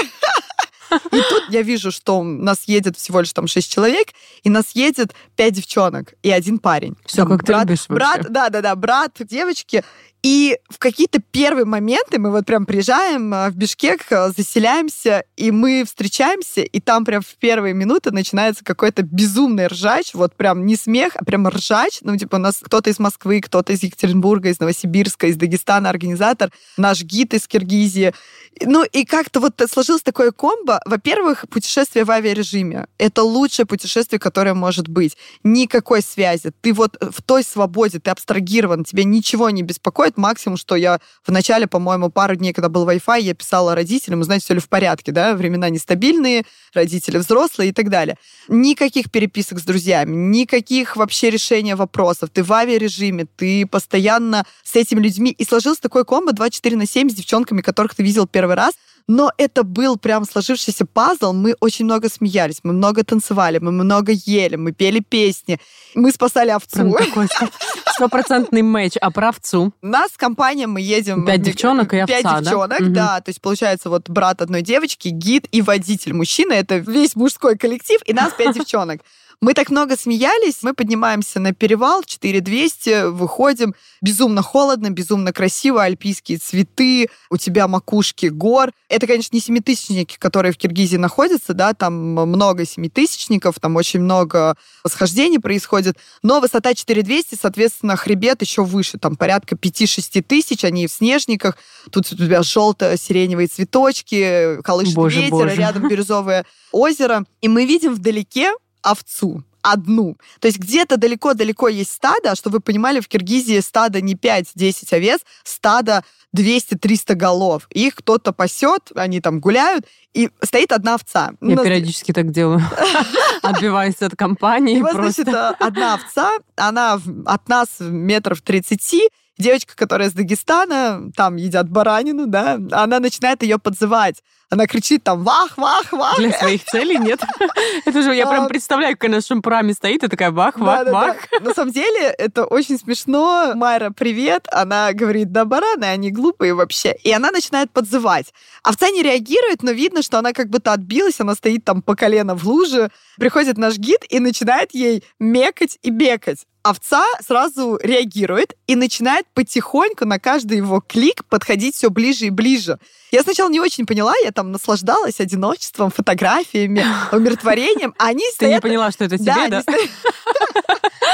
И 1.11 1.23
тут 1.31 1.45
я 1.49 1.63
вижу, 1.63 1.91
что 1.91 2.23
нас 2.23 2.65
едет 2.67 2.99
всего 2.99 3.21
лишь 3.21 3.33
там 3.33 3.47
шесть 3.47 3.73
человек, 3.73 4.09
и 4.43 4.51
нас 4.51 4.73
едет 4.75 5.15
пять 5.37 5.55
девчонок 5.55 6.15
и 6.23 6.31
один 6.31 6.59
парень. 6.59 6.97
Там 7.15 7.29
как 7.29 7.41
ты 7.41 7.53
брат, 7.53 7.65
любишь 7.65 7.87
вообще. 7.89 7.95
брат, 7.95 8.27
да, 8.31 8.49
да, 8.51 8.61
да, 8.61 8.77
брат, 8.77 9.13
девочки. 9.21 9.85
И 10.23 10.57
в 10.69 10.79
какие-то 10.79 11.21
первые 11.21 11.65
моменты 11.65 12.21
мы 12.21 12.31
вот 12.31 12.47
прям 12.47 12.65
приезжаем 12.65 13.35
а, 13.35 13.51
в 13.51 13.57
Бишкек, 13.57 14.11
а, 14.13 14.31
заселяемся, 14.31 15.25
и 15.37 15.51
мы 15.51 15.83
встречаемся, 15.85 16.61
и 16.61 16.81
там 16.81 17.05
прям 17.05 17.23
в 17.23 17.35
первые 17.41 17.75
минуты 17.75 18.13
начинается 18.13 18.65
какой-то 18.65 19.03
безумный 19.03 19.67
ржач, 19.67 20.15
вот 20.15 20.37
прям 20.37 20.65
не 20.65 20.77
смех, 20.77 21.15
а 21.17 21.25
прям 21.25 21.49
ржач. 21.49 21.99
Ну, 22.03 22.17
типа, 22.17 22.37
у 22.37 22.39
нас 22.39 22.59
кто-то 22.63 22.89
из 22.89 23.01
Москвы, 23.01 23.41
кто-то 23.41 23.73
из 23.73 23.83
Екатеринбурга, 23.83 24.51
из 24.51 24.61
Новосибирска, 24.61 25.27
из 25.27 25.37
Дагестана 25.37 25.91
организатор, 25.91 26.53
наш 26.77 27.03
гид 27.03 27.35
из 27.35 27.49
Киргизии. 27.49 28.15
Ну, 28.61 28.85
и 28.85 29.05
как-то 29.05 29.41
вот 29.41 29.61
сложилось 29.69 30.03
такое 30.03 30.31
комбо. 30.31 30.81
Во-первых, 30.85 31.47
путешествие 31.49 32.05
в 32.05 32.11
авиарежиме. 32.11 32.87
Это 32.99 33.23
лучшее 33.23 33.67
путешествие, 33.67 34.21
которое 34.21 34.55
может 34.55 34.89
быть. 34.89 35.17
Никакой 35.43 36.03
связи. 36.03 36.53
Ты 36.61 36.73
вот 36.73 36.97
в 37.01 37.23
той 37.23 37.43
свободе, 37.43 37.99
ты 37.99 38.11
абстрагирован, 38.11 38.85
тебя 38.85 39.05
ничего 39.05 39.51
не 39.51 39.63
беспокоит, 39.63 40.12
приезжают. 40.13 40.17
Максимум, 40.17 40.57
что 40.57 40.77
я 40.77 40.99
в 41.25 41.31
начале, 41.31 41.67
по-моему, 41.67 42.11
пару 42.11 42.37
дней, 42.37 42.53
когда 42.53 42.69
был 42.69 42.89
Wi-Fi, 42.89 43.21
я 43.21 43.35
писала 43.35 43.75
родителям, 43.75 44.21
узнать, 44.21 44.43
все 44.43 44.55
ли 44.55 44.61
в 44.61 44.69
порядке, 44.69 45.13
да, 45.13 45.35
времена 45.35 45.69
нестабильные, 45.71 46.45
родители 46.75 47.19
взрослые 47.19 47.71
и 47.71 47.73
так 47.73 47.89
далее. 47.89 48.17
Никаких 48.49 49.11
переписок 49.11 49.59
с 49.59 49.65
друзьями, 49.65 50.15
никаких 50.15 50.97
вообще 50.97 51.31
решения 51.31 51.77
вопросов. 51.77 52.31
Ты 52.31 52.43
в 52.43 52.53
авиарежиме, 52.53 53.27
ты 53.37 53.67
постоянно 53.67 54.45
с 54.65 54.77
этими 54.77 55.01
людьми. 55.01 55.31
И 55.31 55.45
сложился 55.45 55.83
такой 55.83 56.05
комбо 56.05 56.33
24 56.33 56.77
на 56.77 56.87
7 56.87 57.11
с 57.11 57.15
девчонками, 57.15 57.61
которых 57.61 57.95
ты 57.95 58.03
видел 58.03 58.27
первый 58.27 58.57
раз, 58.57 58.75
но 59.09 59.33
это 59.37 59.63
был 59.65 59.97
прям 59.97 60.25
сложившийся 60.25 60.87
пазл. 60.87 61.33
Мы 61.33 61.55
очень 61.61 61.85
много 61.85 62.09
смеялись, 62.09 62.61
мы 62.63 62.73
много 62.73 63.05
танцевали, 63.05 63.59
мы 63.59 63.73
много 63.73 64.13
ели, 64.13 64.57
мы 64.57 64.73
пели 64.73 65.01
песни, 65.01 65.59
мы 65.95 66.13
спасали 66.13 66.51
овцу. 66.51 66.93
Прям 66.93 66.93
такой 66.95 67.29
стопроцентный 67.95 68.63
матч. 68.63 68.97
А 69.01 69.11
про 69.11 69.29
овцу? 69.31 69.73
У 69.83 69.87
нас 69.87 70.13
компания, 70.17 70.67
мы 70.67 70.81
едем... 70.81 71.25
Пять 71.27 71.43
девчонок 71.43 71.95
и 71.95 71.99
овца, 71.99 72.15
Пять 72.15 72.25
да? 72.25 72.41
девчонок, 72.41 72.81
Мгм. 72.81 72.93
да. 72.93 73.21
То 73.21 73.29
есть, 73.31 73.41
получается, 73.41 73.91
вот 73.91 74.09
брат 74.09 74.43
одной 74.43 74.63
девочки, 74.63 75.09
гид 75.09 75.47
и 75.53 75.63
водитель 75.63 76.15
мужчина. 76.15 76.53
Это 76.53 76.77
весь 76.77 77.17
мужской 77.17 77.57
коллектив, 77.57 78.01
и 78.07 78.13
нас 78.13 78.33
пять 78.33 78.55
девчонок. 78.55 79.01
Мы 79.43 79.55
так 79.55 79.71
много 79.71 79.97
смеялись, 79.97 80.63
мы 80.63 80.73
поднимаемся 80.73 81.41
на 81.41 81.53
перевал 81.53 82.05
4200, 82.05 83.11
выходим, 83.11 83.75
безумно 84.01 84.41
холодно, 84.41 84.91
безумно 84.91 85.33
красиво, 85.33 85.83
альпийские 85.83 86.39
цветы, 86.39 87.09
у 87.29 87.37
тебя 87.37 87.67
макушки 87.67 88.27
гор. 88.27 88.71
Это, 88.89 89.09
конечно, 89.09 89.35
не 89.35 89.41
семитысячники, 89.41 90.17
которые 90.17 90.53
в 90.53 90.59
Киргизии 90.59 90.97
находятся, 90.97 91.55
да, 91.55 91.75
там 91.75 91.93
много 91.93 92.65
семитысячников, 92.65 93.59
там 93.59 93.75
очень 93.75 93.99
много 93.99 94.57
восхождений 94.85 95.41
происходит, 95.41 95.97
но 96.23 96.39
высота 96.39 96.73
4200, 96.73 97.35
соответственно, 97.35 97.97
хребет 97.97 98.43
еще 98.43 98.63
выше, 98.63 98.97
там 98.99 99.17
порядка 99.17 99.57
5-6 99.57 100.23
тысяч, 100.23 100.63
они 100.65 100.87
в 100.87 100.93
снежниках, 100.93 101.59
тут 101.91 102.13
у 102.13 102.17
тебя 102.17 102.45
желто-сиреневые 102.45 103.49
цветочки, 103.49 104.63
колышет 104.63 104.95
Боже, 104.95 105.19
ветер, 105.19 105.33
боже. 105.33 105.57
рядом 105.57 105.89
бирюзовое 105.89 106.47
озеро, 106.71 107.25
и 107.41 107.49
мы 107.49 107.67
видим 107.67 107.93
вдалеке 107.93 108.53
овцу 108.83 109.45
одну. 109.63 110.17
То 110.41 110.49
есть 110.49 110.59
где-то 110.59 110.97
далеко-далеко 110.97 111.69
есть 111.69 111.93
стадо, 111.93 112.33
а 112.33 112.35
чтобы 112.35 112.57
вы 112.57 112.61
понимали, 112.61 113.01
в 113.01 113.09
Киргизии 113.09 113.61
стадо 113.61 114.01
не 114.01 114.15
5-10 114.15 114.93
овец, 114.93 115.21
стадо 115.45 116.05
200-300 116.37 117.15
голов. 117.15 117.69
Их 117.71 117.95
кто-то 117.95 118.33
пасет, 118.33 118.91
они 118.95 119.21
там 119.21 119.41
гуляют, 119.41 119.87
и 120.15 120.31
стоит 120.43 120.73
одна 120.73 120.95
овца. 120.95 121.33
Я 121.41 121.57
Ну, 121.57 121.63
периодически 121.63 122.13
так 122.13 122.31
делаю. 122.31 122.61
Отбиваюсь 123.43 124.01
от 124.01 124.17
компании. 124.17 124.81
вот, 124.81 124.93
просто. 124.93 125.23
значит, 125.23 125.35
э, 125.35 125.65
одна 125.65 125.95
овца, 125.95 126.33
она 126.57 127.01
от 127.27 127.49
нас 127.49 127.69
метров 127.79 128.41
30, 128.43 129.11
девочка, 129.39 129.77
которая 129.77 130.09
из 130.09 130.15
Дагестана, 130.15 131.11
там 131.17 131.37
едят 131.37 131.69
баранину, 131.69 132.27
да, 132.27 132.59
она 132.73 133.01
начинает 133.01 133.43
ее 133.43 133.59
подзывать. 133.59 134.23
Она 134.53 134.67
кричит 134.67 135.03
там 135.03 135.25
«Вах, 135.25 135.57
вах, 135.57 135.91
вах!» 135.93 136.19
Для 136.19 136.31
своих 136.31 136.63
целей 136.67 136.99
нет. 136.99 137.23
Это 137.87 138.03
же 138.03 138.15
я 138.15 138.27
прям 138.27 138.49
представляю, 138.49 138.99
как 138.99 139.09
она 139.09 139.17
на 139.17 139.23
шампраме 139.23 139.73
стоит 139.73 140.05
и 140.05 140.09
такая 140.09 140.31
вах, 140.31 140.59
вах. 140.59 140.85
да. 140.85 141.17
На 141.41 141.55
самом 141.55 141.73
деле 141.73 142.15
это 142.19 142.45
очень 142.45 142.79
смешно. 142.79 143.53
Майра, 143.55 143.91
привет. 143.91 144.47
Она 144.53 144.93
говорит, 144.93 145.33
да, 145.33 145.47
бараны, 145.47 145.87
они 145.87 146.11
глупые 146.11 146.53
вообще. 146.53 146.95
И 147.03 147.11
она 147.11 147.31
начинает 147.31 147.71
подзывать. 147.71 148.35
Овца 148.63 148.91
не 148.91 149.03
реагирует, 149.03 149.63
но 149.63 149.71
видно, 149.71 150.03
что 150.03 150.19
она 150.19 150.35
как 150.35 150.51
будто 150.51 150.75
отбилась, 150.75 151.19
она 151.19 151.35
стоит 151.35 151.65
там 151.65 151.81
по 151.81 151.97
колено 151.97 152.35
в 152.35 152.47
луже. 152.47 152.91
Приходит 153.17 153.57
наш 153.57 153.79
гид 153.79 154.05
и 154.11 154.21
начинает 154.21 154.75
ей 154.75 155.03
мекать 155.19 155.79
и 155.83 155.89
бекать. 155.89 156.45
Овца 156.63 157.05
сразу 157.21 157.77
реагирует 157.83 158.55
и 158.69 158.77
начинает 158.77 159.27
потихоньку 159.35 160.05
на 160.05 160.21
каждый 160.21 160.59
его 160.59 160.81
клик 160.81 161.25
подходить 161.25 161.75
все 161.75 161.91
ближе 161.91 162.27
и 162.27 162.31
ближе. 162.31 162.79
Я 163.11 163.23
сначала 163.23 163.51
не 163.51 163.59
очень 163.59 163.85
поняла, 163.85 164.15
я 164.23 164.31
там 164.31 164.42
наслаждалась 164.51 165.21
одиночеством, 165.21 165.91
фотографиями, 165.91 166.85
умиротворением. 167.13 167.95
А 167.99 168.07
они 168.07 168.21
Ты 168.21 168.25
не 168.25 168.33
стоят 168.33 168.63
поняла, 168.63 168.91
что 168.91 169.05
это 169.05 169.19
тебе, 169.19 169.49
да, 169.49 169.63
стоят-. 169.63 169.91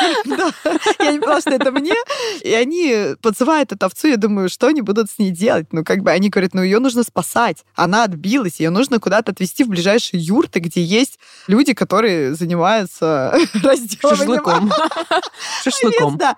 Я 1.00 1.12
не 1.12 1.18
поняла, 1.18 1.40
что 1.40 1.50
это 1.50 1.72
мне. 1.72 1.94
И 2.42 2.52
они 2.52 3.14
подзывают 3.20 3.72
эту 3.72 3.86
овцу, 3.86 4.08
я 4.08 4.16
думаю, 4.16 4.48
что 4.48 4.68
они 4.68 4.80
будут 4.80 5.10
с 5.10 5.18
ней 5.18 5.30
делать? 5.30 5.66
Ну, 5.72 5.84
как 5.84 6.02
бы 6.02 6.10
они 6.10 6.28
говорят, 6.28 6.54
ну, 6.54 6.62
ее 6.62 6.78
нужно 6.78 7.02
спасать. 7.02 7.64
Она 7.74 8.04
отбилась, 8.04 8.60
ее 8.60 8.70
нужно 8.70 9.00
куда-то 9.00 9.32
отвезти 9.32 9.64
в 9.64 9.68
ближайшие 9.68 10.20
юрты, 10.20 10.60
где 10.60 10.82
есть 10.82 11.18
люди, 11.46 11.72
которые 11.72 12.34
занимаются 12.34 13.32
разделыванием 13.54 14.70
Шашлыком. 14.70 14.72
Шашлыком. 15.64 16.16
да. 16.16 16.36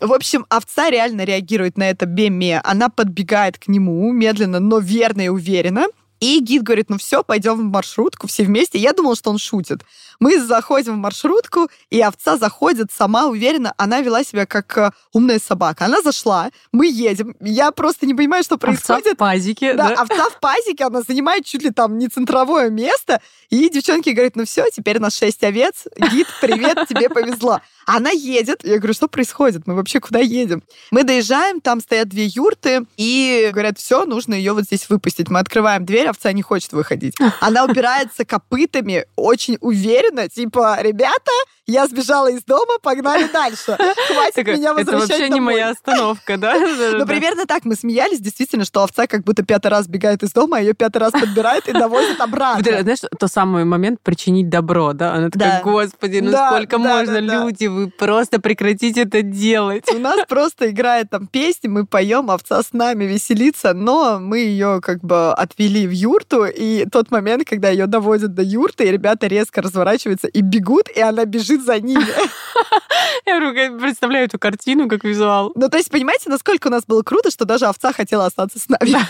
В 0.00 0.12
общем, 0.12 0.44
овца 0.50 0.90
реально 0.90 1.24
реагирует 1.24 1.78
на 1.78 1.88
это 1.88 2.04
беме. 2.06 2.60
Она 2.64 2.90
подбегает 2.90 3.58
к 3.58 3.68
нему 3.68 4.12
медленно, 4.12 4.60
но 4.60 4.78
верно 4.78 5.22
и 5.22 5.28
уверенно. 5.28 5.86
И 6.20 6.40
гид 6.40 6.62
говорит, 6.62 6.88
ну 6.88 6.98
все, 6.98 7.22
пойдем 7.22 7.56
в 7.56 7.72
маршрутку 7.72 8.26
все 8.26 8.44
вместе. 8.44 8.78
Я 8.78 8.92
думала, 8.92 9.16
что 9.16 9.30
он 9.30 9.38
шутит. 9.38 9.82
Мы 10.20 10.40
заходим 10.40 10.94
в 10.94 10.98
маршрутку, 10.98 11.68
и 11.90 12.00
овца 12.00 12.36
заходит 12.38 12.90
сама 12.92 13.26
уверенно. 13.26 13.74
Она 13.76 14.00
вела 14.00 14.24
себя 14.24 14.46
как 14.46 14.76
э, 14.78 14.90
умная 15.12 15.38
собака. 15.38 15.84
Она 15.86 16.00
зашла, 16.02 16.50
мы 16.72 16.86
едем. 16.86 17.34
Я 17.40 17.70
просто 17.72 18.06
не 18.06 18.14
понимаю, 18.14 18.42
что 18.42 18.54
Овца 18.54 18.66
происходит. 18.66 19.14
в 19.14 19.16
пазике, 19.16 19.74
Да, 19.74 19.88
да? 19.90 19.94
овца 20.02 20.30
в 20.30 20.40
пазике, 20.40 20.84
она 20.84 21.02
занимает 21.02 21.44
чуть 21.44 21.62
ли 21.62 21.70
там 21.70 21.98
не 21.98 22.08
центровое 22.08 22.70
место. 22.70 23.20
И 23.50 23.68
девчонки 23.68 24.10
говорят, 24.10 24.36
ну 24.36 24.44
все, 24.44 24.64
теперь 24.72 24.98
нас 24.98 25.16
шесть 25.16 25.42
овец. 25.44 25.84
Гид, 26.10 26.26
привет, 26.40 26.86
тебе 26.88 27.08
повезло. 27.08 27.60
Она 27.86 28.10
едет. 28.10 28.64
Я 28.64 28.78
говорю, 28.78 28.94
что 28.94 29.06
происходит? 29.06 29.66
Мы 29.66 29.74
вообще 29.74 30.00
куда 30.00 30.18
едем? 30.18 30.62
Мы 30.90 31.04
доезжаем, 31.04 31.60
там 31.60 31.80
стоят 31.80 32.08
две 32.08 32.24
юрты, 32.26 32.84
и 32.96 33.50
говорят, 33.52 33.78
все, 33.78 34.04
нужно 34.04 34.34
ее 34.34 34.52
вот 34.54 34.64
здесь 34.64 34.88
выпустить. 34.88 35.28
Мы 35.30 35.38
открываем 35.38 35.84
дверь, 35.86 36.08
овца 36.08 36.32
не 36.32 36.42
хочет 36.42 36.72
выходить. 36.72 37.14
Она 37.40 37.64
упирается 37.64 38.24
копытами 38.24 39.06
очень 39.14 39.56
уверенно, 39.60 40.05
типа, 40.28 40.78
ребята, 40.80 41.32
я 41.66 41.86
сбежала 41.88 42.30
из 42.30 42.44
дома, 42.44 42.78
погнали 42.80 43.28
дальше. 43.32 43.76
Хватит 43.76 44.46
меня 44.46 44.70
Это 44.70 44.92
возвращать 44.92 45.08
вообще 45.08 45.24
не 45.24 45.36
домой». 45.36 45.54
моя 45.54 45.70
остановка, 45.70 46.36
да? 46.36 46.54
Ну, 46.96 47.06
примерно 47.06 47.46
так 47.46 47.64
мы 47.64 47.74
смеялись, 47.74 48.20
действительно, 48.20 48.64
что 48.64 48.82
овца 48.82 49.06
как 49.06 49.24
будто 49.24 49.42
пятый 49.44 49.68
раз 49.68 49.88
бегает 49.88 50.22
из 50.22 50.32
дома, 50.32 50.58
а 50.58 50.60
ее 50.60 50.74
пятый 50.74 50.98
раз 50.98 51.12
подбирает 51.12 51.68
и 51.68 51.72
довозит 51.72 52.14
это, 52.14 52.24
обратно. 52.24 52.82
знаешь, 52.82 53.00
то 53.18 53.26
самый 53.26 53.64
момент 53.64 54.00
причинить 54.00 54.48
добро, 54.48 54.92
да? 54.92 55.14
Она 55.14 55.30
такая, 55.30 55.62
господи, 55.62 56.18
ну 56.18 56.32
сколько 56.32 56.78
можно, 56.78 57.18
люди, 57.18 57.66
вы 57.66 57.88
просто 57.90 58.40
прекратите 58.40 59.02
это 59.02 59.22
делать. 59.22 59.84
У 59.92 59.98
нас 59.98 60.24
просто 60.28 60.70
играет 60.70 61.10
там 61.10 61.26
песни, 61.26 61.68
мы 61.68 61.84
поем, 61.84 62.30
овца 62.30 62.62
с 62.62 62.72
нами 62.72 63.04
веселится, 63.04 63.74
но 63.74 64.18
мы 64.20 64.38
ее 64.38 64.80
как 64.80 65.00
бы 65.00 65.32
отвели 65.32 65.86
в 65.86 65.90
юрту, 65.90 66.44
и 66.44 66.86
тот 66.86 67.10
момент, 67.10 67.48
когда 67.48 67.70
ее 67.70 67.86
доводят 67.86 68.34
до 68.34 68.42
юрты, 68.42 68.84
и 68.84 68.92
ребята 68.92 69.26
резко 69.26 69.62
разворачиваются 69.62 69.95
и 70.04 70.40
бегут, 70.40 70.88
и 70.88 71.00
она 71.00 71.24
бежит 71.24 71.64
за 71.64 71.80
ними. 71.80 72.06
Я 73.26 73.40
представляю 73.78 74.26
эту 74.26 74.38
картину 74.38 74.88
как 74.88 75.04
визуал. 75.04 75.52
Ну, 75.54 75.68
то 75.68 75.76
есть, 75.76 75.90
понимаете, 75.90 76.28
насколько 76.28 76.68
у 76.68 76.70
нас 76.70 76.84
было 76.84 77.02
круто, 77.02 77.30
что 77.30 77.44
даже 77.44 77.66
овца 77.66 77.92
хотела 77.92 78.26
остаться 78.26 78.58
с 78.58 78.68
нами. 78.68 78.96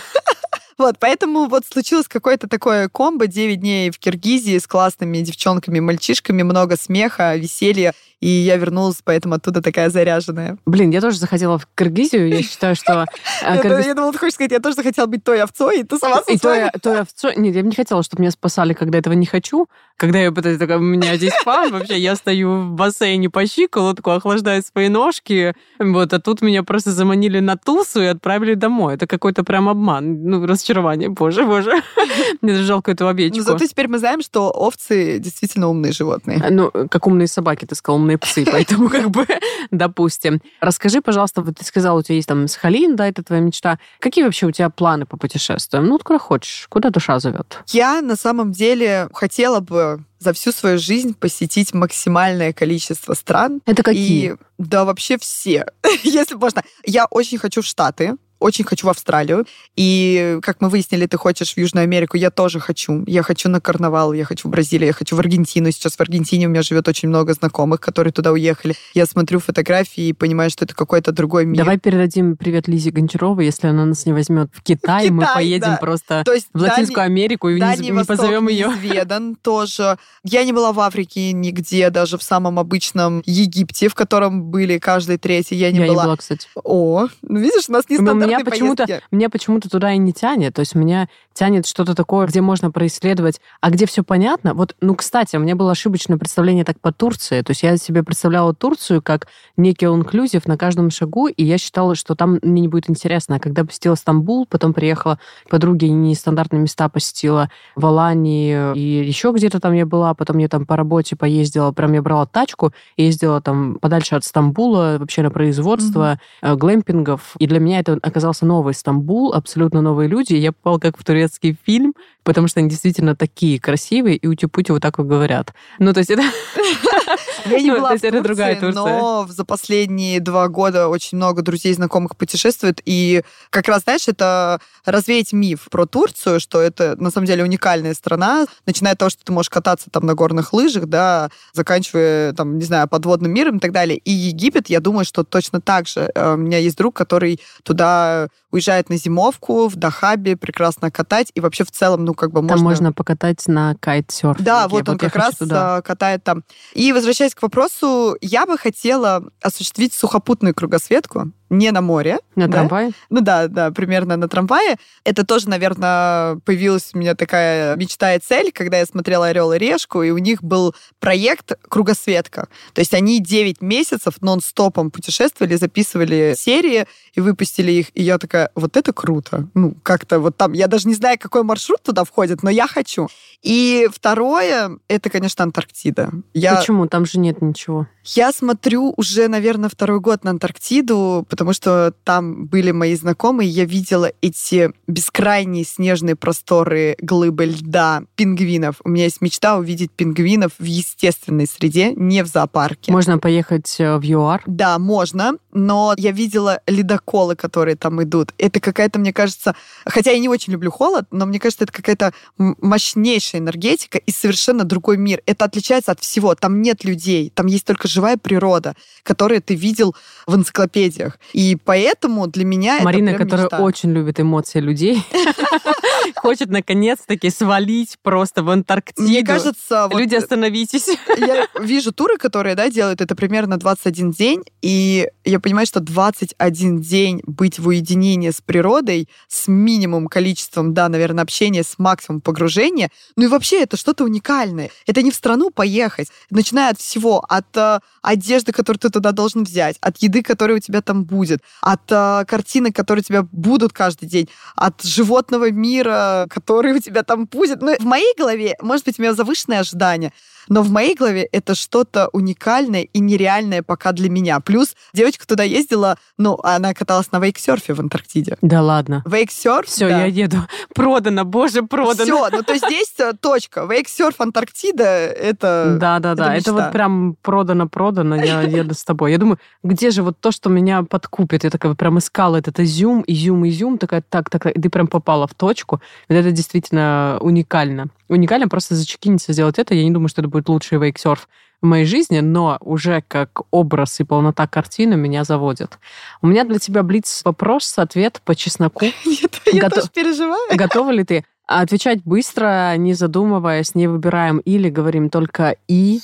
Вот, 0.77 0.97
поэтому 0.99 1.47
вот 1.47 1.63
случилось 1.65 2.07
какое-то 2.07 2.47
такое 2.47 2.87
комбо 2.87 3.25
9 3.25 3.59
дней 3.59 3.89
в 3.89 3.97
Киргизии 3.97 4.59
с 4.59 4.67
классными 4.67 5.17
девчонками, 5.17 5.79
мальчишками, 5.79 6.43
много 6.43 6.77
смеха, 6.77 7.35
веселья, 7.35 7.95
и 8.19 8.27
я 8.27 8.57
вернулась, 8.57 8.97
поэтому 9.03 9.35
оттуда 9.35 9.61
такая 9.61 9.89
заряженная. 9.89 10.57
Блин, 10.65 10.89
я 10.89 11.01
тоже 11.01 11.17
захотела 11.17 11.57
в 11.57 11.67
Киргизию. 11.75 12.29
Я 12.29 12.41
считаю, 12.43 12.75
что... 12.75 13.05
э, 13.43 13.59
Я, 13.63 13.93
думала, 13.93 14.11
ты 14.11 14.17
хочешь 14.19 14.33
сказать, 14.35 14.51
я 14.51 14.59
тоже 14.59 14.75
захотела 14.75 15.05
быть 15.05 15.23
той 15.23 15.41
овцой, 15.41 15.81
и 15.81 15.83
тусоваться 15.83 16.31
И 16.31 16.37
с 16.37 16.41
то 16.41 16.49
вами. 16.49 16.59
я, 16.61 16.71
то 16.81 16.93
я 16.93 17.01
овцой- 17.01 17.33
Нет, 17.37 17.55
я 17.55 17.61
бы 17.61 17.67
не 17.69 17.75
хотела, 17.75 18.01
чтобы 18.03 18.21
меня 18.21 18.31
спасали, 18.31 18.73
когда 18.73 18.97
этого 18.97 19.13
не 19.13 19.25
хочу. 19.25 19.67
Когда 19.97 20.19
я 20.19 20.31
пытаюсь, 20.31 20.59
такая, 20.59 20.77
у 20.77 20.81
меня 20.81 21.15
здесь 21.17 21.33
фан, 21.43 21.71
вообще 21.71 21.97
я 21.99 22.15
стою 22.15 22.61
в 22.61 22.71
бассейне 22.71 23.29
по 23.29 23.45
щиколотку, 23.47 24.11
охлаждаю 24.11 24.61
свои 24.63 24.89
ножки, 24.89 25.55
вот, 25.79 26.13
а 26.13 26.19
тут 26.19 26.41
меня 26.41 26.63
просто 26.63 26.91
заманили 26.91 27.39
на 27.39 27.55
тусу 27.57 28.01
и 28.01 28.05
отправили 28.05 28.53
домой. 28.53 28.93
Это 28.95 29.07
какой-то 29.07 29.43
прям 29.43 29.69
обман, 29.69 30.23
ну, 30.23 30.45
разочарование, 30.45 31.09
боже, 31.09 31.45
боже. 31.45 31.71
Мне 32.41 32.55
жалко 32.55 32.91
эту 32.91 33.03
Но 33.05 33.09
овечку. 33.11 33.37
Ну, 33.37 33.43
зато 33.43 33.65
теперь 33.65 33.87
мы 33.87 33.97
знаем, 33.99 34.21
что 34.21 34.49
овцы 34.51 35.17
действительно 35.19 35.67
умные 35.69 35.91
животные. 35.93 36.43
Ну, 36.49 36.71
как 36.89 37.07
умные 37.07 37.27
собаки, 37.27 37.65
ты 37.65 37.73
сказал, 37.75 37.97
умные 38.07 38.17
псы, 38.17 38.45
поэтому 38.45 38.89
как 38.89 39.09
бы, 39.09 39.27
допустим. 39.71 40.41
Расскажи, 40.61 41.01
пожалуйста, 41.01 41.41
вот 41.41 41.57
ты 41.57 41.65
сказала, 41.65 41.99
у 41.99 42.01
тебя 42.01 42.15
есть 42.15 42.27
там 42.27 42.47
Сахалин, 42.47 42.95
да, 42.95 43.07
это 43.07 43.23
твоя 43.23 43.41
мечта. 43.41 43.79
Какие 43.99 44.23
вообще 44.23 44.45
у 44.45 44.51
тебя 44.51 44.69
планы 44.69 45.05
по 45.05 45.17
путешествиям? 45.17 45.85
Ну, 45.85 45.93
вот 45.93 46.03
куда 46.03 46.19
хочешь, 46.19 46.67
куда 46.69 46.89
душа 46.89 47.19
зовет? 47.19 47.59
Я 47.67 48.01
на 48.01 48.15
самом 48.15 48.51
деле 48.51 49.09
хотела 49.13 49.59
бы 49.59 50.03
за 50.19 50.33
всю 50.33 50.51
свою 50.51 50.79
жизнь 50.79 51.13
посетить 51.13 51.73
максимальное 51.73 52.53
количество 52.53 53.13
стран. 53.13 53.61
Это 53.65 53.83
какие? 53.83 54.33
И 54.33 54.35
да, 54.57 54.85
вообще 54.85 55.17
все, 55.19 55.67
если 56.03 56.35
можно. 56.35 56.63
Я 56.85 57.05
очень 57.05 57.37
хочу 57.37 57.61
в 57.61 57.65
Штаты. 57.65 58.15
Очень 58.39 58.65
хочу 58.65 58.87
в 58.87 58.89
Австралию. 58.89 59.45
И, 59.75 60.39
как 60.41 60.61
мы 60.61 60.69
выяснили, 60.69 61.05
ты 61.05 61.17
хочешь 61.17 61.53
в 61.53 61.57
Южную 61.57 61.83
Америку, 61.83 62.17
я 62.17 62.29
тоже 62.31 62.59
хочу. 62.59 63.03
Я 63.07 63.23
хочу 63.23 63.49
на 63.49 63.59
карнавал, 63.61 64.13
я 64.13 64.25
хочу 64.25 64.47
в 64.47 64.51
Бразилию, 64.51 64.87
я 64.87 64.93
хочу 64.93 65.15
в 65.15 65.19
Аргентину. 65.19 65.71
Сейчас 65.71 65.95
в 65.95 66.01
Аргентине 66.01 66.47
у 66.47 66.49
меня 66.49 66.61
живет 66.61 66.87
очень 66.87 67.09
много 67.09 67.33
знакомых, 67.33 67.79
которые 67.79 68.13
туда 68.13 68.31
уехали. 68.31 68.75
Я 68.93 69.05
смотрю 69.05 69.39
фотографии 69.39 70.07
и 70.09 70.13
понимаю, 70.13 70.49
что 70.49 70.65
это 70.65 70.75
какой-то 70.75 71.11
другой 71.11 71.45
мир. 71.45 71.57
Давай 71.63 71.77
передадим 71.77 72.37
привет 72.37 72.67
Лизе 72.67 72.91
Гончаровой, 72.91 73.45
если 73.45 73.67
она 73.67 73.85
нас 73.85 74.05
не 74.05 74.13
возьмет 74.13 74.49
в 74.53 74.61
Китай, 74.63 75.09
В 75.09 75.13
мы 75.13 75.23
Китай, 75.23 75.35
поедем 75.35 75.69
да. 75.71 75.77
просто 75.77 76.23
То 76.25 76.33
есть 76.33 76.47
в 76.53 76.61
Латинскую 76.61 76.97
Дальний- 76.97 77.13
Америку 77.21 77.49
и 77.49 77.55
не, 77.55 77.59
Дальний 77.59 77.85
не 77.87 77.91
Восток 77.91 78.17
позовем 78.17 78.47
ее. 78.47 78.67
неизведан 78.67 79.35
тоже. 79.41 79.97
Я 80.23 80.43
не 80.43 80.53
была 80.53 80.73
в 80.73 80.79
Африке 80.79 81.31
нигде, 81.31 81.89
даже 81.89 82.17
в 82.17 82.23
самом 82.23 82.59
обычном 82.59 83.21
Египте, 83.25 83.87
в 83.89 83.95
котором 83.95 84.43
были 84.45 84.77
каждый 84.77 85.17
третий, 85.17 85.55
я 85.55 85.71
не 85.71 85.79
Я 85.79 85.87
была. 85.87 86.03
не 86.03 86.07
была, 86.07 86.17
кстати. 86.17 86.47
О, 86.63 87.07
ну 87.21 87.39
видишь, 87.39 87.69
у 87.69 87.71
нас 87.71 87.85
Но 87.89 87.95
нестандартные 87.95 88.26
меня 88.27 88.45
почему-то, 88.45 89.01
меня 89.11 89.29
почему-то 89.29 89.69
туда 89.69 89.93
и 89.93 89.97
не 89.97 90.13
тянет. 90.13 90.55
То 90.55 90.61
есть 90.61 90.75
меня 90.75 91.07
тянет 91.33 91.67
что-то 91.67 91.95
такое, 91.95 92.27
где 92.27 92.41
можно 92.41 92.71
происследовать, 92.71 93.39
а 93.61 93.69
где 93.69 93.85
все 93.85 94.03
понятно. 94.03 94.53
Вот, 94.53 94.75
ну, 94.81 94.95
кстати, 94.95 95.35
у 95.35 95.39
меня 95.39 95.55
было 95.55 95.71
ошибочное 95.71 96.17
представление 96.17 96.65
так 96.65 96.79
по 96.79 96.91
Турции. 96.91 97.41
То 97.41 97.51
есть 97.51 97.63
я 97.63 97.77
себе 97.77 98.03
представляла 98.03 98.53
Турцию 98.53 99.01
как 99.01 99.27
некий 99.55 99.85
all-inclusive 99.85 100.43
на 100.45 100.57
каждом 100.57 100.89
шагу, 100.89 101.27
и 101.27 101.43
я 101.43 101.57
считала, 101.57 101.95
что 101.95 102.15
там 102.15 102.39
мне 102.41 102.61
не 102.61 102.67
будет 102.67 102.89
интересно. 102.89 103.35
А 103.35 103.39
когда 103.39 103.63
посетила 103.63 103.95
Стамбул, 103.95 104.45
потом 104.45 104.73
приехала 104.73 105.19
к 105.45 105.49
подруге, 105.49 105.89
нестандартные 105.89 106.61
места 106.61 106.89
посетила 106.89 107.49
в 107.75 107.85
Алании, 107.85 108.75
и 108.75 109.05
еще 109.05 109.31
где-то 109.31 109.59
там 109.59 109.73
я 109.73 109.85
была, 109.85 110.13
потом 110.13 110.37
я 110.39 110.47
там 110.47 110.65
по 110.65 110.75
работе 110.75 111.15
поездила, 111.15 111.71
прям 111.71 111.93
я 111.93 112.01
брала 112.01 112.25
тачку, 112.25 112.73
ездила 112.97 113.41
там 113.41 113.75
подальше 113.79 114.15
от 114.15 114.23
Стамбула, 114.23 114.97
вообще 114.99 115.21
на 115.21 115.31
производство 115.31 116.19
э, 116.41 116.55
глэмпингов. 116.55 117.35
И 117.39 117.47
для 117.47 117.59
меня 117.59 117.79
это 117.79 117.99
оказался 118.17 118.45
новый 118.47 118.73
Стамбул, 118.73 119.33
абсолютно 119.33 119.81
новые 119.81 120.09
люди. 120.09 120.33
Я 120.33 120.51
попала 120.51 120.79
как 120.79 120.97
в 120.97 121.05
турецкий 121.05 121.57
фильм, 121.65 121.93
потому 122.27 122.49
что 122.49 122.59
они 122.59 122.67
действительно 122.67 123.15
такие 123.15 123.57
красивые, 123.57 124.17
и 124.17 124.27
ути-пути 124.27 124.73
вот 124.73 124.81
так 124.81 124.97
вот 124.97 125.07
говорят. 125.07 125.53
Ну, 125.79 125.93
то 125.93 125.99
есть 125.99 126.11
это... 126.11 126.23
Я 127.45 127.61
не 127.61 127.71
Ну, 127.71 127.77
была 127.77 127.95
в 127.95 128.01
Турции, 128.01 128.59
но 128.73 129.25
за 129.29 129.45
последние 129.45 130.19
два 130.19 130.49
года 130.49 130.89
очень 130.89 131.17
много 131.17 131.41
друзей, 131.41 131.73
знакомых 131.73 132.17
путешествует. 132.17 132.81
И 132.83 133.23
как 133.49 133.69
раз, 133.69 133.83
знаешь, 133.83 134.09
это 134.09 134.59
развеять 134.83 135.31
миф 135.31 135.67
про 135.71 135.85
Турцию, 135.85 136.41
что 136.41 136.59
это 136.59 136.97
на 137.01 137.11
самом 137.11 137.27
деле 137.27 137.43
уникальная 137.43 137.93
страна, 137.93 138.45
начиная 138.65 138.93
от 138.93 138.99
того, 138.99 139.09
что 139.09 139.23
ты 139.23 139.31
можешь 139.31 139.49
кататься 139.49 139.89
там 139.89 140.05
на 140.05 140.13
горных 140.13 140.51
лыжах, 140.51 140.87
да, 140.87 141.29
заканчивая 141.53 142.33
там, 142.33 142.57
не 142.57 142.65
знаю, 142.65 142.89
подводным 142.89 143.31
миром 143.31 143.57
и 143.57 143.59
так 143.59 143.71
далее. 143.71 143.99
И 143.99 144.11
Египет, 144.11 144.69
я 144.69 144.81
думаю, 144.81 145.05
что 145.05 145.23
точно 145.23 145.61
так 145.61 145.87
же. 145.87 146.11
Э, 146.13 146.33
У 146.33 146.37
меня 146.37 146.57
есть 146.57 146.75
друг, 146.75 146.93
который 146.93 147.39
туда 147.63 148.27
уезжает 148.51 148.89
на 148.89 148.97
зимовку 148.97 149.67
в 149.67 149.75
Дахабе, 149.75 150.35
прекрасно 150.35 150.91
катать, 150.91 151.31
и 151.35 151.39
вообще 151.39 151.63
в 151.63 151.71
целом, 151.71 152.03
ну, 152.03 152.13
как 152.17 152.31
бы 152.31 152.39
Там 152.39 152.45
можно... 152.47 152.63
можно 152.63 152.93
покатать 152.93 153.47
на 153.47 153.75
кайтсерфинге. 153.75 154.43
Да, 154.43 154.67
вот 154.67 154.89
он 154.89 154.95
я 154.95 154.99
как 154.99 155.15
раз 155.15 155.35
туда. 155.35 155.77
а, 155.77 155.81
катает 155.81 156.23
там. 156.23 156.43
И 156.73 156.91
возвращаясь 156.91 157.33
к 157.33 157.41
вопросу, 157.41 158.17
я 158.21 158.45
бы 158.45 158.57
хотела 158.57 159.23
осуществить 159.41 159.93
сухопутную 159.93 160.53
кругосветку, 160.53 161.31
не 161.49 161.71
на 161.71 161.81
море. 161.81 162.19
На 162.35 162.47
да? 162.47 162.59
трамвае? 162.59 162.91
Ну 163.09 163.21
да, 163.21 163.47
да, 163.47 163.71
примерно 163.71 164.17
на 164.17 164.27
трамвае. 164.27 164.77
Это 165.03 165.25
тоже, 165.25 165.49
наверное, 165.49 166.35
появилась 166.45 166.91
у 166.93 166.97
меня 166.97 167.15
такая 167.15 167.75
мечта 167.75 168.15
и 168.15 168.19
цель, 168.19 168.51
когда 168.51 168.79
я 168.79 168.85
смотрела 168.85 169.27
«Орел 169.27 169.53
и 169.53 169.57
решку», 169.57 170.03
и 170.03 170.11
у 170.11 170.17
них 170.17 170.43
был 170.43 170.75
проект 170.99 171.53
«Кругосветка». 171.67 172.47
То 172.73 172.79
есть 172.79 172.93
они 172.93 173.19
9 173.19 173.61
месяцев 173.61 174.15
нон-стопом 174.21 174.91
путешествовали, 174.91 175.55
записывали 175.55 176.35
серии 176.37 176.87
и 177.13 177.21
выпустили 177.21 177.71
их. 177.71 177.87
И 177.93 178.03
я 178.03 178.17
такая, 178.17 178.51
вот 178.55 178.77
это 178.77 178.93
круто. 178.93 179.47
Ну, 179.53 179.75
как-то 179.83 180.19
вот 180.19 180.37
там, 180.37 180.53
я 180.53 180.67
даже 180.67 180.87
не 180.87 180.93
знаю, 180.93 181.17
какой 181.19 181.43
маршрут 181.43 181.81
туда 181.83 182.03
входит, 182.03 182.43
но 182.43 182.49
я 182.49 182.67
хочу. 182.67 183.07
И 183.41 183.87
второе, 183.93 184.77
это, 184.87 185.09
конечно, 185.09 185.43
Антарктида. 185.43 186.11
Я, 186.33 186.55
Почему? 186.55 186.87
Там 186.87 187.05
же 187.05 187.19
нет 187.19 187.41
ничего. 187.41 187.87
я 188.03 188.31
смотрю 188.31 188.93
уже, 188.97 189.27
наверное, 189.27 189.69
второй 189.69 189.99
год 189.99 190.23
на 190.23 190.31
Антарктиду, 190.31 191.25
потому 191.37 191.53
что 191.53 191.93
там 192.03 192.47
были 192.47 192.71
мои 192.71 192.95
знакомые, 192.95 193.47
я 193.47 193.65
видела 193.65 194.11
эти 194.21 194.73
бескрайние 194.87 195.65
снежные 195.65 196.15
просторы 196.15 196.97
глыбы 196.99 197.45
льда 197.45 198.01
пингвинов. 198.15 198.77
У 198.83 198.89
меня 198.89 199.03
есть 199.03 199.21
мечта 199.21 199.55
увидеть 199.55 199.91
пингвинов 199.91 200.53
в 200.57 200.63
естественной 200.63 201.45
среде, 201.45 201.93
не 201.93 202.23
в 202.23 202.27
зоопарке. 202.27 202.91
Можно 202.91 203.19
поехать 203.19 203.75
э, 203.77 203.97
в 203.97 204.01
ЮАР. 204.01 204.41
Да, 204.47 204.79
можно, 204.79 205.33
но 205.51 205.93
я 205.95 206.11
видела 206.11 206.59
ледоколы, 206.65 207.35
которые 207.35 207.75
там 207.75 208.01
идут. 208.01 208.33
Это 208.39 208.59
какая-то, 208.59 208.97
мне 208.97 209.13
кажется, 209.13 209.55
хотя 209.85 210.09
я 210.09 210.19
не 210.19 210.29
очень 210.29 210.53
люблю 210.53 210.71
холод, 210.71 211.05
но 211.11 211.27
мне 211.27 211.39
кажется, 211.39 211.65
это 211.65 211.73
какая-то 211.73 212.13
мощнейшая 212.37 213.41
энергетика 213.41 213.99
и 213.99 214.11
совершенно 214.11 214.63
другой 214.63 214.97
мир. 214.97 215.21
Это 215.27 215.45
отличается 215.45 215.91
от 215.91 215.99
всего. 215.99 216.33
Там 216.33 216.63
нет 216.63 216.83
людей, 216.83 217.31
там 217.33 217.45
есть 217.45 217.65
только 217.65 217.87
живая 217.87 218.17
природа, 218.17 218.75
которую 219.03 219.39
ты 219.43 219.53
видел 219.53 219.95
в 220.25 220.35
энциклопедиях. 220.35 221.19
И 221.33 221.55
поэтому 221.55 222.27
для 222.27 222.45
меня 222.45 222.79
Марина, 222.81 223.09
это 223.09 223.23
которая 223.23 223.45
мечта. 223.45 223.59
очень 223.59 223.91
любит 223.91 224.19
эмоции 224.19 224.59
людей, 224.59 225.01
хочет 226.15 226.49
наконец-таки 226.49 227.29
свалить 227.29 227.97
просто 228.01 228.43
в 228.43 228.49
Антарктиду. 228.49 229.07
Мне 229.07 229.23
кажется, 229.23 229.89
Люди, 229.91 230.15
остановитесь. 230.15 230.87
я 231.17 231.47
вижу 231.59 231.91
туры, 231.91 232.17
которые, 232.17 232.55
да, 232.55 232.69
делают 232.69 233.01
это 233.01 233.15
примерно 233.15 233.57
21 233.57 234.11
день, 234.11 234.43
и 234.61 235.07
я 235.25 235.39
понимаю, 235.39 235.67
что 235.67 235.79
21 235.79 236.81
день 236.81 237.21
быть 237.25 237.59
в 237.59 237.67
уединении 237.67 238.29
с 238.29 238.41
природой, 238.41 239.09
с 239.27 239.47
минимум 239.47 240.07
количеством, 240.07 240.73
да, 240.73 240.89
наверное, 240.89 241.23
общения, 241.23 241.63
с 241.63 241.75
максимум 241.77 242.21
погружения, 242.21 242.89
ну 243.15 243.25
и 243.25 243.27
вообще 243.27 243.61
это 243.61 243.77
что-то 243.77 244.03
уникальное. 244.03 244.69
Это 244.85 245.01
не 245.01 245.11
в 245.11 245.15
страну 245.15 245.49
поехать, 245.49 246.07
начиная 246.29 246.71
от 246.71 246.79
всего, 246.79 247.19
от 247.27 247.55
э, 247.55 247.79
одежды, 248.01 248.51
которую 248.51 248.79
ты 248.79 248.89
туда 248.89 249.11
должен 249.11 249.43
взять, 249.43 249.77
от 249.81 249.97
еды, 249.97 250.23
которая 250.23 250.57
у 250.57 250.59
тебя 250.59 250.81
там 250.81 251.03
будет, 251.03 251.16
от 251.61 251.81
э, 251.89 252.25
картинок, 252.27 252.75
которые 252.75 253.01
у 253.01 253.05
тебя 253.05 253.23
будут 253.23 253.73
каждый 253.73 254.07
день, 254.07 254.29
от 254.55 254.83
животного 254.83 255.51
мира, 255.51 256.27
который 256.29 256.73
у 256.73 256.79
тебя 256.79 257.03
там 257.03 257.25
будет. 257.25 257.61
Ну, 257.61 257.75
в 257.77 257.85
моей 257.85 258.13
голове, 258.17 258.55
может 258.61 258.85
быть, 258.85 258.99
у 258.99 259.01
меня 259.01 259.13
завышенные 259.13 259.59
ожидания, 259.59 260.13
но 260.49 260.61
в 260.61 260.71
моей 260.71 260.95
голове 260.95 261.27
это 261.31 261.55
что-то 261.55 262.09
уникальное 262.13 262.83
и 262.83 262.99
нереальное 262.99 263.63
пока 263.63 263.91
для 263.91 264.09
меня. 264.09 264.39
Плюс 264.39 264.75
девочка 264.93 265.27
туда 265.27 265.43
ездила, 265.43 265.97
ну, 266.17 266.39
она 266.43 266.73
каталась 266.73 267.11
на 267.11 267.19
вейксерфе 267.19 267.73
в 267.73 267.79
Антарктиде. 267.79 268.37
Да 268.41 268.61
ладно. 268.61 269.03
Вейксерф, 269.05 269.67
Все, 269.67 269.89
да. 269.89 270.05
я 270.05 270.05
еду. 270.05 270.37
Продано, 270.75 271.25
боже, 271.25 271.63
продано. 271.63 272.25
Все, 272.25 272.37
ну 272.37 272.43
то 272.43 272.53
есть 272.53 272.65
здесь 272.65 272.93
э, 272.99 273.13
точка. 273.19 273.65
Вейксерф 273.65 274.19
Антарктида 274.19 274.83
это... 274.83 275.77
Да, 275.79 275.99
да, 275.99 276.15
да. 276.15 276.35
Это, 276.35 276.53
вот 276.53 276.71
прям 276.71 277.15
продано-продано. 277.21 278.15
Я 278.15 278.41
еду 278.43 278.73
с 278.73 278.83
тобой. 278.83 279.11
Я 279.11 279.17
думаю, 279.17 279.39
где 279.63 279.91
же 279.91 280.03
вот 280.03 280.19
то, 280.19 280.31
что 280.31 280.49
меня 280.49 280.83
подкупит? 280.83 281.43
Я 281.43 281.49
такая 281.49 281.73
прям 281.73 281.97
искала 281.99 282.37
этот 282.37 282.59
изюм, 282.59 283.03
изюм, 283.07 283.47
изюм. 283.47 283.77
Такая, 283.77 284.03
так, 284.07 284.29
так, 284.29 284.43
так. 284.43 284.57
И 284.57 284.61
ты 284.61 284.69
прям 284.69 284.87
попала 284.87 285.27
в 285.27 285.33
точку. 285.33 285.81
Вот 286.09 286.15
это 286.15 286.31
действительно 286.31 287.17
уникально. 287.21 287.87
Уникально 288.09 288.47
просто 288.47 288.75
зачекиниться, 288.75 289.33
сделать 289.33 289.59
это. 289.59 289.73
Я 289.75 289.83
не 289.83 289.91
думаю, 289.91 290.07
что 290.09 290.21
это 290.21 290.29
будет 290.29 290.47
лучший 290.49 290.77
вейксерф 290.77 291.27
в 291.61 291.65
моей 291.65 291.85
жизни, 291.85 292.19
но 292.19 292.57
уже 292.61 293.03
как 293.07 293.41
образ 293.51 293.99
и 293.99 294.03
полнота 294.03 294.45
картины 294.47 294.95
меня 294.95 295.23
заводят. 295.23 295.79
У 296.21 296.27
меня 296.27 296.43
для 296.43 296.59
тебя 296.59 296.83
блиц 296.83 297.21
вопрос, 297.25 297.73
ответ 297.77 298.21
по 298.23 298.35
чесноку. 298.35 298.85
Нет, 299.05 299.41
я 299.51 299.61
Готов- 299.63 299.79
тоже 299.79 299.91
переживаю. 299.93 300.55
Готова 300.57 300.91
ли 300.91 301.03
ты? 301.03 301.25
Отвечать 301.47 302.03
быстро, 302.03 302.75
не 302.77 302.93
задумываясь, 302.93 303.73
не 303.73 303.87
выбираем 303.87 304.39
или 304.39 304.69
говорим 304.69 305.09
только 305.09 305.55
и. 305.67 306.01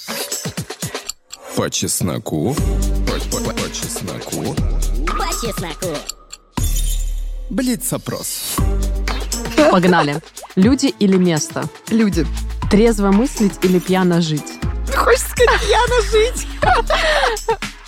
По 1.56 1.70
чесноку. 1.70 2.56
По, 3.06 3.38
по- 3.38 3.44
по 3.54 3.72
чесноку. 3.72 4.56
По 5.06 5.26
чесноку. 5.46 5.96
Блиц-опрос. 7.50 8.56
Погнали. 9.72 10.22
Люди 10.56 10.94
или 11.00 11.18
место? 11.18 11.64
Люди. 11.90 12.26
Трезво 12.70 13.12
мыслить 13.12 13.54
или 13.64 13.80
пьяно 13.80 14.22
жить? 14.22 14.60
Хочешь 14.96 15.22
сказать, 15.22 15.62
пьяно 15.62 16.02
жить? 16.12 16.48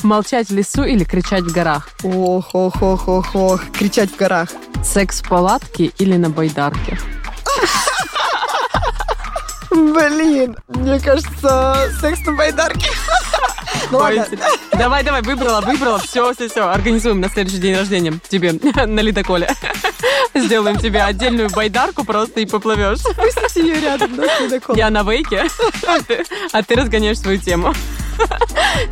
Молчать 0.04 0.50
в 0.50 0.56
лесу 0.56 0.84
или 0.84 1.04
кричать 1.04 1.44
в 1.44 1.52
горах? 1.52 1.90
Ох, 2.04 2.54
ох, 2.54 2.82
ох, 2.82 3.08
ох, 3.08 3.36
ох. 3.36 3.62
Кричать 3.78 4.12
в 4.12 4.18
горах. 4.18 4.50
Секс 4.84 5.22
в 5.22 5.30
палатке 5.30 5.92
или 5.98 6.16
на 6.18 6.30
байдарке? 6.30 7.00
Блин, 9.76 10.56
мне 10.70 11.00
кажется, 11.02 11.92
секс 12.00 12.22
на 12.26 12.34
байдарке. 12.34 12.88
Ну 13.92 14.00
ладно, 14.00 14.26
Давай, 14.72 15.04
давай, 15.04 15.22
выбрала, 15.22 15.62
выбрала. 15.62 16.00
Все, 16.00 16.34
все, 16.34 16.50
все. 16.50 16.70
Организуем 16.70 17.20
на 17.20 17.30
следующий 17.30 17.60
день 17.60 17.76
рождения 17.76 18.18
тебе 18.30 18.54
на 18.86 19.00
ледоколе. 19.02 19.54
Сделаем 20.34 20.78
тебе 20.78 21.04
отдельную 21.04 21.50
байдарку 21.52 22.04
просто 22.04 22.40
и 22.40 22.46
поплывешь. 22.46 23.02
пустите 23.04 23.62
ее 23.62 23.82
рядом, 23.82 24.16
да, 24.16 24.24
с 24.28 24.40
ледоколом. 24.42 24.80
Я 24.80 24.90
на 24.90 25.04
вейке, 25.04 25.46
а 25.86 26.02
ты, 26.02 26.26
а 26.52 26.64
ты 26.64 26.76
разгоняешь 26.76 27.20
свою 27.20 27.38
тему. 27.38 27.76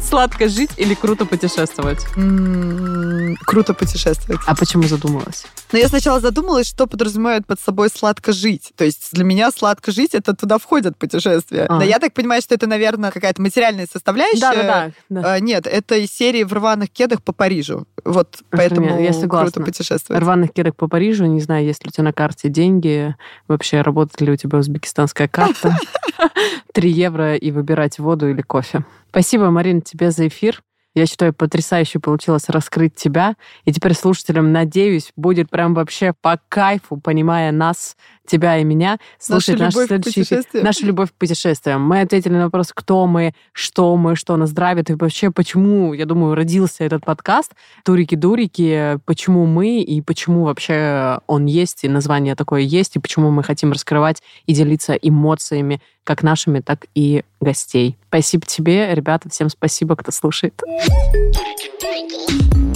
Сладко 0.01 0.47
жить 0.47 0.71
или 0.77 0.93
круто 0.93 1.25
путешествовать? 1.25 2.05
М, 2.15 3.35
Круто 3.45 3.73
путешествовать. 3.73 4.41
А 4.45 4.55
почему 4.55 4.83
задумалась? 4.83 5.45
Но 5.71 5.79
я 5.79 5.87
сначала 5.87 6.19
задумалась, 6.19 6.67
что 6.67 6.87
подразумевает 6.87 7.45
под 7.45 7.59
собой 7.59 7.89
сладко 7.89 8.31
жить. 8.31 8.71
То 8.75 8.85
есть 8.85 9.09
для 9.13 9.23
меня 9.23 9.51
сладко 9.51 9.91
жить 9.91 10.13
это 10.13 10.35
туда 10.35 10.57
входят 10.57 10.97
путешествия. 10.97 11.65
А. 11.67 11.75
Но 11.77 11.83
я 11.83 11.99
так 11.99 12.13
понимаю, 12.13 12.41
что 12.41 12.55
это, 12.55 12.67
наверное, 12.67 13.11
какая-то 13.11 13.41
материальная 13.41 13.87
составляющая. 13.91 14.39
Да-да-да. 14.39 14.91
да. 15.09 15.33
А, 15.33 15.39
Нет, 15.39 15.67
это 15.67 15.95
из 15.95 16.11
серии 16.11 16.43
в 16.43 16.53
рваных 16.53 16.89
кедах 16.89 17.23
по 17.23 17.33
Парижу. 17.33 17.85
Вот 18.05 18.39
поэтому 18.49 19.01
я 19.01 19.13
согласна. 19.13 19.51
круто 19.51 19.71
путешествовать. 19.71 20.21
Рваных 20.21 20.53
кедок 20.53 20.75
по 20.75 20.87
Парижу, 20.87 21.25
не 21.25 21.41
знаю, 21.41 21.65
есть 21.65 21.83
ли 21.83 21.89
у 21.89 21.91
тебя 21.91 22.03
на 22.05 22.13
карте 22.13 22.49
деньги, 22.49 23.15
вообще 23.47 23.81
работает 23.81 24.21
ли 24.21 24.31
у 24.31 24.35
тебя 24.35 24.59
узбекистанская 24.59 25.27
карта. 25.27 25.77
Три 26.73 26.91
евро 26.91 27.35
и 27.35 27.51
выбирать 27.51 27.99
воду 27.99 28.29
или 28.29 28.41
кофе. 28.41 28.85
Спасибо, 29.13 29.51
Марина, 29.51 29.79
тебе 29.79 30.09
за 30.09 30.27
эфир. 30.27 30.63
Я 30.95 31.05
считаю, 31.05 31.35
потрясающе 31.35 31.99
получилось 31.99 32.49
раскрыть 32.49 32.95
тебя. 32.95 33.35
И 33.63 33.71
теперь 33.71 33.93
слушателям, 33.93 34.51
надеюсь, 34.51 35.11
будет 35.15 35.51
прям 35.51 35.75
вообще 35.75 36.13
по 36.19 36.39
кайфу, 36.49 36.97
понимая 36.97 37.51
нас, 37.51 37.95
тебя 38.25 38.57
и 38.57 38.63
меня, 38.63 38.97
слушать 39.19 39.59
Наша 39.59 39.79
наши 39.79 39.87
следующие... 39.87 40.63
Наша 40.63 40.85
любовь 40.85 41.11
к 41.11 41.13
путешествиям. 41.13 41.81
Мы 41.81 42.01
ответили 42.01 42.33
на 42.33 42.45
вопрос, 42.45 42.71
кто 42.73 43.05
мы, 43.07 43.33
что 43.51 43.95
мы, 43.97 44.15
что 44.15 44.37
нас 44.37 44.51
драйвит, 44.51 44.89
и 44.89 44.93
вообще 44.93 45.31
почему, 45.31 45.93
я 45.93 46.05
думаю, 46.05 46.35
родился 46.35 46.83
этот 46.83 47.05
подкаст 47.05 47.53
«Турики-дурики», 47.83 48.99
почему 49.05 49.45
мы, 49.45 49.81
и 49.81 50.01
почему 50.01 50.45
вообще 50.45 51.19
он 51.27 51.45
есть, 51.45 51.83
и 51.83 51.89
название 51.89 52.35
такое 52.35 52.61
есть, 52.61 52.95
и 52.95 52.99
почему 52.99 53.31
мы 53.31 53.43
хотим 53.43 53.71
раскрывать 53.71 54.21
и 54.45 54.53
делиться 54.53 54.93
эмоциями 54.93 55.81
как 56.03 56.23
нашими, 56.23 56.59
так 56.59 56.85
и 56.95 57.23
гостей. 57.39 57.97
Спасибо 58.09 58.45
тебе, 58.45 58.93
ребята, 58.93 59.29
всем 59.29 59.49
спасибо, 59.49 59.95
кто 59.95 60.11
слушает. 60.11 60.53
Турики-дурики. 60.57 62.72